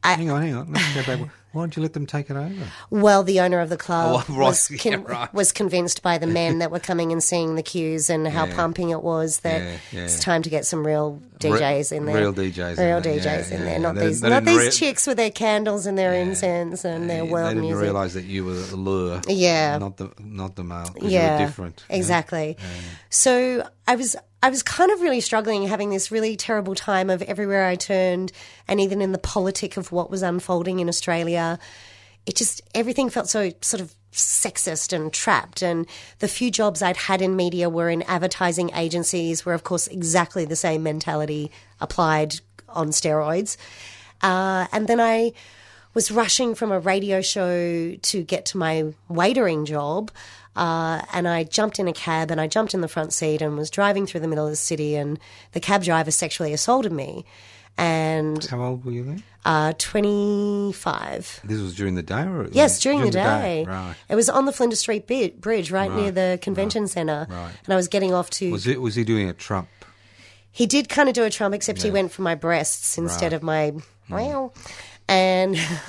Hang 0.03 0.31
on, 0.31 0.43
hang 0.43 0.55
on. 0.55 1.31
Let's 1.55 1.61
go 1.61 1.61
back. 1.61 1.61
Why 1.61 1.63
don't 1.63 1.77
you 1.77 1.83
let 1.83 1.93
them 1.93 2.07
take 2.07 2.31
it 2.31 2.37
over? 2.37 2.55
well, 2.91 3.23
the 3.23 3.41
owner 3.41 3.61
of 3.61 3.69
the 3.71 3.77
club 3.77 4.25
Oh, 4.29 4.33
right. 4.35 4.39
was, 4.49 4.85
Yeah, 4.85 4.97
right. 5.05 5.33
was 5.33 5.53
convinced 5.53 6.03
by 6.03 6.19
the 6.19 6.27
men 6.27 6.59
that 6.61 6.71
were 6.71 6.81
coming 6.81 7.13
and 7.13 7.23
seeing 7.23 7.55
the 7.55 7.63
queues 7.63 8.11
and 8.11 8.27
how 8.29 8.47
Yeah. 8.47 8.55
pumping 8.57 8.91
it 8.91 9.03
was 9.03 9.41
that 9.41 9.61
Yeah, 9.63 9.77
yeah. 9.93 10.01
it's 10.05 10.21
time 10.21 10.43
to 10.43 10.51
get 10.51 10.67
some 10.67 10.87
real 10.87 11.21
DJs 11.41 11.93
in 11.93 12.07
there. 12.07 12.17
real 12.17 12.33
DJs 12.33 12.79
in 12.79 12.85
Real 12.87 13.01
there, 13.01 13.19
DJs 13.19 13.25
yeah, 13.25 13.35
in 13.47 13.51
yeah, 13.53 13.59
there. 13.59 13.73
yeah. 13.73 13.79
Not 13.79 13.95
They- 13.97 14.07
these, 14.07 14.21
they 14.21 14.31
not 14.31 14.45
these 14.45 14.59
rea- 14.59 14.71
chicks 14.71 15.07
with 15.07 15.17
their 15.17 15.31
candles 15.31 15.87
and 15.87 15.97
their 15.99 16.15
incense 16.15 16.85
and 16.85 17.09
their 17.11 17.25
they 17.25 17.31
world 17.31 17.51
didn't 17.51 17.63
music. 17.65 17.83
realise 17.83 18.15
that 18.15 18.25
you 18.25 18.45
were 18.45 18.55
the 18.55 18.77
lure. 18.77 19.21
Yeah. 19.29 19.79
Not 19.79 19.97
the 19.99 20.11
not 20.21 20.57
the 20.57 20.65
male. 20.65 20.85
'cause 20.87 21.03
yeah, 21.11 21.35
You 21.37 21.41
were 21.41 21.47
different. 21.47 21.85
yeah. 21.91 21.97
Exactly. 21.97 22.57
So 23.11 23.69
I 23.87 23.97
was 23.97 24.17
I 24.45 24.51
was 24.51 24.63
kind 24.63 24.91
of 24.91 25.01
really 25.01 25.23
struggling, 25.23 25.67
having 25.67 25.89
this 25.89 26.11
really 26.11 26.37
terrible 26.37 26.75
time 26.75 27.09
of 27.09 27.23
everywhere 27.23 27.65
I 27.65 27.77
turned, 27.77 28.31
and 28.69 28.79
even 28.79 29.01
in 29.01 29.13
the 29.13 29.19
politic 29.19 29.79
of 29.79 29.91
what 29.91 30.11
was 30.11 30.23
unfolding 30.23 30.81
in 30.81 30.89
Australia. 30.91 31.59
It 32.27 32.37
just 32.37 32.61
everything 32.75 33.09
felt 33.09 33.31
so 33.31 33.53
sort 33.63 33.81
of 33.81 33.95
sexist 34.13 34.93
and 34.93 35.11
trapped. 35.11 35.63
And 35.63 35.87
the 36.19 36.29
few 36.29 36.51
jobs 36.51 36.83
I'd 36.83 36.99
had 36.99 37.23
in 37.23 37.37
media 37.37 37.71
were 37.71 37.89
in 37.89 38.03
advertising 38.03 38.71
agencies, 38.75 39.47
where 39.47 39.55
of 39.55 39.65
course 39.65 39.87
exactly 39.87 40.45
the 40.45 40.57
same 40.57 40.83
mentality 40.83 41.51
applied 41.81 42.35
on 42.69 42.89
steroids. 42.89 43.57
Uh, 44.21 44.67
and 44.73 44.89
then 44.89 45.01
I 45.01 45.33
was 45.95 46.11
rushing 46.11 46.55
from 46.55 46.71
a 46.71 46.79
radio 46.79 47.23
show 47.23 47.95
to 47.95 48.23
get 48.23 48.45
to 48.47 48.59
my 48.59 48.93
waitering 49.09 49.65
job. 49.65 50.11
Uh, 50.57 51.03
and 51.13 51.27
I 51.27 51.45
jumped 51.45 51.79
in 51.79 51.89
a 51.89 51.93
cab 51.93 52.31
and 52.31 52.41
I 52.41 52.47
jumped 52.47 52.75
in 52.75 52.81
the 52.81 52.89
front 52.89 53.13
seat 53.13 53.43
and 53.43 53.57
was 53.57 53.71
driving 53.71 54.07
through 54.07 54.21
the 54.21 54.29
middle 54.29 54.45
of 54.45 54.51
the 54.53 54.57
city. 54.57 54.95
And 54.97 55.19
the 55.53 55.61
cab 55.61 55.83
driver 55.83 56.11
sexually 56.11 56.53
assaulted 56.53 56.93
me. 56.93 57.25
And 57.77 58.45
How 58.45 58.61
old 58.63 58.85
were 58.85 58.93
you 58.93 59.03
then? 59.03 59.23
uh, 59.45 59.73
25. 59.79 61.41
This 61.43 61.61
was 61.61 61.75
during 61.75 61.97
the 61.97 62.05
day, 62.05 62.23
or 62.23 62.47
Yes, 62.53 62.79
during, 62.81 63.01
the, 63.01 63.11
day. 63.11 63.65
Right. 63.67 63.97
It 64.09 64.15
was 64.15 64.31
on 64.31 64.45
the 64.47 64.53
Flinders 64.53 64.79
Street 64.79 65.09
bi- 65.09 65.33
Bridge, 65.37 65.73
right, 65.73 65.91
near 65.91 66.13
the 66.13 66.39
convention 66.41 66.87
centre. 66.87 67.27
right. 67.29 67.51
And 67.65 67.73
I 67.73 67.77
was 67.77 67.89
getting 67.89 68.15
off 68.15 68.31
to. 68.31 68.53
Was 68.53 68.69
it? 68.69 68.81
Was 68.81 68.95
he 68.95 69.03
doing 69.03 69.29
a 69.29 69.33
Trump? 69.33 69.69
He 70.53 70.67
did 70.67 70.89
kind 70.89 71.09
of 71.09 71.17
do 71.17 71.25
a 71.25 71.31
Trump, 71.31 71.53
except 71.53 71.83
he 71.83 71.91
went 71.91 72.13
for 72.13 72.23
my 72.23 72.37
breasts 72.37 72.97
instead 72.97 73.33
Right. 73.33 73.33
of 73.33 73.43
my 73.43 73.73
well, 74.09 74.55
and 75.09 75.57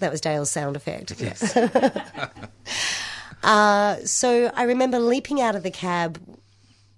that 0.00 0.10
was 0.12 0.20
Dale's 0.20 0.50
sound 0.50 0.76
effect. 0.76 1.14
Yes. 1.18 1.56
uh, 3.46 4.04
so 4.04 4.50
I 4.54 4.64
remember 4.64 4.98
leaping 4.98 5.40
out 5.40 5.54
of 5.54 5.62
the 5.62 5.70
cab, 5.70 6.20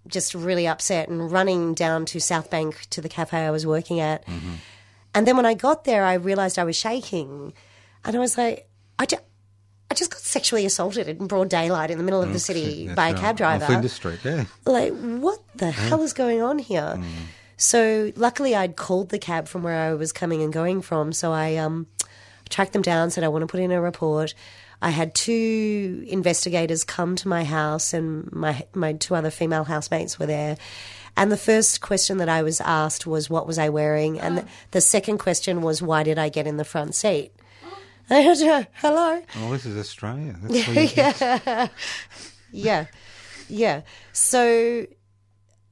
just 0.06 0.34
really 0.34 0.66
upset, 0.66 1.08
and 1.08 1.30
running 1.30 1.74
down 1.74 2.06
to 2.06 2.20
South 2.20 2.50
Bank 2.50 2.86
to 2.90 3.00
the 3.00 3.08
cafe 3.08 3.38
I 3.46 3.50
was 3.50 3.66
working 3.66 4.00
at. 4.00 4.24
And 5.14 5.26
then 5.26 5.36
when 5.36 5.46
I 5.46 5.54
got 5.54 5.84
there, 5.84 6.04
I 6.04 6.14
realised 6.14 6.58
I 6.58 6.64
was 6.64 6.76
shaking, 6.76 7.52
and 8.04 8.16
I 8.16 8.18
was 8.18 8.36
like, 8.38 8.66
I. 8.98 9.06
Ju- 9.06 9.16
I 9.90 9.94
just 9.94 10.10
got 10.10 10.20
sexually 10.20 10.66
assaulted 10.66 11.08
in 11.08 11.26
broad 11.26 11.48
daylight 11.48 11.90
in 11.90 11.96
the 11.96 12.04
middle 12.04 12.20
of 12.20 12.30
the 12.34 12.38
city 12.38 12.88
That's 12.88 12.94
by 12.94 13.08
a 13.08 13.14
cab 13.14 13.38
driver. 13.38 13.64
Flinders 13.64 13.94
Street, 13.94 14.20
yeah. 14.22 14.44
like 14.66 14.92
what 14.92 15.40
the 15.54 15.70
hell 15.70 16.02
is 16.02 16.12
going 16.12 16.42
on 16.42 16.58
here? 16.58 17.00
So 17.56 18.12
luckily 18.14 18.54
i'd 18.54 18.76
called 18.76 19.08
the 19.08 19.18
cab 19.18 19.48
from 19.48 19.62
where 19.62 19.80
i 19.88 19.94
was 19.94 20.12
coming 20.12 20.42
and 20.42 20.52
going 20.52 20.82
from. 20.82 21.14
So 21.14 21.32
i 21.32 21.56
um 21.56 21.86
tracked 22.50 22.74
them 22.74 22.82
down 22.82 23.08
said 23.08 23.24
i 23.24 23.28
want 23.28 23.40
to 23.42 23.46
put 23.46 23.60
in 23.60 23.72
a 23.72 23.80
report 23.80 24.34
i 24.82 24.90
had 24.90 25.14
two 25.14 26.04
investigators 26.08 26.84
come 26.84 27.16
to 27.16 27.28
my 27.28 27.44
house 27.44 27.92
and 27.92 28.30
my 28.32 28.66
my 28.74 28.92
two 28.92 29.14
other 29.14 29.30
female 29.30 29.64
housemates 29.64 30.18
were 30.18 30.26
there 30.26 30.56
and 31.16 31.32
the 31.32 31.36
first 31.36 31.80
question 31.80 32.18
that 32.18 32.28
i 32.28 32.42
was 32.42 32.60
asked 32.60 33.06
was 33.06 33.30
what 33.30 33.46
was 33.46 33.58
i 33.58 33.68
wearing 33.68 34.18
and 34.20 34.38
the, 34.38 34.42
uh-huh. 34.42 34.50
the 34.72 34.80
second 34.80 35.18
question 35.18 35.62
was 35.62 35.82
why 35.82 36.02
did 36.02 36.18
i 36.18 36.28
get 36.28 36.46
in 36.46 36.56
the 36.56 36.64
front 36.64 36.94
seat 36.94 37.32
oh. 37.64 37.78
I 38.10 38.20
had 38.20 38.38
to, 38.38 38.68
hello 38.74 39.22
Oh, 39.36 39.52
this 39.52 39.66
is 39.66 39.76
Australia. 39.76 40.36
That's 40.42 40.96
yeah. 40.96 41.68
yeah. 42.50 42.86
Yeah. 43.48 43.82
So 44.12 44.86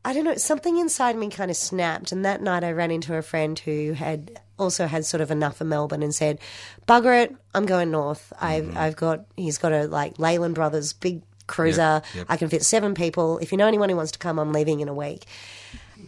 I 0.04 0.12
don't 0.12 0.24
know, 0.24 0.36
something 0.36 0.78
inside 0.78 1.16
me 1.16 1.30
kind 1.30 1.50
of 1.50 1.56
snapped. 1.56 2.12
And 2.12 2.24
that 2.24 2.42
night 2.42 2.64
I 2.64 2.72
ran 2.72 2.90
into 2.90 3.14
a 3.16 3.22
friend 3.22 3.58
who 3.58 3.92
had 3.92 4.40
also 4.58 4.86
had 4.86 5.04
sort 5.04 5.20
of 5.20 5.30
enough 5.30 5.60
of 5.60 5.66
Melbourne 5.66 6.02
and 6.02 6.14
said, 6.14 6.38
Bugger 6.86 7.24
it, 7.24 7.36
I'm 7.54 7.66
going 7.66 7.90
north. 7.90 8.32
I've, 8.40 8.76
I've 8.76 8.96
got, 8.96 9.26
he's 9.36 9.58
got 9.58 9.72
a 9.72 9.86
like 9.86 10.18
Leyland 10.18 10.54
Brothers 10.54 10.92
big 10.92 11.22
cruiser. 11.46 11.80
Yep, 11.80 12.04
yep. 12.14 12.26
I 12.28 12.36
can 12.36 12.48
fit 12.48 12.64
seven 12.64 12.94
people. 12.94 13.38
If 13.38 13.52
you 13.52 13.58
know 13.58 13.66
anyone 13.66 13.88
who 13.88 13.96
wants 13.96 14.12
to 14.12 14.18
come, 14.18 14.38
I'm 14.38 14.52
leaving 14.52 14.80
in 14.80 14.88
a 14.88 14.94
week. 14.94 15.26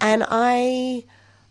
And 0.00 0.24
I. 0.28 1.04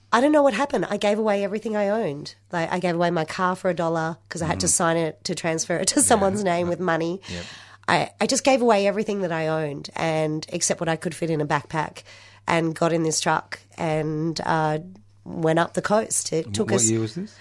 I 0.10 0.22
don't 0.22 0.32
know 0.32 0.42
what 0.42 0.54
happened. 0.54 0.86
I 0.90 0.96
gave 0.96 1.20
away 1.20 1.44
everything 1.44 1.76
I 1.76 1.90
owned. 1.90 2.36
Like 2.54 2.72
I 2.72 2.80
gave 2.80 2.96
away 2.96 3.12
my 3.12 3.26
car 3.26 3.58
for 3.58 3.70
a 3.70 3.74
dollar 3.74 4.16
because 4.28 4.42
I 4.42 4.46
had 4.46 4.62
to 4.62 4.68
sign 4.70 4.96
it 4.96 5.22
to 5.26 5.36
transfer 5.36 5.76
it 5.76 5.90
to 5.90 6.02
someone's 6.02 6.46
name 6.46 6.70
with 6.70 6.80
money. 6.80 7.20
Yep. 7.28 7.46
I, 7.90 8.12
I 8.22 8.26
just 8.26 8.46
gave 8.46 8.62
away 8.62 8.88
everything 8.88 9.22
that 9.22 9.34
I 9.34 9.48
owned 9.48 9.90
and 9.98 10.46
except 10.50 10.80
what 10.80 10.88
I 10.88 10.96
could 10.96 11.14
fit 11.14 11.30
in 11.30 11.42
a 11.42 11.46
backpack 11.46 12.04
and 12.48 12.74
got 12.74 12.94
in 12.94 13.04
this 13.04 13.20
truck 13.20 13.60
and 13.78 14.40
uh, 14.46 14.80
went 15.28 15.60
up 15.60 15.74
the 15.74 15.82
coast. 15.82 16.32
It 16.34 16.54
took 16.54 16.72
what 16.72 16.82
us. 16.82 16.90
year 16.90 17.00
was 17.02 17.16
this? 17.16 17.36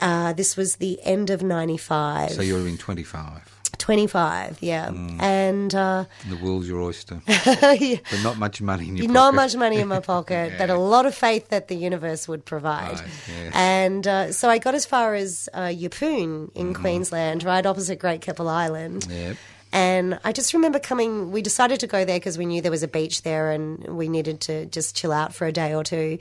Uh, 0.00 0.32
this 0.32 0.56
was 0.56 0.76
the 0.76 0.98
end 1.04 1.28
of 1.30 1.42
'95. 1.42 2.30
So 2.32 2.42
you 2.42 2.54
were 2.54 2.66
in 2.66 2.78
25. 2.78 3.42
25, 3.78 4.58
yeah, 4.60 4.88
Mm. 4.88 5.22
and 5.22 5.74
uh, 5.74 6.04
the 6.28 6.36
world's 6.36 6.68
your 6.68 6.80
oyster. 6.82 7.22
yeah, 7.28 7.96
But 8.10 8.22
not 8.22 8.36
much 8.38 8.60
money 8.60 8.88
in 8.88 8.96
your 8.96 9.08
not 9.08 9.32
pocket. 9.32 9.36
much 9.36 9.56
money 9.56 9.78
in 9.80 9.88
my 9.88 10.00
pocket, 10.14 10.52
but 10.58 10.68
a 10.68 10.76
lot 10.76 11.06
of 11.06 11.14
faith 11.14 11.48
that 11.48 11.68
the 11.68 11.76
universe 11.76 12.28
would 12.28 12.44
provide. 12.44 13.00
Right, 13.00 13.08
yes. 13.28 13.52
And 13.54 14.06
uh, 14.06 14.32
so 14.32 14.50
I 14.50 14.58
got 14.58 14.74
as 14.74 14.84
far 14.84 15.14
as 15.14 15.48
uh, 15.54 15.68
Yeppoon 15.72 16.50
in 16.54 16.72
Mm-hmm. 16.72 16.82
Queensland, 16.82 17.42
right 17.44 17.64
opposite 17.64 17.98
Great 17.98 18.20
Keppel 18.20 18.48
Island. 18.50 19.06
Yep. 19.08 19.36
And 19.72 20.18
I 20.24 20.32
just 20.32 20.52
remember 20.52 20.80
coming, 20.80 21.30
we 21.30 21.42
decided 21.42 21.80
to 21.80 21.86
go 21.86 22.04
there 22.04 22.18
because 22.18 22.36
we 22.36 22.44
knew 22.44 22.60
there 22.60 22.70
was 22.70 22.82
a 22.82 22.88
beach 22.88 23.22
there 23.22 23.52
and 23.52 23.96
we 23.96 24.08
needed 24.08 24.40
to 24.42 24.66
just 24.66 24.96
chill 24.96 25.12
out 25.12 25.32
for 25.34 25.46
a 25.46 25.52
day 25.52 25.74
or 25.74 25.84
two. 25.84 26.18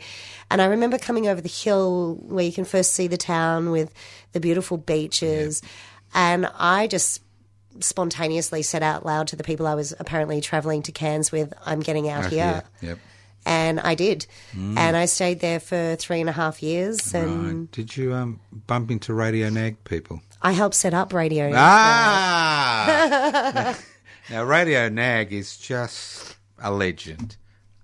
And 0.52 0.62
I 0.62 0.66
remember 0.66 0.98
coming 0.98 1.28
over 1.28 1.42
the 1.42 1.50
hill 1.50 2.16
where 2.22 2.46
you 2.46 2.52
can 2.52 2.66
first 2.66 2.94
see 2.94 3.08
the 3.08 3.18
town 3.18 3.72
with 3.72 3.92
the 4.34 4.40
beautiful 4.40 4.78
beaches. 4.78 5.64
And 6.14 6.48
I 6.58 6.88
just 6.88 7.24
spontaneously 7.80 8.62
said 8.62 8.84
out 8.84 9.06
loud 9.06 9.28
to 9.30 9.36
the 9.36 9.44
people 9.44 9.66
I 9.66 9.76
was 9.76 9.94
apparently 10.00 10.42
traveling 10.42 10.84
to 10.84 10.92
Cairns 10.92 11.32
with, 11.32 11.54
I'm 11.66 11.80
getting 11.80 12.10
out 12.10 12.28
here. 12.28 12.64
Yep. 12.82 13.00
And 13.46 13.80
I 13.80 13.96
did. 13.96 14.28
And 14.78 14.98
I 14.98 15.06
stayed 15.06 15.40
there 15.40 15.60
for 15.60 15.96
three 15.96 16.20
and 16.20 16.30
a 16.30 16.34
half 16.34 16.62
years. 16.62 17.14
And 17.16 17.62
Right. 17.62 17.72
Did 17.72 17.98
you 17.98 18.14
um, 18.14 18.40
bump 18.68 18.92
into 18.92 19.14
Radio 19.14 19.50
Nag 19.50 19.84
people? 19.86 20.22
I 20.42 20.52
helped 20.54 20.76
set 20.76 20.94
up 20.94 21.12
radio. 21.14 21.52
Ah! 22.50 23.78
now, 24.30 24.44
Radio 24.44 24.88
Nag 24.90 25.34
is 25.34 25.58
just 25.58 26.36
a 26.62 26.72
legend. 26.72 27.36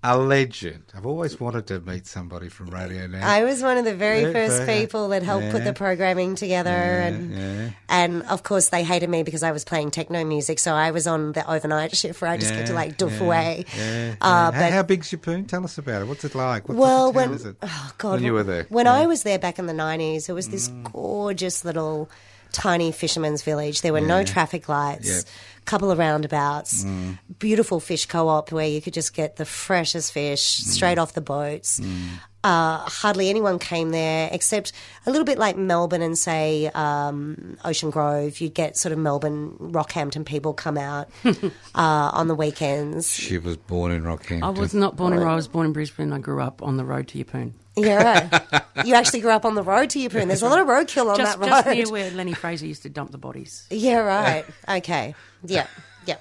A 0.08 0.16
legend. 0.16 0.84
I've 0.94 1.06
always 1.06 1.40
wanted 1.40 1.66
to 1.66 1.80
meet 1.80 2.06
somebody 2.06 2.48
from 2.48 2.68
Radio 2.70 3.08
Nag. 3.08 3.24
I 3.24 3.42
was 3.42 3.60
one 3.60 3.76
of 3.76 3.84
the 3.84 3.94
very 3.96 4.22
Yeah, 4.22 4.32
first 4.32 4.60
yeah. 4.60 4.78
people 4.80 5.08
that 5.08 5.24
helped 5.24 5.50
put 5.50 5.64
the 5.64 5.72
programming 5.72 6.36
together, 6.36 6.70
and 6.70 7.34
yeah. 7.34 7.70
and 7.88 8.22
of 8.24 8.44
course 8.44 8.68
they 8.68 8.84
hated 8.84 9.10
me 9.10 9.24
because 9.24 9.42
I 9.42 9.50
was 9.50 9.64
playing 9.64 9.90
techno 9.90 10.24
music. 10.24 10.60
So 10.60 10.72
I 10.74 10.92
was 10.92 11.08
on 11.08 11.32
the 11.32 11.50
overnight 11.50 11.96
shift 11.96 12.20
where 12.22 12.30
I 12.30 12.36
just 12.36 12.54
get 12.54 12.68
to 12.68 12.72
like 12.72 12.96
doof 12.98 13.18
yeah, 13.18 13.24
away. 13.24 13.64
Yeah, 13.76 13.82
Uh, 13.82 13.82
yeah. 13.82 14.14
how, 14.20 14.50
but- 14.52 14.72
how 14.72 14.82
big's 14.84 15.10
your 15.10 15.18
poon? 15.18 15.44
Tell 15.46 15.64
us 15.64 15.76
about 15.76 16.02
it. 16.02 16.04
What's 16.06 16.24
it 16.24 16.36
like? 16.36 16.68
What 16.68 16.78
Well, 16.78 17.12
when 17.12 17.32
is 17.32 17.44
it? 17.44 17.56
oh 17.62 17.92
god, 17.98 18.12
when 18.12 18.22
you 18.22 18.32
were 18.34 18.44
there, 18.44 18.66
when 18.68 18.86
Yeah. 18.86 18.94
I 18.94 19.06
was 19.06 19.24
there 19.24 19.40
back 19.40 19.58
in 19.58 19.66
the 19.66 19.74
nineties, 19.74 20.28
it 20.28 20.34
was 20.34 20.50
this 20.50 20.68
gorgeous 20.92 21.64
little 21.64 22.08
tiny 22.56 22.90
fisherman's 22.90 23.42
village. 23.42 23.82
There 23.82 23.92
were 23.92 24.00
no 24.00 24.24
traffic 24.24 24.68
lights. 24.68 25.08
Yep. 25.08 25.24
Couple 25.66 25.90
of 25.90 25.98
roundabouts, 25.98 26.84
beautiful 27.40 27.80
fish 27.80 28.06
co-op 28.06 28.52
where 28.52 28.68
you 28.68 28.80
could 28.80 28.94
just 28.94 29.12
get 29.14 29.34
the 29.34 29.44
freshest 29.44 30.12
fish 30.12 30.40
straight 30.40 30.96
off 30.96 31.12
the 31.14 31.20
boats. 31.20 31.80
uh, 32.44 32.78
hardly 32.78 33.28
anyone 33.28 33.58
came 33.58 33.90
there 33.90 34.28
except 34.30 34.70
a 35.06 35.10
little 35.10 35.24
bit 35.24 35.38
like 35.38 35.56
Melbourne 35.56 36.02
and 36.02 36.16
say 36.16 36.70
um, 36.72 37.58
Ocean 37.64 37.90
Grove. 37.90 38.38
You'd 38.40 38.54
get 38.54 38.76
sort 38.76 38.92
of 38.92 38.98
Melbourne, 39.00 39.56
Rockhampton 39.58 40.24
people 40.24 40.54
come 40.54 40.78
out 40.78 41.08
uh, 41.24 41.40
on 41.74 42.28
the 42.28 42.36
weekends. 42.36 43.12
She 43.12 43.36
was 43.38 43.56
born 43.56 43.90
in 43.90 44.04
Rockhampton. 44.04 44.44
I 44.44 44.50
was 44.50 44.72
not 44.72 44.94
born 44.96 45.12
in 45.14 45.18
Rockhampton. 45.18 45.26
I 45.30 45.34
was 45.34 45.48
born 45.48 45.66
in 45.66 45.72
Brisbane. 45.72 46.12
I 46.12 46.20
grew 46.20 46.40
up 46.40 46.62
on 46.62 46.76
the 46.76 46.84
road 46.84 47.08
to 47.08 47.24
Yeppoon. 47.24 47.54
Yeah, 47.76 48.28
right. 48.30 48.86
you 48.86 48.94
actually 48.94 49.20
grew 49.20 49.32
up 49.32 49.44
on 49.44 49.54
the 49.54 49.62
road 49.62 49.90
to 49.90 49.98
Yeppoon. 49.98 50.28
There's 50.28 50.42
a 50.42 50.48
lot 50.48 50.60
of 50.60 50.66
roadkill 50.66 51.10
on 51.10 51.16
just, 51.18 51.38
that 51.38 51.46
road. 51.46 51.64
Just 51.64 51.68
near 51.68 51.90
where 51.90 52.10
Lenny 52.10 52.32
Fraser 52.32 52.66
used 52.66 52.82
to 52.84 52.88
dump 52.88 53.10
the 53.12 53.18
bodies. 53.18 53.66
Yeah, 53.70 53.98
right. 53.98 54.44
okay. 54.68 55.14
Yeah, 55.44 55.66
yeah. 56.06 56.16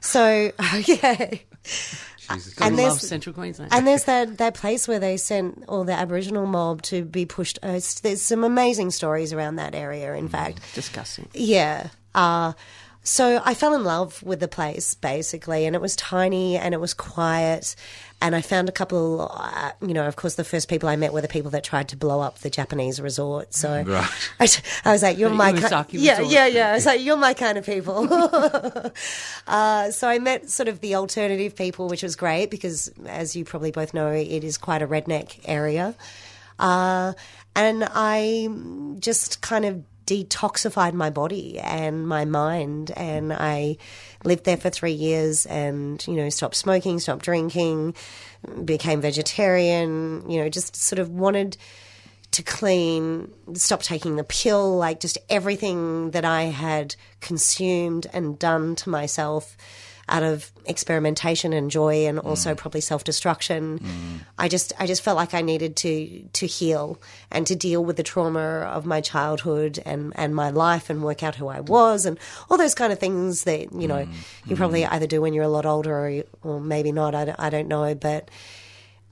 So, 0.00 0.52
okay. 0.74 1.44
Jesus. 1.64 2.58
And 2.60 2.76
love 2.76 2.76
there's- 2.76 3.08
Central 3.08 3.32
Queensland. 3.32 3.72
And 3.72 3.86
there's 3.86 4.04
that, 4.04 4.38
that 4.38 4.54
place 4.54 4.86
where 4.86 4.98
they 4.98 5.16
sent 5.16 5.64
all 5.68 5.84
the 5.84 5.92
Aboriginal 5.92 6.46
mob 6.46 6.82
to 6.82 7.04
be 7.04 7.24
pushed. 7.24 7.58
Uh, 7.62 7.80
there's 8.02 8.22
some 8.22 8.44
amazing 8.44 8.90
stories 8.90 9.32
around 9.32 9.56
that 9.56 9.74
area, 9.74 10.14
in 10.14 10.28
fact. 10.28 10.60
Disgusting. 10.74 11.28
Yeah. 11.32 11.88
Uh, 12.14 12.52
so 13.08 13.40
I 13.42 13.54
fell 13.54 13.74
in 13.74 13.84
love 13.84 14.22
with 14.22 14.38
the 14.40 14.48
place, 14.48 14.92
basically, 14.94 15.64
and 15.64 15.74
it 15.74 15.80
was 15.80 15.96
tiny 15.96 16.58
and 16.58 16.74
it 16.74 16.80
was 16.80 16.92
quiet. 16.92 17.74
And 18.20 18.34
I 18.36 18.42
found 18.42 18.68
a 18.68 18.72
couple, 18.72 19.30
uh, 19.32 19.70
you 19.80 19.94
know, 19.94 20.06
of 20.06 20.16
course, 20.16 20.34
the 20.34 20.44
first 20.44 20.68
people 20.68 20.88
I 20.90 20.96
met 20.96 21.12
were 21.14 21.22
the 21.22 21.28
people 21.28 21.50
that 21.52 21.64
tried 21.64 21.88
to 21.88 21.96
blow 21.96 22.20
up 22.20 22.40
the 22.40 22.50
Japanese 22.50 23.00
resort. 23.00 23.54
So 23.54 23.82
Right. 23.82 24.10
I, 24.40 24.48
I 24.84 24.92
was 24.92 25.02
like, 25.02 25.16
you're 25.16 25.30
The 25.30 25.36
my 25.36 25.52
kind 25.52 25.86
Yeah, 25.92 26.18
resort. 26.18 26.32
yeah, 26.34 26.46
yeah. 26.48 26.70
I 26.70 26.74
was 26.74 26.84
like, 26.84 27.00
you're 27.00 27.16
my 27.16 27.32
kind 27.32 27.56
of 27.56 27.64
people. 27.64 28.06
uh, 29.46 29.90
so 29.90 30.08
I 30.08 30.18
met 30.18 30.50
sort 30.50 30.68
of 30.68 30.80
the 30.80 30.94
alternative 30.96 31.56
people, 31.56 31.88
which 31.88 32.02
was 32.02 32.16
great 32.16 32.50
because, 32.50 32.90
as 33.06 33.34
you 33.36 33.44
probably 33.44 33.70
both 33.70 33.94
know, 33.94 34.08
it 34.10 34.44
is 34.44 34.58
quite 34.58 34.82
a 34.82 34.86
redneck 34.86 35.38
area. 35.44 35.94
Uh, 36.58 37.12
and 37.56 37.88
I 37.90 38.48
just 38.98 39.40
kind 39.40 39.64
of 39.64 39.82
detoxified 40.08 40.94
my 40.94 41.10
body 41.10 41.58
and 41.58 42.08
my 42.08 42.24
mind. 42.24 42.90
And 42.96 43.32
I 43.32 43.76
lived 44.24 44.44
there 44.44 44.56
for 44.56 44.70
three 44.70 44.92
years 44.92 45.44
and, 45.46 46.04
you 46.08 46.14
know, 46.14 46.30
stopped 46.30 46.56
smoking, 46.56 46.98
stopped 46.98 47.24
drinking, 47.24 47.94
became 48.64 49.02
vegetarian, 49.02 50.28
you 50.30 50.40
know, 50.40 50.48
just 50.48 50.74
sort 50.74 50.98
of 50.98 51.10
wanted 51.10 51.58
to 52.30 52.42
clean, 52.42 53.32
stop 53.54 53.82
taking 53.82 54.16
the 54.16 54.24
pill, 54.24 54.76
like 54.76 55.00
just 55.00 55.18
everything 55.28 56.10
that 56.12 56.24
I 56.24 56.44
had 56.44 56.94
consumed 57.20 58.06
and 58.12 58.38
done 58.38 58.76
to 58.76 58.90
myself 58.90 59.56
out 60.08 60.22
of 60.22 60.50
experimentation 60.66 61.52
and 61.52 61.70
joy 61.70 62.06
and 62.06 62.18
also 62.18 62.54
mm. 62.54 62.56
probably 62.56 62.80
self-destruction. 62.80 63.78
Mm. 63.78 64.20
I 64.38 64.48
just 64.48 64.72
I 64.78 64.86
just 64.86 65.02
felt 65.02 65.16
like 65.16 65.34
I 65.34 65.42
needed 65.42 65.76
to 65.76 66.22
to 66.32 66.46
heal 66.46 67.00
and 67.30 67.46
to 67.46 67.56
deal 67.56 67.84
with 67.84 67.96
the 67.96 68.02
trauma 68.02 68.40
of 68.40 68.86
my 68.86 69.00
childhood 69.00 69.80
and 69.84 70.12
and 70.16 70.34
my 70.34 70.50
life 70.50 70.90
and 70.90 71.02
work 71.02 71.22
out 71.22 71.36
who 71.36 71.48
I 71.48 71.60
was 71.60 72.06
and 72.06 72.18
all 72.50 72.58
those 72.58 72.74
kind 72.74 72.92
of 72.92 72.98
things 72.98 73.44
that, 73.44 73.72
you 73.72 73.88
know, 73.88 74.04
mm. 74.06 74.12
you 74.46 74.56
probably 74.56 74.84
either 74.84 75.06
do 75.06 75.20
when 75.20 75.34
you're 75.34 75.44
a 75.44 75.48
lot 75.48 75.66
older 75.66 75.92
or, 75.92 76.22
or 76.42 76.60
maybe 76.60 76.92
not, 76.92 77.14
I 77.14 77.24
don't, 77.24 77.40
I 77.40 77.50
don't 77.50 77.68
know, 77.68 77.94
but 77.94 78.30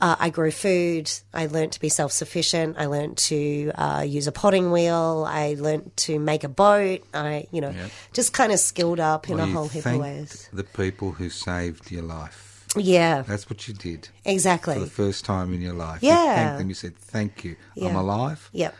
uh, 0.00 0.16
I 0.18 0.30
grew 0.30 0.50
food. 0.50 1.10
I 1.32 1.46
learnt 1.46 1.72
to 1.72 1.80
be 1.80 1.88
self 1.88 2.12
sufficient. 2.12 2.76
I 2.78 2.86
learnt 2.86 3.16
to 3.28 3.70
uh, 3.74 4.04
use 4.06 4.26
a 4.26 4.32
potting 4.32 4.70
wheel. 4.70 5.24
I 5.26 5.56
learnt 5.58 5.96
to 5.98 6.18
make 6.18 6.44
a 6.44 6.48
boat. 6.48 7.02
I, 7.14 7.46
you 7.50 7.60
know, 7.60 7.74
just 8.12 8.32
kind 8.32 8.52
of 8.52 8.58
skilled 8.58 9.00
up 9.00 9.28
in 9.30 9.36
Well, 9.38 9.48
a 9.48 9.50
whole 9.50 9.68
heap 9.68 9.86
of 9.86 9.96
ways. 9.98 10.48
The 10.52 10.64
people 10.64 11.12
who 11.12 11.30
saved 11.30 11.90
your 11.90 12.02
life. 12.02 12.42
Yeah, 12.76 13.22
That's 13.22 13.48
what 13.48 13.66
you 13.68 13.72
did 13.72 14.10
Exactly. 14.26 14.74
for 14.74 14.80
the 14.80 14.86
first 14.90 15.24
time 15.24 15.54
in 15.54 15.62
your 15.62 15.72
life. 15.72 16.02
You 16.02 16.10
thanked 16.10 16.58
them. 16.58 16.68
You 16.68 16.74
said, 16.74 16.94
"Thank 16.98 17.42
you. 17.44 17.56
I'm 17.76 17.82
Yeah. 17.84 18.00
alive. 18.00 18.50
Yep. 18.52 18.74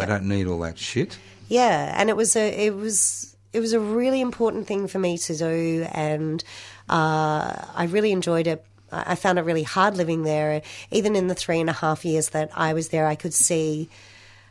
I 0.00 0.06
don't 0.06 0.24
need 0.26 0.46
all 0.46 0.60
that 0.60 0.78
shit." 0.78 1.18
Yeah, 1.48 1.92
and 1.98 2.08
it 2.08 2.16
was 2.16 2.34
a 2.34 2.48
it 2.66 2.74
was 2.74 3.36
it 3.52 3.60
was 3.60 3.74
a 3.74 3.80
really 3.80 4.22
important 4.22 4.66
thing 4.66 4.88
for 4.88 4.98
me 4.98 5.18
to 5.18 5.36
do, 5.36 5.86
and 5.92 6.42
uh, 6.88 7.54
I 7.74 7.88
really 7.90 8.12
enjoyed 8.12 8.46
it. 8.46 8.64
I 8.92 9.14
found 9.14 9.38
it 9.38 9.42
really 9.42 9.62
hard 9.62 9.96
living 9.96 10.22
there. 10.22 10.62
Even 10.90 11.16
in 11.16 11.26
the 11.26 11.34
three 11.34 11.60
and 11.60 11.70
a 11.70 11.74
half 11.74 12.04
years 12.04 12.30
that 12.30 12.50
I 12.54 12.74
was 12.74 12.88
there, 12.88 13.06
I 13.06 13.14
could 13.14 13.34
see 13.34 13.88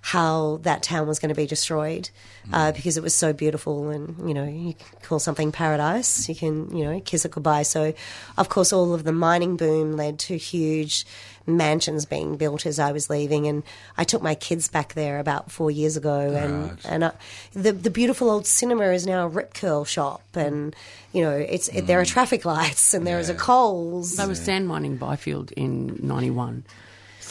how 0.01 0.57
that 0.63 0.81
town 0.81 1.07
was 1.07 1.19
going 1.19 1.29
to 1.29 1.35
be 1.35 1.45
destroyed 1.45 2.09
uh, 2.51 2.71
because 2.71 2.97
it 2.97 3.03
was 3.03 3.13
so 3.13 3.33
beautiful 3.33 3.89
and 3.89 4.27
you 4.27 4.33
know 4.33 4.45
you 4.45 4.73
can 4.73 4.99
call 5.03 5.19
something 5.19 5.51
paradise. 5.51 6.27
You 6.27 6.33
can 6.33 6.75
you 6.75 6.83
know 6.83 6.99
kiss 6.99 7.23
it 7.23 7.31
goodbye. 7.31 7.63
So 7.63 7.93
of 8.37 8.49
course 8.49 8.73
all 8.73 8.95
of 8.95 9.03
the 9.03 9.11
mining 9.11 9.57
boom 9.57 9.95
led 9.95 10.17
to 10.19 10.37
huge 10.37 11.05
mansions 11.47 12.05
being 12.05 12.37
built 12.37 12.65
as 12.65 12.79
I 12.79 12.91
was 12.91 13.09
leaving 13.09 13.47
and 13.47 13.63
I 13.97 14.03
took 14.03 14.21
my 14.21 14.35
kids 14.35 14.67
back 14.67 14.93
there 14.93 15.19
about 15.19 15.51
four 15.51 15.71
years 15.71 15.97
ago 15.97 16.19
and 16.19 16.69
Right. 16.69 16.85
and 16.85 17.05
I, 17.05 17.11
the 17.53 17.71
the 17.71 17.89
beautiful 17.89 18.29
old 18.29 18.45
cinema 18.45 18.85
is 18.91 19.05
now 19.05 19.25
a 19.25 19.27
rip 19.27 19.53
curl 19.53 19.83
shop 19.85 20.21
and 20.35 20.75
you 21.11 21.21
know 21.23 21.31
it's 21.31 21.67
it, 21.69 21.87
there 21.87 21.99
are 21.99 22.03
mm. 22.03 22.07
traffic 22.07 22.45
lights 22.45 22.93
and 22.93 23.05
there 23.05 23.19
is 23.19 23.29
a 23.29 23.35
Coles. 23.35 24.15
They 24.15 24.27
were 24.27 24.35
sand 24.35 24.67
mining 24.67 24.97
Byfield 24.97 25.51
in 25.53 25.99
'91, 26.01 26.63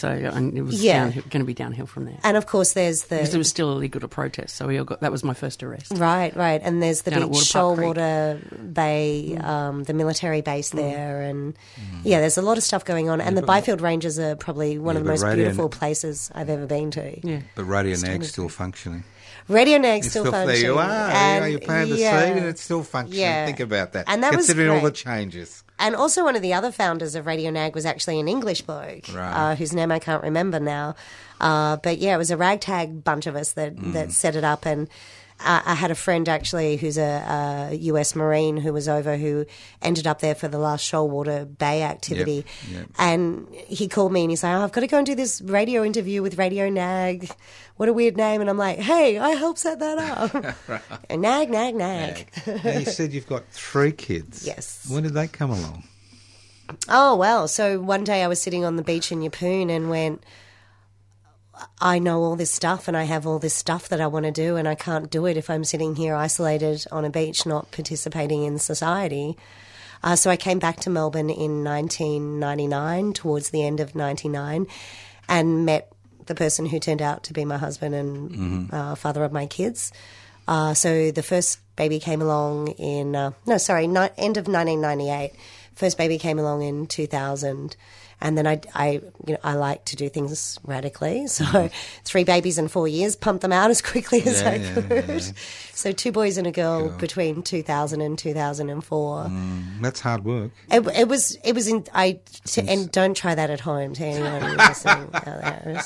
so 0.00 0.08
and 0.08 0.56
it 0.56 0.62
was 0.62 0.82
Yeah. 0.82 1.10
going 1.10 1.40
to 1.40 1.44
be 1.44 1.54
downhill 1.54 1.86
from 1.86 2.06
there. 2.06 2.18
and 2.24 2.36
of 2.36 2.46
course 2.46 2.72
there's 2.72 3.04
the 3.04 3.16
Because 3.16 3.34
it 3.34 3.38
was 3.38 3.48
still 3.48 3.72
illegal 3.72 4.00
to 4.00 4.08
protest, 4.08 4.56
so 4.56 4.66
we 4.66 4.78
all 4.78 4.84
got 4.84 5.00
that 5.00 5.12
was 5.12 5.22
my 5.22 5.34
first 5.34 5.62
arrest. 5.62 5.92
Right, 5.94 6.34
right, 6.36 6.60
and 6.64 6.82
there's 6.82 7.02
the 7.02 7.10
Down 7.10 7.22
at 7.24 7.28
beach, 7.30 7.36
Water 7.36 7.52
Park 7.52 7.76
Creek. 7.76 7.96
Shoalwater 7.96 8.74
Bay, 8.74 9.34
mm. 9.36 9.44
um, 9.44 9.82
the 9.84 9.94
military 9.94 10.40
base 10.40 10.70
mm. 10.70 10.76
there, 10.76 11.22
and 11.22 11.54
mm. 11.54 12.00
yeah, 12.04 12.20
there's 12.20 12.38
a 12.38 12.42
lot 12.42 12.56
of 12.58 12.64
stuff 12.64 12.84
going 12.84 13.08
on. 13.10 13.20
And 13.20 13.36
the 13.36 13.42
Byfield 13.42 13.80
Ranges 13.80 14.18
are 14.18 14.36
probably 14.36 14.78
one 14.78 14.94
Yeah, 14.94 15.00
of 15.00 15.04
the 15.04 15.10
most 15.10 15.22
Radio- 15.22 15.44
beautiful 15.44 15.68
places 15.68 16.30
I've 16.34 16.48
ever 16.50 16.66
been 16.66 16.90
to. 16.92 17.26
Yeah, 17.26 17.40
But 17.54 17.64
Radio 17.64 17.96
Nag's 17.98 18.28
still 18.30 18.48
functioning. 18.48 19.04
Radio 19.48 19.78
Nag's 19.78 20.06
It's 20.06 20.12
still, 20.12 20.24
there 20.24 20.32
functioning. 20.32 20.62
you 20.64 20.78
are. 20.78 20.86
There 20.86 20.96
you 20.96 21.12
are. 21.16 21.42
and- 21.42 21.50
You're 21.52 21.60
planting 21.60 21.94
the 21.96 22.00
yeah. 22.00 22.26
seed 22.28 22.36
and 22.36 22.46
it's 22.46 22.62
still 22.62 22.82
functioning. 22.84 23.20
Yeah. 23.20 23.46
Think 23.46 23.58
about 23.60 23.92
that. 23.94 24.04
And 24.06 24.22
that 24.22 24.34
was 24.36 24.46
Considering 24.46 24.70
all 24.70 24.76
the 24.76 24.90
great. 24.90 24.94
changes. 24.94 25.64
And 25.80 25.96
also, 25.96 26.22
one 26.24 26.36
of 26.36 26.42
the 26.42 26.52
other 26.52 26.70
founders 26.70 27.14
of 27.14 27.26
Radio 27.26 27.50
Nag 27.50 27.74
was 27.74 27.84
actually 27.86 28.20
an 28.20 28.28
English 28.28 28.62
bloke, 28.62 29.06
Right. 29.12 29.32
uh, 29.52 29.54
whose 29.56 29.72
name 29.72 29.90
I 29.90 29.98
can't 29.98 30.22
remember 30.22 30.60
now. 30.60 30.94
Uh, 31.40 31.76
but 31.76 31.98
yeah, 31.98 32.14
it 32.14 32.18
was 32.18 32.30
a 32.30 32.36
ragtag 32.36 33.02
bunch 33.02 33.26
of 33.26 33.34
us 33.34 33.52
that, 33.52 33.74
Mm. 33.76 33.92
that 33.94 34.12
set 34.12 34.36
it 34.36 34.44
up. 34.44 34.66
And 34.66 34.88
uh, 35.42 35.62
I 35.64 35.74
had 35.74 35.90
a 35.90 35.94
friend 35.94 36.28
actually 36.28 36.76
who's 36.76 36.98
a, 36.98 37.70
a 37.70 37.74
US 37.76 38.14
Marine 38.14 38.56
who 38.56 38.72
was 38.72 38.88
over 38.88 39.16
who 39.16 39.46
ended 39.82 40.06
up 40.06 40.20
there 40.20 40.34
for 40.34 40.48
the 40.48 40.58
last 40.58 40.90
Shoalwater 40.90 41.46
Bay 41.58 41.82
activity. 41.82 42.44
yep. 42.70 42.86
And 42.98 43.48
he 43.54 43.88
called 43.88 44.12
me 44.12 44.22
and 44.22 44.30
he's 44.30 44.42
like, 44.42 44.54
oh, 44.54 44.62
I've 44.62 44.72
got 44.72 44.80
to 44.80 44.86
go 44.86 44.98
and 44.98 45.06
do 45.06 45.14
this 45.14 45.40
radio 45.40 45.84
interview 45.84 46.22
with 46.22 46.38
Radio 46.38 46.68
Nag. 46.68 47.30
What 47.76 47.88
a 47.88 47.92
weird 47.92 48.16
name. 48.16 48.40
And 48.40 48.50
I'm 48.50 48.58
like, 48.58 48.78
hey, 48.78 49.18
I 49.18 49.30
helped 49.30 49.58
set 49.58 49.78
that 49.78 49.98
up. 49.98 50.54
And 51.08 51.22
nag, 51.22 51.50
nag, 51.50 51.74
nag. 51.74 52.30
now, 52.46 52.78
you 52.78 52.84
said 52.84 53.12
you've 53.12 53.26
got 53.26 53.48
three 53.48 53.90
kids. 53.90 54.46
Yes. 54.46 54.86
When 54.88 55.02
did 55.02 55.14
they 55.14 55.26
come 55.26 55.50
along? 55.50 55.84
Oh 56.88 57.16
well, 57.16 57.48
so 57.48 57.80
one 57.80 58.04
day 58.04 58.22
I 58.22 58.28
was 58.28 58.40
sitting 58.40 58.64
on 58.64 58.76
the 58.76 58.82
beach 58.82 59.10
in 59.10 59.20
Yeppoon 59.20 59.70
and 59.74 59.90
went, 59.90 60.22
I 61.80 61.98
know 61.98 62.22
all 62.22 62.36
this 62.36 62.50
stuff 62.50 62.88
and 62.88 62.96
I 62.96 63.04
have 63.04 63.26
all 63.26 63.38
this 63.38 63.54
stuff 63.54 63.88
that 63.88 64.00
I 64.00 64.06
want 64.06 64.26
to 64.26 64.32
do 64.32 64.56
and 64.56 64.66
I 64.68 64.74
can't 64.74 65.10
do 65.10 65.26
it 65.26 65.36
if 65.36 65.50
I'm 65.50 65.64
sitting 65.64 65.96
here 65.96 66.14
isolated 66.14 66.84
on 66.90 67.04
a 67.04 67.10
beach 67.10 67.46
not 67.46 67.70
participating 67.70 68.44
in 68.44 68.58
society. 68.58 69.36
Uh, 70.02 70.16
so 70.16 70.30
I 70.30 70.36
came 70.36 70.58
back 70.58 70.80
to 70.80 70.90
Melbourne 70.90 71.28
in 71.30 71.62
1999, 71.62 73.12
towards 73.12 73.50
the 73.50 73.62
end 73.64 73.80
of 73.80 73.94
99, 73.94 74.66
and 75.28 75.66
met 75.66 75.92
the 76.26 76.34
person 76.34 76.66
who 76.66 76.78
turned 76.78 77.02
out 77.02 77.24
to 77.24 77.32
be 77.32 77.44
my 77.44 77.58
husband 77.58 77.94
and 77.94 78.72
uh, 78.72 78.94
father 78.94 79.24
of 79.24 79.32
my 79.32 79.46
kids. 79.46 79.92
Uh, 80.48 80.74
so 80.74 81.10
the 81.10 81.22
first 81.22 81.58
baby 81.76 81.98
came 81.98 82.22
along 82.22 82.68
in, 82.68 83.14
uh, 83.14 83.32
no, 83.46 83.58
sorry, 83.58 83.86
ni- 83.86 84.08
end 84.16 84.36
of 84.36 84.46
1998. 84.48 85.32
First 85.74 85.98
baby 85.98 86.18
came 86.18 86.38
along 86.38 86.62
in 86.62 86.86
2000. 86.86 87.76
And 88.22 88.36
then 88.36 88.46
I, 88.46 88.60
I, 88.74 88.90
you 89.26 89.32
know, 89.34 89.38
I 89.42 89.54
like 89.54 89.84
to 89.86 89.96
do 89.96 90.08
things 90.08 90.58
radically. 90.64 91.26
So 91.26 91.70
three 92.04 92.24
babies 92.24 92.58
in 92.58 92.68
four 92.68 92.86
years, 92.86 93.16
pump 93.16 93.40
them 93.40 93.52
out 93.52 93.70
as 93.70 93.80
quickly 93.80 94.22
as 94.22 94.42
Yeah, 94.42 94.50
I 94.50 94.54
yeah, 94.56 94.74
could. 94.74 95.08
yeah. 95.08 95.30
So 95.72 95.92
two 95.92 96.12
boys 96.12 96.36
and 96.36 96.46
a 96.46 96.50
girl 96.52 96.90
between 96.98 97.42
2000 97.42 98.00
and 98.02 98.18
2004. 98.18 99.24
Mm, 99.24 99.80
that's 99.80 100.00
hard 100.00 100.24
work. 100.24 100.50
It, 100.70 100.86
it 100.88 101.08
was, 101.08 101.36
it 101.44 101.54
was 101.54 101.66
in, 101.68 101.84
I, 101.94 102.20
to, 102.46 102.62
and 102.62 102.92
don't 102.92 103.16
try 103.16 103.34
that 103.34 103.48
at 103.50 103.60
home 103.60 103.94
to 103.94 104.04
anyone 104.04 104.56
listening 104.58 105.08
out 105.14 105.24
there. 105.24 105.82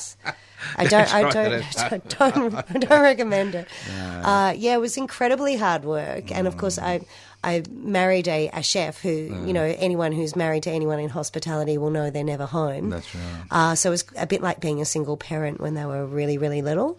I 0.76 0.86
don't, 0.86 1.14
I 1.14 1.30
don't, 1.30 1.64
don't, 1.90 2.18
don't, 2.18 2.80
don't 2.80 3.02
recommend 3.02 3.54
it. 3.54 3.68
Uh, 4.24 4.54
yeah, 4.56 4.74
it 4.74 4.80
was 4.80 4.96
incredibly 4.96 5.54
hard 5.54 5.84
work, 5.84 6.32
and 6.32 6.46
of 6.46 6.56
course, 6.56 6.78
I, 6.78 7.02
I 7.44 7.62
married 7.70 8.26
a, 8.28 8.48
a 8.52 8.62
chef 8.62 9.00
who, 9.02 9.10
you 9.46 9.52
know, 9.52 9.62
anyone 9.78 10.12
who's 10.12 10.34
married 10.34 10.62
to 10.64 10.70
anyone 10.70 10.98
in 10.98 11.08
hospitality 11.10 11.76
will 11.78 11.90
know 11.90 12.10
they're 12.10 12.24
never 12.24 12.46
home. 12.46 12.90
That's 12.90 13.14
right. 13.14 13.44
Uh, 13.50 13.74
so 13.74 13.90
it 13.90 13.92
was 13.92 14.04
a 14.16 14.26
bit 14.26 14.40
like 14.42 14.60
being 14.60 14.80
a 14.80 14.84
single 14.84 15.16
parent 15.16 15.60
when 15.60 15.74
they 15.74 15.84
were 15.84 16.06
really, 16.06 16.38
really 16.38 16.62
little. 16.62 16.98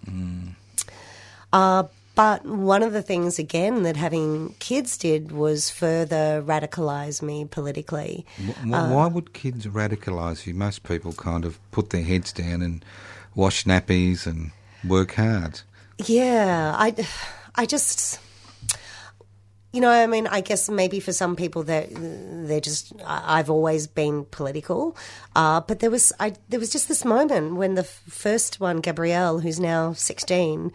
Uh, 1.53 1.83
But 2.15 2.45
one 2.45 2.81
of 2.81 2.93
the 2.93 3.01
things, 3.01 3.39
again, 3.39 3.83
that 3.83 3.97
having 3.97 4.55
kids 4.59 4.97
did 4.97 5.33
was 5.33 5.69
further 5.69 6.41
radicalise 6.41 7.21
me 7.21 7.43
politically. 7.43 8.25
Wh- 8.37 8.51
wh- 8.63 8.91
Why 8.93 9.07
would 9.07 9.33
kids 9.33 9.67
radicalise 9.67 10.45
you? 10.47 10.53
Most 10.53 10.83
people 10.83 11.11
kind 11.11 11.43
of 11.43 11.59
put 11.71 11.89
their 11.89 12.03
heads 12.03 12.31
down 12.31 12.61
and 12.61 12.85
wash 13.35 13.65
nappies 13.65 14.25
and 14.25 14.51
work 14.87 15.15
hard. 15.15 15.59
Yeah, 16.05 16.73
I, 16.77 16.95
I 17.55 17.65
just, 17.65 18.19
you 19.75 19.81
know, 19.81 19.89
I 19.89 20.07
mean, 20.07 20.25
I 20.27 20.39
guess 20.39 20.69
maybe 20.69 21.01
for 21.01 21.11
some 21.11 21.35
people 21.35 21.63
that 21.63 21.89
they're 21.91 22.61
just, 22.61 22.93
I've 23.05 23.49
always 23.49 23.87
been 23.87 24.23
political, 24.23 24.95
uh, 25.35 25.59
but 25.59 25.79
there 25.81 25.91
was, 25.91 26.13
I, 26.17 26.33
there 26.47 26.61
was 26.61 26.71
just 26.71 26.87
this 26.87 27.03
moment 27.03 27.55
when 27.55 27.75
the 27.75 27.83
first 27.83 28.61
one, 28.61 28.77
Gabriel, 28.77 29.41
who's 29.41 29.59
now 29.59 29.91
sixteen, 29.91 30.71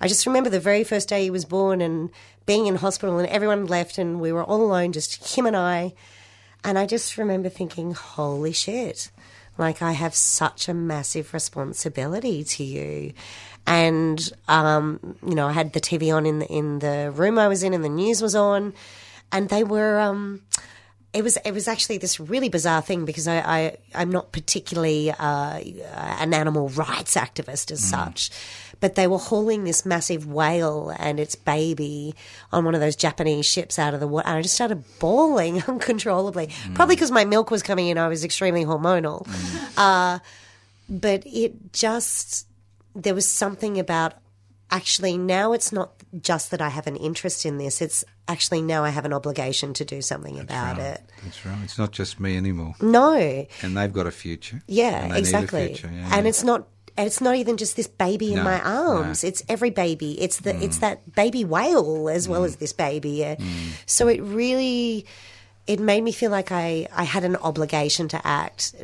I 0.00 0.08
just 0.08 0.26
remember 0.26 0.50
the 0.50 0.58
very 0.58 0.82
first 0.82 1.08
day 1.08 1.22
he 1.22 1.30
was 1.30 1.44
born 1.44 1.80
and 1.80 2.10
being 2.44 2.66
in 2.66 2.74
hospital 2.74 3.20
and 3.20 3.28
everyone 3.28 3.66
left 3.66 3.96
and 3.96 4.20
we 4.20 4.32
were 4.32 4.42
all 4.42 4.64
alone, 4.64 4.90
just 4.90 5.38
him 5.38 5.46
and 5.46 5.56
I, 5.56 5.94
and 6.64 6.76
I 6.76 6.86
just 6.86 7.16
remember 7.16 7.48
thinking, 7.48 7.92
holy 7.92 8.52
shit. 8.52 9.12
Like, 9.58 9.82
I 9.82 9.92
have 9.92 10.14
such 10.14 10.68
a 10.68 10.74
massive 10.74 11.34
responsibility 11.34 12.42
to 12.42 12.64
you. 12.64 13.12
And, 13.66 14.20
um, 14.48 15.16
you 15.26 15.34
know, 15.34 15.46
I 15.46 15.52
had 15.52 15.72
the 15.72 15.80
TV 15.80 16.14
on 16.14 16.26
in 16.26 16.40
the, 16.40 16.46
in 16.46 16.78
the 16.80 17.12
room 17.14 17.38
I 17.38 17.48
was 17.48 17.62
in 17.62 17.74
and 17.74 17.84
the 17.84 17.88
news 17.88 18.20
was 18.20 18.34
on. 18.34 18.74
And 19.30 19.48
they 19.48 19.64
were, 19.64 19.98
um, 20.00 20.42
it 21.12 21.22
was 21.22 21.36
it 21.44 21.52
was 21.52 21.68
actually 21.68 21.98
this 21.98 22.18
really 22.18 22.48
bizarre 22.48 22.80
thing 22.80 23.04
because 23.04 23.28
I, 23.28 23.38
I 23.38 23.76
I'm 23.94 24.10
not 24.10 24.32
particularly 24.32 25.10
uh, 25.10 25.60
an 25.94 26.32
animal 26.32 26.68
rights 26.70 27.16
activist 27.16 27.70
as 27.70 27.84
such, 27.84 28.30
but 28.80 28.94
they 28.94 29.06
were 29.06 29.18
hauling 29.18 29.64
this 29.64 29.84
massive 29.84 30.26
whale 30.26 30.94
and 30.98 31.20
its 31.20 31.34
baby 31.34 32.14
on 32.50 32.64
one 32.64 32.74
of 32.74 32.80
those 32.80 32.96
Japanese 32.96 33.44
ships 33.44 33.78
out 33.78 33.92
of 33.92 34.00
the 34.00 34.08
water, 34.08 34.26
and 34.26 34.38
I 34.38 34.42
just 34.42 34.54
started 34.54 34.84
bawling 34.98 35.62
uncontrollably. 35.68 36.48
Probably 36.74 36.96
because 36.96 37.10
my 37.10 37.24
milk 37.24 37.50
was 37.50 37.62
coming 37.62 37.88
in, 37.88 37.98
I 37.98 38.08
was 38.08 38.24
extremely 38.24 38.64
hormonal, 38.64 39.26
uh, 39.76 40.18
but 40.88 41.22
it 41.26 41.72
just 41.74 42.46
there 42.94 43.14
was 43.14 43.28
something 43.28 43.78
about 43.78 44.14
actually 44.70 45.18
now 45.18 45.52
it's 45.52 45.70
not 45.72 45.92
just 46.20 46.50
that 46.50 46.62
I 46.62 46.68
have 46.70 46.86
an 46.86 46.96
interest 46.96 47.44
in 47.44 47.58
this, 47.58 47.82
it's 47.82 48.04
actually 48.26 48.62
now 48.62 48.84
I 48.84 48.88
have 48.90 49.04
an 49.04 49.12
obligation 49.12 49.74
to 49.74 49.84
do 49.84 50.00
something 50.00 50.38
about 50.38 50.78
Right. 50.78 50.86
it. 50.94 51.02
That's 51.24 51.44
right. 51.44 51.58
It's 51.64 51.76
not 51.78 51.90
just 51.92 52.18
me 52.20 52.36
anymore. 52.36 52.74
No. 52.80 53.14
And 53.62 53.76
they've 53.76 53.92
got 53.92 54.06
a 54.06 54.10
future. 54.10 54.62
Yeah, 54.66 55.02
And 55.02 55.12
they 55.12 55.16
a 55.16 55.18
exactly. 55.18 55.66
future, 55.68 55.90
yeah. 55.92 56.08
And 56.16 56.26
it's 56.26 56.42
not 56.42 56.68
and 56.94 57.06
it's 57.06 57.22
not 57.22 57.36
even 57.36 57.56
just 57.56 57.76
this 57.76 57.86
baby 57.86 58.32
in 58.32 58.36
No, 58.36 58.44
my 58.44 58.60
arms. 58.60 59.22
no. 59.22 59.28
It's 59.28 59.42
every 59.48 59.70
baby. 59.70 60.20
It's 60.20 60.40
the 60.40 60.54
it's 60.62 60.78
that 60.78 61.14
baby 61.14 61.42
whale 61.44 62.08
as 62.10 62.28
well 62.28 62.44
as 62.44 62.56
this 62.56 62.72
baby. 62.74 63.24
Uh, 63.24 63.36
So 63.86 64.08
it 64.08 64.20
really 64.22 65.06
it 65.66 65.78
made 65.78 66.02
me 66.02 66.10
feel 66.12 66.30
like 66.30 66.50
I, 66.50 66.88
I 66.92 67.04
had 67.04 67.22
an 67.24 67.36
obligation 67.36 68.08
to 68.08 68.26
act. 68.26 68.74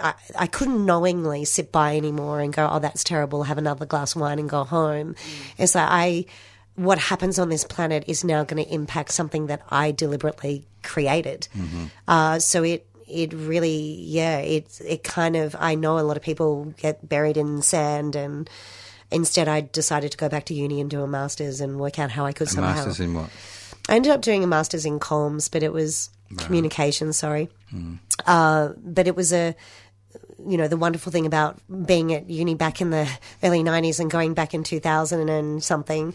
I, 0.00 0.14
I 0.38 0.46
couldn't 0.46 0.86
knowingly 0.86 1.44
sit 1.44 1.72
by 1.72 1.96
anymore 1.96 2.40
and 2.40 2.52
go, 2.52 2.68
oh, 2.70 2.78
that's 2.78 3.02
terrible, 3.02 3.42
have 3.42 3.58
another 3.58 3.86
glass 3.86 4.14
of 4.14 4.20
wine 4.20 4.38
and 4.38 4.48
go 4.48 4.62
home. 4.64 5.16
It's 5.58 5.74
like 5.74 5.88
I, 5.90 6.24
what 6.76 6.98
happens 6.98 7.38
on 7.38 7.48
this 7.48 7.64
planet 7.64 8.04
is 8.06 8.22
now 8.24 8.44
going 8.44 8.64
to 8.64 8.72
impact 8.72 9.10
something 9.10 9.46
that 9.48 9.62
I 9.68 9.90
deliberately 9.90 10.64
created. 10.84 11.48
Uh, 12.06 12.38
so 12.38 12.62
it, 12.62 12.86
it 13.08 13.32
really, 13.32 13.96
yeah, 14.00 14.38
it, 14.38 14.80
it 14.86 15.02
kind 15.02 15.34
of, 15.36 15.56
I 15.58 15.74
know 15.74 15.98
a 15.98 16.00
lot 16.06 16.16
of 16.16 16.22
people 16.22 16.66
get 16.78 17.06
buried 17.08 17.36
in 17.36 17.62
sand 17.62 18.14
and 18.16 18.48
instead 19.10 19.48
I 19.48 19.60
decided 19.62 20.12
to 20.12 20.16
go 20.16 20.28
back 20.28 20.44
to 20.46 20.54
uni 20.54 20.80
and 20.80 20.88
do 20.88 21.02
a 21.02 21.06
master's 21.06 21.60
and 21.60 21.78
work 21.80 21.98
out 21.98 22.10
how 22.12 22.24
I 22.24 22.32
could 22.32 22.46
A 22.46 22.50
somehow. 22.50 22.74
master's 22.74 23.00
in 23.00 23.12
what? 23.12 23.28
I 23.88 23.96
ended 23.96 24.12
up 24.12 24.20
doing 24.22 24.44
a 24.44 24.46
master's 24.46 24.86
in 24.86 25.00
comms, 25.00 25.50
but 25.50 25.62
it 25.62 25.72
was 25.72 26.10
communication, 26.38 27.12
sorry. 27.12 27.48
Uh, 28.26 28.70
but 28.78 29.06
it 29.06 29.16
was 29.16 29.32
a, 29.32 29.54
you 30.46 30.56
know, 30.56 30.68
the 30.68 30.76
wonderful 30.76 31.12
thing 31.12 31.26
about 31.26 31.58
being 31.86 32.12
at 32.12 32.28
uni 32.30 32.54
back 32.54 32.80
in 32.80 32.90
the 32.90 33.08
early 33.42 33.62
90s 33.62 34.00
and 34.00 34.10
going 34.10 34.34
back 34.34 34.54
in 34.54 34.62
2000 34.62 35.28
and 35.28 35.62
something 35.62 36.14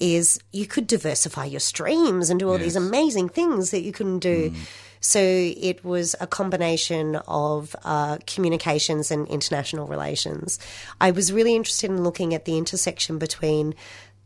is 0.00 0.38
you 0.52 0.66
could 0.66 0.86
diversify 0.86 1.44
your 1.44 1.60
streams 1.60 2.30
and 2.30 2.40
do 2.40 2.48
all 2.48 2.58
these 2.58 2.76
amazing 2.76 3.28
things 3.28 3.70
that 3.72 3.82
you 3.82 3.92
couldn't 3.92 4.20
do. 4.20 4.52
So 5.00 5.20
it 5.20 5.84
was 5.84 6.16
a 6.20 6.26
combination 6.26 7.16
of 7.28 7.74
uh, 7.84 8.18
communications 8.26 9.10
and 9.10 9.28
international 9.28 9.86
relations. 9.86 10.58
I 11.00 11.10
was 11.12 11.32
really 11.32 11.54
interested 11.54 11.90
in 11.90 12.02
looking 12.02 12.34
at 12.34 12.46
the 12.46 12.58
intersection 12.58 13.18
between 13.18 13.74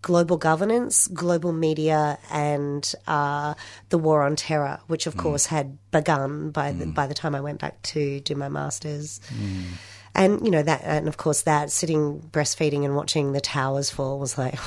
global 0.03 0.37
governance, 0.37 1.07
global 1.09 1.53
media, 1.53 2.19
and 2.31 2.93
uh, 3.07 3.55
the 3.89 3.99
war 3.99 4.23
on 4.23 4.37
terror, 4.37 4.81
which 4.89 5.07
of 5.07 5.17
course 5.17 5.47
had 5.47 5.79
begun 5.93 6.51
by 6.51 6.73
the, 6.73 6.87
by 6.87 7.07
the 7.07 7.15
time 7.15 7.35
I 7.35 7.41
went 7.41 7.61
back 7.61 7.81
to 7.83 8.21
do 8.21 8.35
my 8.35 8.49
masters. 8.49 9.21
And 10.15 10.45
you 10.45 10.51
know 10.51 10.63
that, 10.63 10.83
and 10.85 11.09
of 11.09 11.17
course 11.17 11.43
that 11.43 11.71
sitting 11.71 12.21
breastfeeding 12.33 12.85
and 12.85 12.95
watching 12.95 13.33
the 13.33 13.41
towers 13.41 13.89
fall 13.91 14.19
was 14.19 14.37
like, 14.37 14.59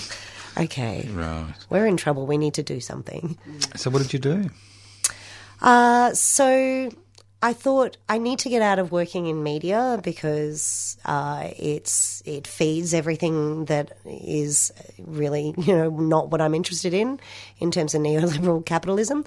okay, 0.58 1.08
Right. 1.10 1.54
we're 1.70 1.86
in 1.86 1.96
trouble. 1.96 2.26
We 2.26 2.36
need 2.36 2.54
to 2.54 2.62
do 2.62 2.80
something. 2.80 3.38
So 3.76 3.88
what 3.90 4.02
did 4.02 4.12
you 4.12 4.18
do? 4.18 4.50
Uh, 5.62 6.12
so 6.14 6.90
I 7.42 7.54
thought 7.54 7.96
I 8.08 8.18
need 8.18 8.38
to 8.40 8.50
get 8.50 8.60
out 8.60 8.78
of 8.78 8.92
working 8.92 9.26
in 9.26 9.42
media 9.42 9.98
because 10.02 10.98
uh, 11.06 11.48
it's 11.56 12.22
it 12.26 12.46
feeds 12.46 12.92
everything 12.92 13.64
that 13.66 13.96
is 14.04 14.72
really 14.98 15.54
you 15.56 15.74
know 15.74 15.88
not 15.88 16.30
what 16.30 16.40
I'm 16.40 16.54
interested 16.54 16.92
in 16.92 17.18
in 17.58 17.70
terms 17.70 17.94
of 17.94 18.02
neoliberal 18.02 18.64
capitalism. 18.74 19.24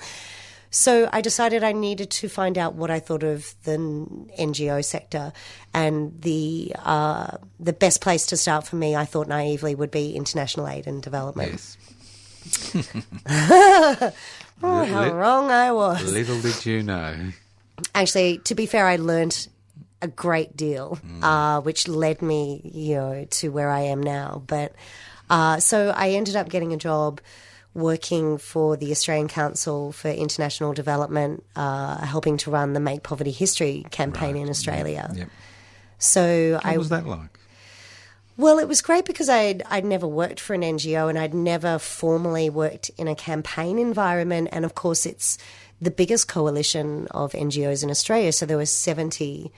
So 0.69 1.07
I 1.13 1.21
decided 1.21 1.63
I 1.63 1.71
needed 1.71 2.09
to 2.09 2.27
find 2.27 2.57
out 2.57 2.73
what 2.73 2.89
I 2.89 2.99
thought 2.99 3.21
of 3.21 3.53
the 3.63 3.77
NGO 3.77 4.83
sector, 4.83 5.31
and 5.73 6.19
the 6.21 6.75
uh, 6.83 7.37
the 7.59 7.73
best 7.73 8.01
place 8.01 8.25
to 8.27 8.37
start 8.37 8.65
for 8.65 8.75
me, 8.75 8.95
I 8.95 9.05
thought 9.05 9.27
naively, 9.27 9.75
would 9.75 9.91
be 9.91 10.15
international 10.15 10.67
aid 10.67 10.87
and 10.87 11.01
development. 11.01 11.77
Yes. 12.45 14.13
Oh, 14.65 14.85
how 14.85 15.11
wrong 15.13 15.51
I 15.51 15.73
was! 15.73 16.09
Little 16.09 16.39
did 16.39 16.65
you 16.65 16.83
know. 16.83 17.33
Actually, 17.95 18.39
to 18.39 18.55
be 18.55 18.65
fair, 18.65 18.85
I 18.87 18.97
learnt 18.97 19.47
a 20.01 20.07
great 20.07 20.55
deal, 20.57 20.99
uh, 21.21 21.61
which 21.61 21.87
led 21.87 22.21
me, 22.21 22.61
you 22.73 22.95
know, 22.95 23.25
to 23.29 23.49
where 23.49 23.69
I 23.69 23.81
am 23.81 24.01
now. 24.03 24.43
But 24.45 24.73
uh, 25.29 25.59
so 25.59 25.93
I 25.95 26.09
ended 26.11 26.35
up 26.35 26.49
getting 26.49 26.73
a 26.73 26.77
job 26.77 27.21
working 27.73 28.37
for 28.37 28.75
the 28.77 28.91
Australian 28.91 29.27
Council 29.27 29.91
for 29.93 30.09
International 30.09 30.73
Development, 30.73 31.43
uh, 31.55 32.05
helping 32.05 32.37
to 32.37 32.51
run 32.51 32.73
the 32.73 32.79
Make 32.79 33.01
Poverty 33.03 33.31
History 33.31 33.85
campaign 33.91 34.35
in 34.35 34.49
Australia. 34.49 35.09
Yep. 35.15 35.29
So 35.97 36.53
What 36.55 36.65
I 36.65 36.77
was 36.77 36.89
that 36.89 37.07
like? 37.07 37.39
well, 38.37 38.59
it 38.59 38.67
was 38.67 38.81
great 38.81 39.05
because 39.05 39.29
I'd, 39.29 39.63
I'd 39.69 39.85
never 39.85 40.07
worked 40.07 40.39
for 40.39 40.53
an 40.53 40.61
NGO 40.61 41.07
and 41.09 41.17
I'd 41.17 41.33
never 41.33 41.79
formally 41.79 42.49
worked 42.49 42.91
in 42.97 43.07
a 43.07 43.15
campaign 43.15 43.79
environment. 43.79 44.49
And 44.51 44.65
of 44.65 44.75
course, 44.75 45.05
it's 45.05 45.37
the 45.83 45.91
biggest 45.91 46.27
coalition 46.27 47.07
of 47.11 47.33
NGOs 47.33 47.83
in 47.83 47.89
Australia. 47.89 48.31
So 48.31 48.45
there 48.45 48.57
were 48.57 48.65
70 48.65 49.51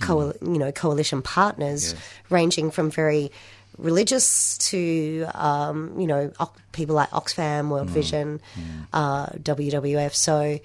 coal, 0.00 0.32
you 0.42 0.58
know, 0.58 0.72
coalition 0.72 1.22
partners 1.22 1.94
ranging 2.30 2.70
from 2.70 2.90
very 2.90 3.30
religious 3.78 4.58
to, 4.58 5.26
um, 5.34 5.98
you 5.98 6.06
know, 6.06 6.32
people 6.72 6.94
like 6.94 7.10
Oxfam, 7.10 7.68
World 7.68 7.90
Vision, 7.90 8.40
uh, 8.92 9.26
WWF. 9.26 10.14
So 10.14 10.60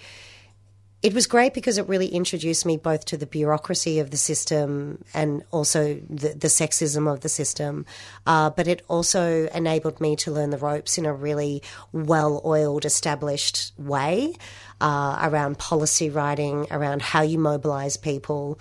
it 1.03 1.13
was 1.13 1.27
great 1.27 1.53
because 1.53 1.77
it 1.77 1.87
really 1.87 2.07
introduced 2.07 2.65
me 2.65 2.75
both 2.75 3.05
to 3.05 3.17
the 3.17 3.27
bureaucracy 3.27 3.99
of 3.99 4.09
the 4.09 4.17
system 4.17 5.03
and 5.13 5.43
also 5.51 6.01
the, 6.09 6.29
the 6.29 6.47
sexism 6.47 7.11
of 7.11 7.21
the 7.21 7.29
system. 7.29 7.85
Uh, 8.25 8.49
but 8.49 8.67
it 8.67 8.81
also 8.87 9.47
enabled 9.53 10.01
me 10.01 10.15
to 10.17 10.31
learn 10.31 10.49
the 10.49 10.57
ropes 10.57 10.97
in 10.97 11.05
a 11.05 11.13
really 11.13 11.61
well 11.91 12.41
oiled, 12.43 12.83
established 12.83 13.73
way 13.77 14.33
uh, 14.81 15.19
around 15.23 15.57
policy 15.57 16.09
writing, 16.09 16.67
around 16.71 17.01
how 17.01 17.21
you 17.21 17.37
mobilize 17.39 17.97
people. 17.97 18.59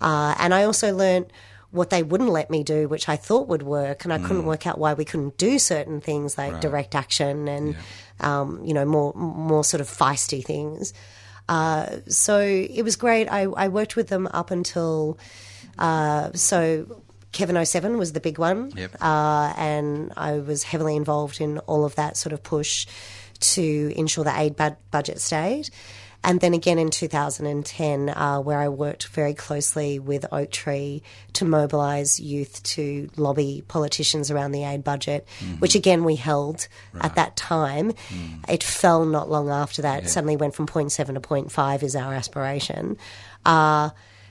Uh, 0.00 0.34
and 0.38 0.54
I 0.54 0.64
also 0.64 0.94
learned 0.94 1.26
what 1.70 1.90
they 1.90 2.02
wouldn't 2.02 2.30
let 2.30 2.48
me 2.50 2.64
do, 2.64 2.88
which 2.88 3.08
I 3.10 3.16
thought 3.16 3.48
would 3.48 3.62
work, 3.62 4.04
and 4.04 4.12
I 4.12 4.18
couldn't 4.18 4.46
work 4.46 4.66
out 4.66 4.78
why 4.78 4.94
we 4.94 5.04
couldn't 5.04 5.36
do 5.36 5.58
certain 5.58 6.00
things 6.00 6.38
like 6.38 6.60
direct 6.60 6.94
action 6.94 7.46
and, 7.48 7.76
um, 8.20 8.62
you 8.64 8.72
know, 8.72 8.86
more 8.86 9.12
more 9.14 9.62
sort 9.64 9.82
of 9.82 9.86
feisty 9.88 10.42
things. 10.42 10.94
Uh, 11.48 11.96
so 12.08 12.40
it 12.40 12.82
was 12.82 12.96
great. 12.96 13.28
I, 13.28 13.42
I 13.42 13.68
worked 13.68 13.96
with 13.96 14.08
them 14.08 14.28
up 14.32 14.50
until 14.50 15.18
uh, 15.78 16.30
so 16.34 17.02
Kevin 17.32 17.62
07 17.62 17.98
was 17.98 18.12
the 18.12 18.20
big 18.20 18.38
one, 18.38 18.72
Yep. 18.74 18.96
uh, 19.02 19.52
and 19.58 20.12
I 20.16 20.38
was 20.38 20.62
heavily 20.62 20.96
involved 20.96 21.40
in 21.40 21.58
all 21.60 21.84
of 21.84 21.94
that 21.96 22.16
sort 22.16 22.32
of 22.32 22.42
push 22.42 22.86
to 23.40 23.92
ensure 23.96 24.24
the 24.24 24.36
aid 24.38 24.56
bud- 24.56 24.76
budget 24.90 25.20
stayed. 25.20 25.70
and 26.24 26.40
then 26.40 26.52
again 26.52 26.80
in 26.80 26.90
2010, 26.90 28.08
uh, 28.08 28.40
where 28.40 28.58
I 28.58 28.68
worked 28.68 29.06
very 29.06 29.34
closely 29.34 30.00
with 30.00 30.26
Oaktree 30.32 31.00
to 31.34 31.44
mobilise 31.44 32.18
youth 32.18 32.60
to 32.74 33.08
lobby 33.16 33.62
politicians 33.68 34.28
around 34.28 34.50
the 34.50 34.64
aid 34.64 34.82
budget, 34.82 35.28
which 35.60 35.76
again 35.76 36.02
we 36.02 36.16
held 36.16 36.66
at 37.00 37.14
that 37.14 37.36
time. 37.36 37.92
It 38.48 38.64
fell 38.64 39.04
not 39.04 39.30
long 39.30 39.48
after 39.48 39.80
that. 39.82 40.02
It 40.02 40.08
suddenly 40.08 40.36
went 40.36 40.56
from 40.56 40.66
0.7 40.66 41.14
to 41.14 41.20
0.5 41.20 41.82
is 41.84 41.94
our 41.94 42.12
aspiration. 42.12 42.96
Uh, 43.46 43.90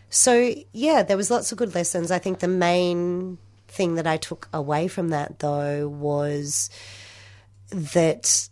so 0.09 0.53
yeah, 0.73 1.03
there 1.03 1.15
was 1.17 1.31
lots 1.31 1.53
of 1.53 1.57
good 1.57 1.73
lessons. 1.73 2.11
I 2.11 2.19
think 2.19 2.39
the 2.39 2.49
main 2.49 3.37
thing 3.69 3.95
that 3.95 4.07
I 4.07 4.17
took 4.17 4.49
away 4.53 4.89
from 4.89 5.09
that 5.09 5.39
though 5.39 5.87
was 5.87 6.69
that 7.69 8.49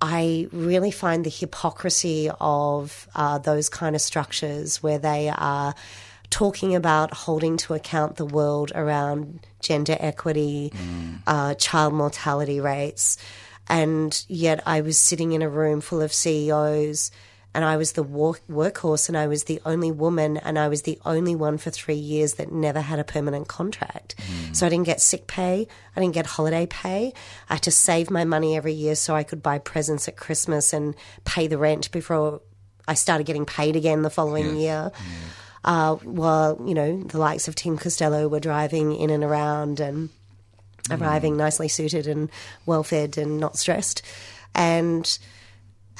I 0.00 0.48
really 0.52 0.90
find 0.90 1.24
the 1.24 1.30
hypocrisy 1.30 2.30
of 2.40 3.08
uh, 3.14 3.38
those 3.38 3.68
kind 3.68 3.96
of 3.96 4.02
structures 4.02 4.82
where 4.82 4.98
they 4.98 5.28
are 5.28 5.74
talking 6.28 6.74
about 6.74 7.14
holding 7.14 7.56
to 7.56 7.74
account 7.74 8.16
the 8.16 8.26
world 8.26 8.72
around 8.74 9.46
gender 9.60 9.96
equity, 9.98 10.72
uh, 11.26 11.54
child 11.54 11.94
mortality 11.94 12.60
rates, 12.60 13.16
and 13.68 14.24
yet 14.28 14.62
I 14.66 14.80
was 14.80 14.98
sitting 14.98 15.32
in 15.32 15.42
a 15.42 15.48
room 15.48 15.80
full 15.80 16.02
of 16.02 16.12
CEOs. 16.12 17.10
And 17.56 17.64
I 17.64 17.78
was 17.78 17.92
the 17.92 18.02
work- 18.02 18.42
workhorse, 18.50 19.08
and 19.08 19.16
I 19.16 19.26
was 19.26 19.44
the 19.44 19.62
only 19.64 19.90
woman, 19.90 20.36
and 20.36 20.58
I 20.58 20.68
was 20.68 20.82
the 20.82 20.98
only 21.06 21.34
one 21.34 21.56
for 21.56 21.70
three 21.70 21.94
years 21.94 22.34
that 22.34 22.52
never 22.52 22.82
had 22.82 22.98
a 22.98 23.04
permanent 23.04 23.48
contract. 23.48 24.14
So 24.52 24.66
I 24.66 24.68
didn't 24.68 24.84
get 24.84 25.00
sick 25.00 25.26
pay, 25.26 25.66
I 25.96 26.00
didn't 26.00 26.12
get 26.12 26.26
holiday 26.26 26.66
pay. 26.66 27.14
I 27.48 27.54
had 27.54 27.62
to 27.62 27.70
save 27.70 28.10
my 28.10 28.24
money 28.24 28.56
every 28.58 28.74
year 28.74 28.94
so 28.94 29.14
I 29.16 29.22
could 29.22 29.42
buy 29.42 29.58
presents 29.58 30.06
at 30.06 30.16
Christmas 30.16 30.74
and 30.74 30.94
pay 31.24 31.46
the 31.46 31.56
rent 31.56 31.90
before 31.92 32.42
I 32.86 32.92
started 32.94 33.24
getting 33.26 33.46
paid 33.46 33.74
again 33.74 34.02
the 34.02 34.10
following 34.10 34.56
year. 34.56 34.92
Uh, 35.64 35.94
while 35.96 36.60
you 36.64 36.74
know 36.74 37.02
the 37.04 37.18
likes 37.18 37.48
of 37.48 37.54
Tim 37.54 37.78
Costello 37.78 38.28
were 38.28 38.38
driving 38.38 38.94
in 38.94 39.08
and 39.10 39.24
around 39.24 39.80
and 39.80 40.10
arriving 40.90 41.36
nicely 41.38 41.68
suited 41.68 42.06
and 42.06 42.28
well 42.66 42.84
fed 42.84 43.16
and 43.18 43.40
not 43.40 43.56
stressed, 43.56 44.02
and 44.54 45.18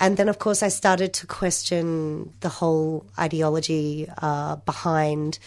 and 0.01 0.17
then 0.17 0.29
of 0.29 0.39
course 0.39 0.63
I 0.63 0.69
started 0.69 1.13
to 1.15 1.27
question 1.27 2.33
the 2.41 2.49
whole 2.49 3.07
ideology 3.19 4.09
uh, 4.19 4.57
behind 4.57 5.39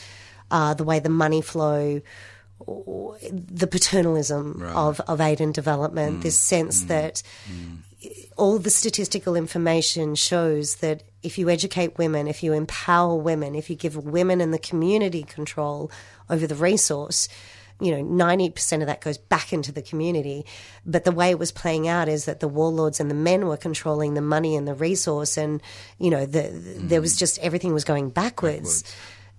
uh, 0.51 0.73
the 0.73 0.83
way 0.83 0.99
the 0.99 1.09
money 1.09 1.41
flow. 1.41 2.01
The 2.67 3.67
paternalism 3.67 4.61
of, 4.61 4.99
of 5.07 5.21
aid 5.21 5.39
and 5.39 5.53
development, 5.53 6.23
this 6.23 6.37
sense 6.37 6.83
that 6.83 7.23
all 8.37 8.59
the 8.59 8.69
statistical 8.69 9.35
information 9.35 10.15
shows 10.15 10.75
that 10.75 11.03
if 11.23 11.37
you 11.37 11.49
educate 11.49 11.97
women, 11.97 12.27
if 12.27 12.43
you 12.43 12.53
empower 12.53 13.15
women, 13.15 13.55
if 13.55 13.69
you 13.69 13.75
give 13.75 13.95
women 13.97 14.41
and 14.41 14.53
the 14.53 14.59
community 14.59 15.23
control 15.23 15.91
over 16.29 16.47
the 16.47 16.55
resource, 16.55 17.27
you 17.79 17.91
know, 17.91 18.03
90% 18.03 18.81
of 18.81 18.87
that 18.87 19.01
goes 19.01 19.17
back 19.17 19.53
into 19.53 19.71
the 19.71 19.81
community. 19.81 20.45
But 20.85 21.05
the 21.05 21.11
way 21.11 21.29
it 21.29 21.39
was 21.39 21.51
playing 21.51 21.87
out 21.87 22.09
is 22.09 22.25
that 22.25 22.39
the 22.39 22.47
warlords 22.47 22.99
and 22.99 23.09
the 23.09 23.15
men 23.15 23.47
were 23.47 23.57
controlling 23.57 24.13
the 24.13 24.21
money 24.21 24.55
and 24.55 24.67
the 24.67 24.73
resource, 24.73 25.37
and, 25.37 25.61
you 25.97 26.09
know, 26.09 26.25
the, 26.25 26.51
there 26.77 27.01
was 27.01 27.15
just 27.15 27.39
everything 27.39 27.73
was 27.73 27.83
going 27.85 28.09
backwards. 28.09 28.83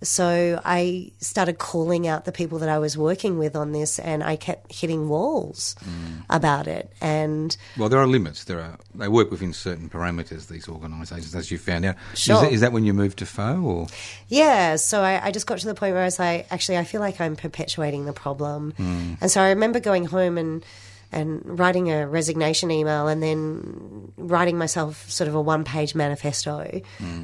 So 0.03 0.61
I 0.65 1.13
started 1.19 1.59
calling 1.59 2.09
out 2.09 2.25
the 2.25 2.33
people 2.33 2.59
that 2.61 2.69
I 2.69 2.79
was 2.79 2.97
working 2.97 3.39
with 3.39 3.55
on 3.55 3.73
this, 3.73 3.99
and 3.99 4.23
I 4.23 4.37
kept 4.37 4.73
hitting 4.73 5.09
walls 5.09 5.77
mm. 5.85 6.25
about 6.31 6.67
it. 6.67 6.91
And 7.01 7.57
Well, 7.77 7.89
there 7.89 8.01
are 8.01 8.07
limits. 8.07 8.45
There 8.45 8.61
are. 8.61 8.79
They 8.95 9.09
work 9.09 9.31
within 9.31 9.53
certain 9.53 9.91
parameters. 9.91 10.49
These 10.49 10.69
organisations, 10.69 11.35
as 11.35 11.51
you 11.51 11.59
found 11.59 11.85
out. 11.85 11.97
Sure. 12.15 12.37
Is, 12.37 12.43
that, 12.43 12.53
is 12.53 12.61
that 12.63 12.73
when 12.73 12.85
you 12.85 12.95
moved 12.95 13.19
to 13.19 13.27
FO, 13.27 13.61
or 13.61 13.87
Yeah, 14.29 14.77
so 14.77 15.03
I, 15.03 15.27
I 15.27 15.31
just 15.31 15.47
got 15.47 15.59
to 15.59 15.67
the 15.67 15.75
point 15.75 15.93
where 15.93 16.03
I 16.03 16.07
was 16.07 16.19
like, 16.19 16.47
actually, 16.51 16.79
I 16.79 16.85
feel 16.85 17.01
like 17.01 17.21
I'm 17.21 17.37
perpetuating 17.37 18.07
the 18.07 18.13
problem. 18.13 18.73
Mm. 18.79 19.19
And 19.21 19.31
so 19.31 19.43
I 19.43 19.51
remember 19.51 19.81
going 19.81 20.07
home 20.07 20.39
and 20.39 20.65
and 21.13 21.59
writing 21.59 21.91
a 21.91 22.07
resignation 22.07 22.71
email 22.71 23.09
and 23.09 23.23
then 23.23 24.13
writing 24.17 24.57
myself 24.57 25.11
sort 25.11 25.27
of 25.29 25.35
a 25.35 25.41
one 25.41 25.65
page 25.65 25.95
manifesto, 25.95 26.81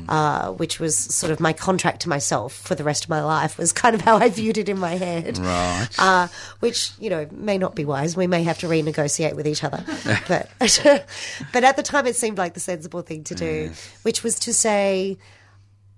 uh, 0.09 0.51
which 0.53 0.81
was 0.81 0.97
sort 0.97 1.31
of 1.31 1.39
my 1.41 1.53
contract 1.53 2.03
to 2.03 2.09
myself 2.09 2.53
for 2.53 2.75
the 2.75 2.83
rest 2.85 3.05
of 3.05 3.11
my 3.11 3.23
life, 3.23 3.59
was 3.59 3.73
kind 3.73 3.95
of 3.95 4.01
how 4.01 4.17
I 4.17 4.29
viewed 4.29 4.59
it 4.59 4.69
in 4.69 4.79
my 4.79 4.95
head. 4.97 5.39
right? 5.39 5.89
Uh, 5.99 6.29
which 6.61 6.91
you 6.99 7.11
know 7.11 7.29
may 7.31 7.59
not 7.59 7.75
be 7.75 7.85
wise. 7.85 8.17
We 8.17 8.27
may 8.27 8.43
have 8.43 8.59
to 8.59 8.67
renegotiate 8.67 9.35
with 9.35 9.47
each 9.47 9.63
other, 9.63 9.85
but 10.29 10.51
but 11.53 11.65
at 11.65 11.77
the 11.77 11.83
time 11.83 12.07
it 12.07 12.17
seemed 12.17 12.39
like 12.39 12.55
the 12.55 12.61
sensible 12.61 13.03
thing 13.03 13.25
to 13.25 13.35
do, 13.35 13.71
which 14.03 14.23
was 14.23 14.39
to 14.41 14.53
say. 14.53 15.19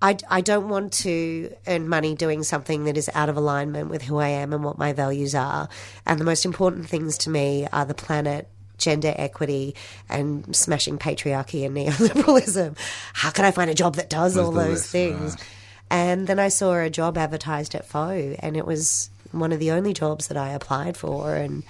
I, 0.01 0.17
I 0.31 0.41
don't 0.43 0.69
want 0.69 0.93
to 1.05 1.53
earn 1.67 1.89
money 1.89 2.15
doing 2.15 2.45
something 2.45 2.85
that 2.85 2.97
is 2.97 3.11
out 3.15 3.29
of 3.29 3.37
alignment 3.37 3.91
with 3.91 4.03
who 4.03 4.19
I 4.19 4.29
am 4.29 4.53
and 4.53 4.63
what 4.63 4.79
my 4.79 4.93
values 4.93 5.35
are. 5.35 5.69
And 6.07 6.21
the 6.21 6.25
most 6.25 6.45
important 6.45 6.89
things 6.89 7.19
to 7.19 7.31
me 7.31 7.67
are 7.73 7.85
the 7.85 7.95
planet, 7.95 8.47
gender 8.79 9.13
equity, 9.17 9.75
and 10.09 10.55
smashing 10.55 10.99
patriarchy 10.99 11.67
and 11.67 11.77
neoliberalism. 11.77 12.79
How 13.13 13.31
can 13.31 13.45
I 13.45 13.51
find 13.51 13.71
a 13.71 13.75
job 13.75 13.97
that 13.97 14.09
does 14.09 14.35
Does 14.35 14.45
all 14.45 14.53
those 14.53 14.69
list, 14.83 14.91
things? 14.91 15.35
right. 15.35 15.45
And 15.91 16.27
then 16.27 16.39
I 16.39 16.49
saw 16.49 16.75
a 16.79 16.91
job 16.91 17.19
advertised 17.19 17.75
at 17.75 17.85
FO, 17.87 18.11
and 18.39 18.57
it 18.57 18.67
was 18.67 19.11
one 19.33 19.53
of 19.53 19.59
the 19.59 19.71
only 19.73 19.95
jobs 19.95 20.29
that 20.29 20.37
I 20.37 20.51
applied 20.51 20.97
for, 20.97 21.35
and 21.35 21.63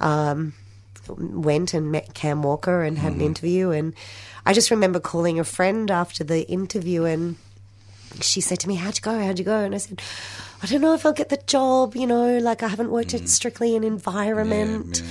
um, 0.00 0.54
went 1.08 1.74
and 1.74 1.90
met 1.92 2.14
Cam 2.14 2.42
Walker 2.42 2.82
and 2.84 2.96
had 2.96 3.12
an 3.12 3.20
interview. 3.20 3.70
And 3.70 3.92
I 4.46 4.52
just 4.52 4.70
remember 4.70 5.00
calling 5.00 5.38
a 5.38 5.44
friend 5.44 5.90
after 5.90 6.22
the 6.24 6.48
interview, 6.48 7.04
and 7.04 7.36
she 8.22 8.40
said 8.40 8.60
to 8.60 8.68
me, 8.68 8.76
"How'd 8.76 8.96
you 8.96 9.02
go? 9.02 9.18
How'd 9.18 9.38
you 9.38 9.44
go?" 9.44 9.58
And 9.58 9.74
I 9.74 9.78
said. 9.78 10.02
I 10.62 10.66
don't 10.66 10.80
know 10.80 10.94
if 10.94 11.04
I'll 11.04 11.12
get 11.12 11.28
the 11.28 11.36
job, 11.46 11.94
you 11.94 12.06
know, 12.06 12.38
like 12.38 12.62
I 12.62 12.68
haven't 12.68 12.90
worked 12.90 13.12
at 13.12 13.28
strictly 13.28 13.76
an 13.76 13.84
environment. 13.84 15.02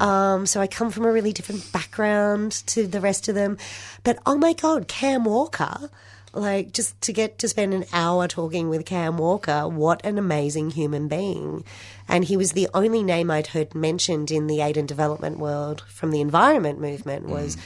Um, 0.00 0.46
so 0.46 0.60
I 0.60 0.66
come 0.66 0.90
from 0.90 1.04
a 1.04 1.12
really 1.12 1.32
different 1.32 1.70
background 1.72 2.52
to 2.68 2.86
the 2.86 3.00
rest 3.00 3.28
of 3.28 3.34
them. 3.34 3.58
But 4.04 4.18
oh 4.26 4.36
my 4.36 4.52
God, 4.52 4.88
Cam 4.88 5.24
Walker, 5.24 5.90
like 6.32 6.72
just 6.72 7.00
to 7.02 7.12
get 7.12 7.38
to 7.40 7.48
spend 7.48 7.74
an 7.74 7.84
hour 7.92 8.28
talking 8.28 8.68
with 8.68 8.86
Cam 8.86 9.18
Walker, 9.18 9.68
what 9.68 10.04
an 10.04 10.18
amazing 10.18 10.70
human 10.70 11.08
being. 11.08 11.64
And 12.08 12.24
he 12.24 12.36
was 12.36 12.52
the 12.52 12.68
only 12.74 13.02
name 13.02 13.30
I'd 13.30 13.48
heard 13.48 13.74
mentioned 13.74 14.30
in 14.30 14.46
the 14.46 14.60
aid 14.60 14.76
and 14.76 14.88
development 14.88 15.38
world 15.38 15.82
from 15.88 16.10
the 16.10 16.20
environment 16.20 16.80
movement 16.80 17.26
was 17.28 17.56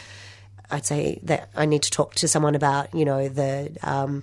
I'd 0.71 0.87
say 0.87 1.19
that 1.25 1.51
I 1.57 1.67
need 1.67 1.83
to 1.83 1.91
talk 1.91 2.15
to 2.17 2.29
someone 2.29 2.55
about, 2.55 2.95
you 2.95 3.05
know, 3.05 3.29
the 3.29 3.77
um, 3.83 4.23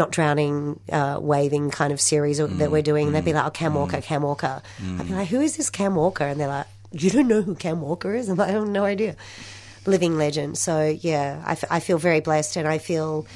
not 0.00 0.10
drowning, 0.10 0.80
uh, 0.90 1.18
waving 1.20 1.70
kind 1.70 1.92
of 1.92 2.00
series 2.00 2.38
that 2.38 2.50
mm, 2.50 2.70
we're 2.70 2.82
doing. 2.82 3.12
They'd 3.12 3.24
be 3.24 3.32
mm, 3.32 3.34
like, 3.34 3.46
oh, 3.46 3.50
Cam 3.50 3.72
mm. 3.72 3.76
Walker, 3.76 4.00
Cam 4.00 4.22
Walker. 4.22 4.62
I'd 4.98 5.06
be 5.06 5.14
like, 5.14 5.28
who 5.28 5.40
is 5.40 5.56
this 5.56 5.70
Cam 5.70 5.94
Walker? 5.94 6.24
And 6.24 6.40
they're 6.40 6.48
like, 6.48 6.66
you 6.90 7.10
don't 7.10 7.28
know 7.28 7.42
who 7.42 7.54
Cam 7.54 7.80
Walker 7.82 8.14
is? 8.14 8.28
I'm 8.30 8.36
like, 8.36 8.48
I 8.48 8.52
have 8.52 8.66
no 8.66 8.84
idea. 8.84 9.14
Living 9.86 10.16
legend. 10.16 10.58
So, 10.58 10.88
yeah, 10.88 11.42
I, 11.44 11.52
f- 11.52 11.70
I 11.70 11.80
feel 11.80 11.98
very 11.98 12.20
blessed 12.20 12.56
and 12.56 12.66
I 12.66 12.78
feel 12.78 13.26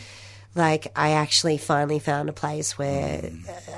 like 0.54 0.90
I 0.96 1.12
actually 1.12 1.58
finally 1.58 1.98
found 1.98 2.28
a 2.28 2.32
place 2.32 2.78
where 2.78 3.30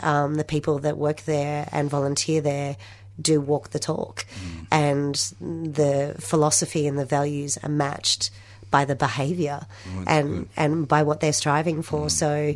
um, 0.02 0.34
the 0.34 0.44
people 0.44 0.78
that 0.80 0.96
work 0.96 1.22
there 1.22 1.68
and 1.72 1.90
volunteer 1.90 2.40
there 2.40 2.76
do 3.20 3.40
walk 3.40 3.70
the 3.70 3.78
talk, 3.78 4.26
and 4.70 5.14
the 5.40 6.14
philosophy 6.20 6.86
and 6.86 6.98
the 6.98 7.06
values 7.06 7.56
are 7.62 7.70
matched 7.70 8.30
by 8.70 8.84
the 8.84 8.94
behaviour 8.94 9.66
and 10.06 10.48
and 10.56 10.88
by 10.88 11.02
what 11.02 11.20
they're 11.20 11.32
striving 11.32 11.82
for. 11.82 12.10
So, 12.10 12.54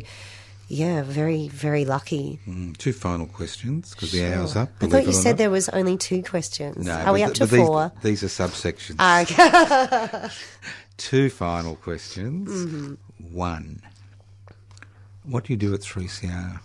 yeah, 0.67 1.03
very 1.03 1.47
very 1.47 1.85
lucky. 1.85 2.39
Mm, 2.47 2.77
two 2.77 2.93
final 2.93 3.25
questions 3.25 3.91
because 3.91 4.11
the 4.11 4.25
hour's 4.25 4.55
up. 4.55 4.69
I 4.81 4.87
thought 4.87 5.05
you 5.05 5.13
said 5.13 5.31
not. 5.31 5.37
there 5.37 5.49
was 5.49 5.69
only 5.69 5.97
two 5.97 6.23
questions. 6.23 6.85
No, 6.85 6.93
are 6.93 7.13
we 7.13 7.23
up 7.23 7.33
th- 7.33 7.49
to 7.49 7.57
four? 7.57 7.91
These, 8.01 8.21
these 8.21 8.39
are 8.39 8.47
subsections. 8.47 8.95
Ah, 8.99 9.21
okay. 9.21 10.33
Two 10.97 11.31
final 11.31 11.75
questions. 11.77 12.47
Mm-hmm. 12.47 12.93
One. 13.33 13.81
What 15.23 15.45
do 15.45 15.53
you 15.53 15.57
do 15.57 15.73
at 15.73 15.79
3CR? 15.79 16.59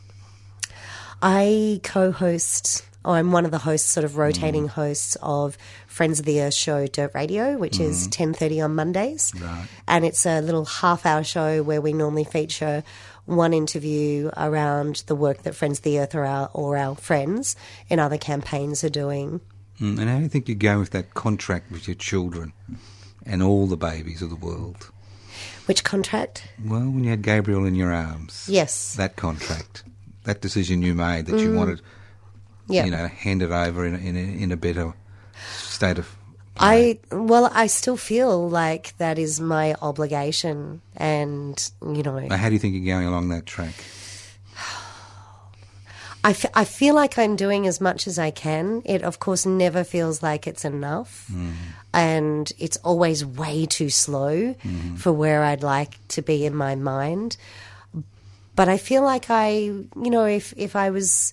I 1.23 1.81
co-host. 1.83 2.85
Or 3.03 3.15
I'm 3.15 3.33
one 3.33 3.45
of 3.45 3.51
the 3.51 3.59
hosts, 3.59 3.89
sort 3.89 4.05
of 4.05 4.17
rotating 4.19 4.69
hosts 4.69 5.17
of 5.23 5.57
Friends 5.97 6.19
of 6.21 6.27
the 6.27 6.43
Earth 6.43 6.53
show 6.53 6.87
Dirt 6.87 7.13
Radio, 7.15 7.57
which 7.57 7.81
is 7.81 8.07
10:30 8.09 8.61
on 8.63 8.75
Mondays, 8.75 9.33
Right. 9.41 9.67
and 9.89 10.05
it's 10.05 10.27
a 10.27 10.43
little 10.43 10.67
half-hour 10.67 11.25
show 11.25 11.63
where 11.63 11.81
we 11.81 11.95
normally 11.95 12.25
feature 12.25 12.85
one 13.25 13.55
interview 13.55 14.31
around 14.37 15.05
the 15.07 15.15
work 15.15 15.43
that 15.45 15.55
Friends 15.55 15.79
of 15.79 15.85
the 15.85 15.99
Earth 15.99 16.15
or 16.15 16.27
our, 16.27 16.51
or 16.53 16.77
our 16.77 16.97
friends 16.97 17.57
in 17.89 17.99
other 17.99 18.19
campaigns 18.19 18.85
are 18.85 18.91
doing. 18.91 19.41
Mm, 19.81 19.99
and 19.99 20.11
how 20.11 20.17
do 20.19 20.23
you 20.25 20.29
think 20.29 20.51
you 20.51 20.55
go 20.55 20.79
with 20.79 20.91
that 20.91 21.15
contract 21.15 21.73
with 21.73 21.89
your 21.89 21.95
children 21.95 22.53
and 23.25 23.43
all 23.43 23.67
the 23.67 23.79
babies 23.79 24.21
of 24.21 24.29
the 24.29 24.37
world? 24.37 24.91
Which 25.65 25.83
contract? 25.83 26.47
Well, 26.63 26.81
when 26.91 27.05
you 27.05 27.11
had 27.11 27.23
Gabriel 27.23 27.65
in 27.65 27.75
your 27.75 27.95
arms. 27.95 28.45
Yes. 28.51 28.95
That 28.97 29.17
contract. 29.17 29.83
That 30.25 30.43
decision 30.43 30.83
you 30.83 30.95
made 30.95 31.25
that 31.25 31.41
you 31.41 31.55
wanted, 31.55 31.81
Yeah. 32.69 32.85
you 32.85 32.91
know, 32.91 33.07
handed 33.07 33.51
over 33.51 33.87
in 33.87 33.95
a, 33.95 33.99
in 33.99 34.15
a, 34.15 34.43
in 34.45 34.53
a 34.53 34.57
better 34.59 34.93
state 35.77 35.99
of 35.99 36.17
I 36.59 36.99
well, 37.13 37.51
I 37.53 37.67
still 37.67 37.97
feel 37.97 38.49
like 38.49 38.97
that 38.97 39.19
is 39.19 39.41
my 39.41 39.75
obligation, 39.83 40.81
and 40.97 41.71
you 41.83 42.03
know, 42.03 42.19
Now, 42.19 42.37
how 42.37 42.49
do 42.49 42.55
you 42.55 42.59
think 42.59 42.75
you're 42.75 42.97
going 42.97 43.07
along 43.07 43.29
that 43.29 43.45
track? 43.45 43.75
I, 46.25 46.31
f- 46.31 46.51
I 46.55 46.65
feel 46.65 46.97
like 46.97 47.19
I'm 47.19 47.37
doing 47.37 47.69
as 47.69 47.81
much 47.81 48.09
as 48.09 48.19
I 48.19 48.33
can. 48.33 48.83
It, 48.85 49.03
of 49.05 49.21
course, 49.21 49.47
never 49.47 49.85
feels 49.85 50.25
like 50.25 50.49
it's 50.49 50.65
enough. 50.65 51.29
Mm. 51.31 51.53
And 51.95 52.53
it's 52.59 52.79
always 52.79 53.25
way 53.25 53.65
too 53.65 53.91
slow 53.91 54.35
mm-hmm. 54.55 54.97
for 54.97 55.13
where 55.13 55.45
I'd 55.45 55.63
like 55.63 55.95
to 56.09 56.23
be 56.23 56.45
in 56.45 56.53
my 56.53 56.75
mind. 56.75 57.37
But 58.57 58.69
I 58.69 58.77
feel 58.77 59.05
like 59.05 59.27
I, 59.31 59.51
you 59.51 59.87
know, 59.95 60.25
if, 60.25 60.53
if 60.57 60.75
I 60.75 60.91
was, 60.91 61.33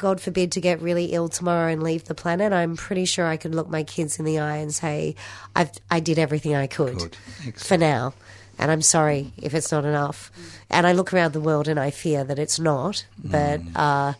God 0.00 0.20
forbid, 0.20 0.52
to 0.52 0.60
get 0.60 0.82
really 0.82 1.06
ill 1.06 1.28
tomorrow 1.28 1.70
and 1.70 1.82
leave 1.82 2.04
the 2.04 2.14
planet, 2.14 2.52
I'm 2.52 2.76
pretty 2.76 3.04
sure 3.04 3.26
I 3.26 3.36
could 3.36 3.54
look 3.54 3.68
my 3.68 3.84
kids 3.84 4.18
in 4.18 4.24
the 4.24 4.38
eye 4.38 4.56
and 4.56 4.74
say, 4.74 5.14
I've, 5.54 5.70
I 5.90 6.00
did 6.00 6.18
everything 6.18 6.54
I 6.54 6.66
could 6.66 6.98
Good. 6.98 7.16
For 7.56 7.76
now. 7.76 8.14
And 8.58 8.70
I'm 8.70 8.82
sorry 8.82 9.32
if 9.38 9.54
it's 9.54 9.72
not 9.72 9.84
enough. 9.84 10.30
And 10.68 10.86
I 10.86 10.92
look 10.92 11.14
around 11.14 11.32
the 11.32 11.40
world 11.40 11.66
and 11.68 11.80
I 11.80 11.90
fear 11.90 12.24
that 12.24 12.38
it's 12.38 12.58
not. 12.58 13.06
But 13.24 13.60
uh, 13.74 14.12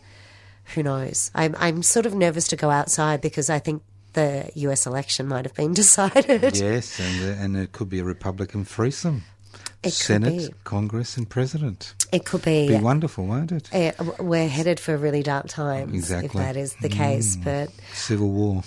who 0.73 0.81
knows? 0.81 1.29
I'm 1.35 1.55
I'm 1.59 1.83
sort 1.83 2.05
of 2.05 2.15
nervous 2.15 2.47
to 2.47 2.55
go 2.55 2.71
outside 2.71 3.21
because 3.21 3.51
I 3.51 3.59
think 3.59 3.83
the 4.13 4.49
U.S. 4.55 4.87
election 4.87 5.27
might 5.27 5.45
have 5.45 5.53
been 5.53 5.73
decided. 5.83 6.57
Yes, 6.57 6.99
and 6.99 7.23
uh, 7.23 7.43
and 7.43 7.55
it 7.55 7.71
could 7.71 7.89
be 7.89 7.99
a 7.99 8.03
Republican 8.03 8.65
threesome. 8.65 9.23
It 9.83 9.93
Senate. 9.93 10.53
Congress, 10.63 11.17
and 11.17 11.27
President. 11.29 11.95
It 12.11 12.25
could 12.25 12.43
be. 12.43 12.67
Be 12.67 12.77
wonderful, 12.77 13.25
won't 13.25 13.51
it? 13.51 13.73
uh, 13.73 13.91
we're 14.19 14.47
headed 14.47 14.79
for 14.79 14.95
really 14.95 15.23
dark 15.23 15.47
times 15.47 15.93
Exactly. 15.95 16.27
if 16.27 16.33
that 16.33 16.55
is 16.55 16.75
the 16.75 16.89
case. 16.89 17.35
But 17.35 17.69
Civil 17.93 18.29
war. 18.29 18.63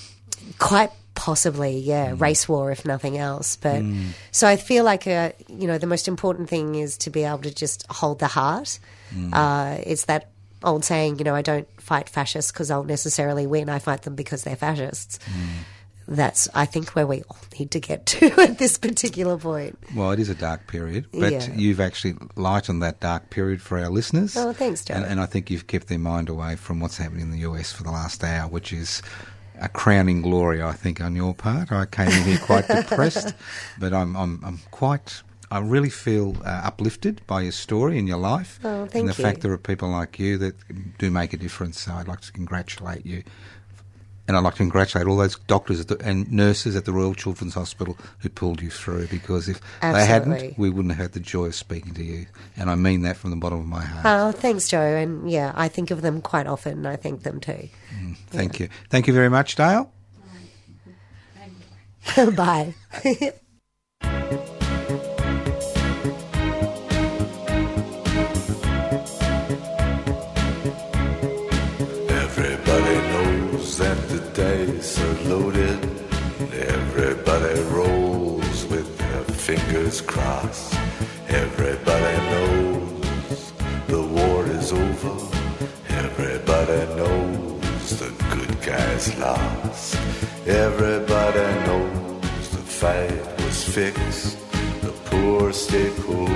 quite 0.58 0.90
possibly, 1.14 1.78
yeah, 1.78 2.14
race 2.16 2.48
war 2.48 2.72
if 2.72 2.84
nothing 2.84 3.16
else. 3.16 3.54
But 3.56 3.84
so 4.32 4.48
I 4.48 4.56
feel 4.56 4.82
like 4.82 5.06
uh, 5.06 5.30
you 5.48 5.68
know 5.68 5.78
the 5.78 5.86
most 5.86 6.08
important 6.08 6.48
thing 6.48 6.74
is 6.74 6.98
to 6.98 7.10
be 7.10 7.22
able 7.22 7.42
to 7.42 7.54
just 7.54 7.86
hold 7.90 8.18
the 8.18 8.26
heart. 8.26 8.78
Uh, 9.32 9.78
it's 9.84 10.06
that 10.06 10.30
old 10.64 10.84
saying, 10.84 11.18
you 11.18 11.24
know, 11.24 11.34
I 11.34 11.42
don't 11.42 11.68
fight 11.80 12.08
fascists 12.08 12.50
because 12.50 12.70
I'll 12.70 12.82
necessarily 12.84 13.46
win. 13.46 13.68
I 13.68 13.78
fight 13.78 14.02
them 14.02 14.16
because 14.16 14.42
they're 14.42 14.56
fascists. 14.56 15.20
That's 16.06 16.48
I 16.54 16.66
think 16.66 16.90
where 16.90 17.06
we 17.06 17.22
all 17.30 17.38
need 17.58 17.70
to 17.72 17.80
get 17.80 18.04
to 18.06 18.26
at 18.42 18.58
this 18.58 18.76
particular 18.78 19.36
point. 19.38 19.78
Well, 19.94 20.10
it 20.10 20.20
is 20.20 20.28
a 20.28 20.34
dark 20.34 20.66
period, 20.66 21.06
but 21.12 21.32
Yeah. 21.32 21.52
you've 21.54 21.80
actually 21.80 22.14
lightened 22.36 22.82
that 22.82 23.00
dark 23.00 23.30
period 23.30 23.62
for 23.62 23.78
our 23.78 23.88
listeners. 23.88 24.36
Oh, 24.36 24.52
thanks, 24.52 24.84
Joe. 24.84 24.94
And, 24.94 25.04
and 25.04 25.20
I 25.20 25.26
think 25.26 25.50
you've 25.50 25.66
kept 25.66 25.88
their 25.88 25.98
mind 25.98 26.28
away 26.28 26.56
from 26.56 26.80
what's 26.80 26.98
happening 26.98 27.22
in 27.22 27.30
the 27.30 27.38
US 27.50 27.72
for 27.72 27.82
the 27.84 27.90
last 27.90 28.22
hour, 28.22 28.48
which 28.48 28.72
is 28.72 29.00
a 29.60 29.68
crowning 29.68 30.20
glory, 30.20 30.62
I 30.62 30.72
think, 30.72 31.00
on 31.00 31.14
your 31.16 31.32
part. 31.34 31.70
I 31.72 31.86
came 31.86 32.08
in 32.08 32.22
here 32.24 32.38
quite 32.38 32.66
depressed, 32.68 33.34
but 33.78 33.94
I'm, 33.94 34.16
I'm, 34.16 34.40
I'm 34.44 34.58
quite. 34.72 35.22
I 35.50 35.58
really 35.60 35.90
feel 35.90 36.34
uh, 36.44 36.62
uplifted 36.64 37.20
by 37.28 37.42
your 37.42 37.52
story 37.52 37.96
and 37.98 38.08
your 38.08 38.16
life, 38.18 38.58
Oh, 38.64 38.86
thank 38.86 38.94
and 39.02 39.08
the 39.08 39.16
you. 39.16 39.24
fact 39.24 39.42
there 39.42 39.52
are 39.52 39.58
people 39.58 39.88
like 39.88 40.18
you 40.18 40.36
that 40.38 40.54
do 40.98 41.10
make 41.12 41.32
a 41.32 41.36
difference. 41.36 41.80
So 41.82 41.92
I'd 41.92 42.08
like 42.08 42.22
to 42.22 42.32
congratulate 42.32 43.06
you 43.06 43.22
and 44.26 44.36
I'd 44.36 44.42
like 44.42 44.54
to 44.54 44.58
congratulate 44.58 45.06
all 45.06 45.16
those 45.16 45.36
doctors 45.40 45.80
at 45.80 45.88
the, 45.88 45.98
and 46.00 46.30
nurses 46.32 46.76
at 46.76 46.84
the 46.84 46.92
Royal 46.92 47.14
Children's 47.14 47.54
Hospital 47.54 47.98
who 48.20 48.28
pulled 48.28 48.62
you 48.62 48.70
through 48.70 49.08
because 49.08 49.48
if 49.48 49.60
they 49.82 50.06
hadn't, 50.06 50.58
we 50.58 50.70
wouldn't 50.70 50.94
have 50.94 51.02
had 51.02 51.12
the 51.12 51.20
joy 51.20 51.46
of 51.46 51.54
speaking 51.54 51.94
to 51.94 52.04
you. 52.04 52.26
And 52.56 52.70
I 52.70 52.74
mean 52.74 53.02
that 53.02 53.16
from 53.16 53.30
the 53.30 53.36
bottom 53.36 53.58
of 53.60 53.66
my 53.66 53.82
heart. 53.82 54.04
Oh, 54.06 54.32
thanks, 54.38 54.68
Joe. 54.68 54.80
And 54.80 55.30
yeah, 55.30 55.52
I 55.54 55.68
think 55.68 55.90
of 55.90 56.02
them 56.02 56.22
quite 56.22 56.46
often. 56.46 56.78
And 56.78 56.88
I 56.88 56.96
thank 56.96 57.22
them 57.22 57.40
too. 57.40 57.68
Mm, 57.94 58.16
thank 58.28 58.60
you. 58.60 58.68
Thank 58.88 59.06
you 59.06 59.12
very 59.12 59.28
much, 59.28 59.56
Dale. 59.56 59.92
Bye. 62.36 62.74
fingers 79.94 80.00
crossed. 80.00 80.74
Everybody 81.28 82.16
knows 82.30 83.52
the 83.86 84.02
war 84.02 84.44
is 84.46 84.72
over. 84.72 85.36
Everybody 85.88 86.80
knows 86.96 87.98
the 87.98 88.10
good 88.34 88.60
guys 88.62 89.16
lost. 89.18 89.96
Everybody 90.46 91.46
knows 91.66 92.48
the 92.50 92.64
fight 92.80 93.42
was 93.44 93.64
fixed. 93.64 94.38
The 94.82 94.92
poor 95.10 95.52
stay 95.52 95.90
poor, 96.00 96.28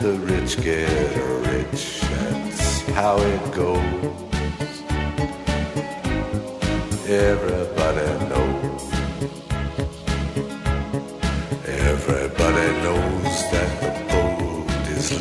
the 0.00 0.18
rich 0.26 0.60
get 0.60 1.16
rich. 1.46 2.00
That's 2.00 2.82
how 2.90 3.18
it 3.18 3.52
goes. 3.52 3.82
Everybody 7.08 8.28
knows. 8.28 8.51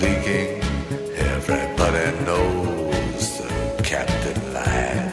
Leaking. 0.03 0.61
Everybody 1.33 2.25
knows 2.25 3.37
the 3.39 3.83
captain 3.83 4.53
lied. 4.53 5.11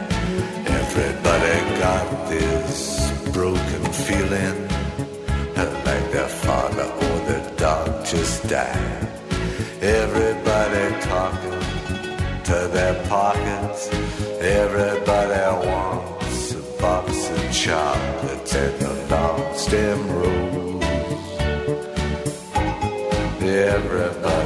Everybody 0.67 1.55
got 1.81 2.29
this 2.29 3.11
broken 3.33 3.83
feeling 3.93 4.69
like 5.89 6.13
their 6.13 6.29
father 6.29 6.89
or 7.05 7.17
their 7.29 7.51
dog 7.57 8.05
just 8.05 8.47
died. 8.49 9.09
Everybody 9.81 10.85
talking 11.13 11.61
to 12.49 12.59
their 12.77 12.95
pockets. 13.09 13.89
Everybody 14.41 15.67
wants 15.67 16.53
a 16.53 16.63
box 16.81 17.31
of 17.31 17.53
chocolates 17.53 18.55
and 18.55 18.83
a 18.83 18.95
long 19.13 19.55
stem 19.57 20.01
rose. 20.17 20.49
Everybody 23.43 24.38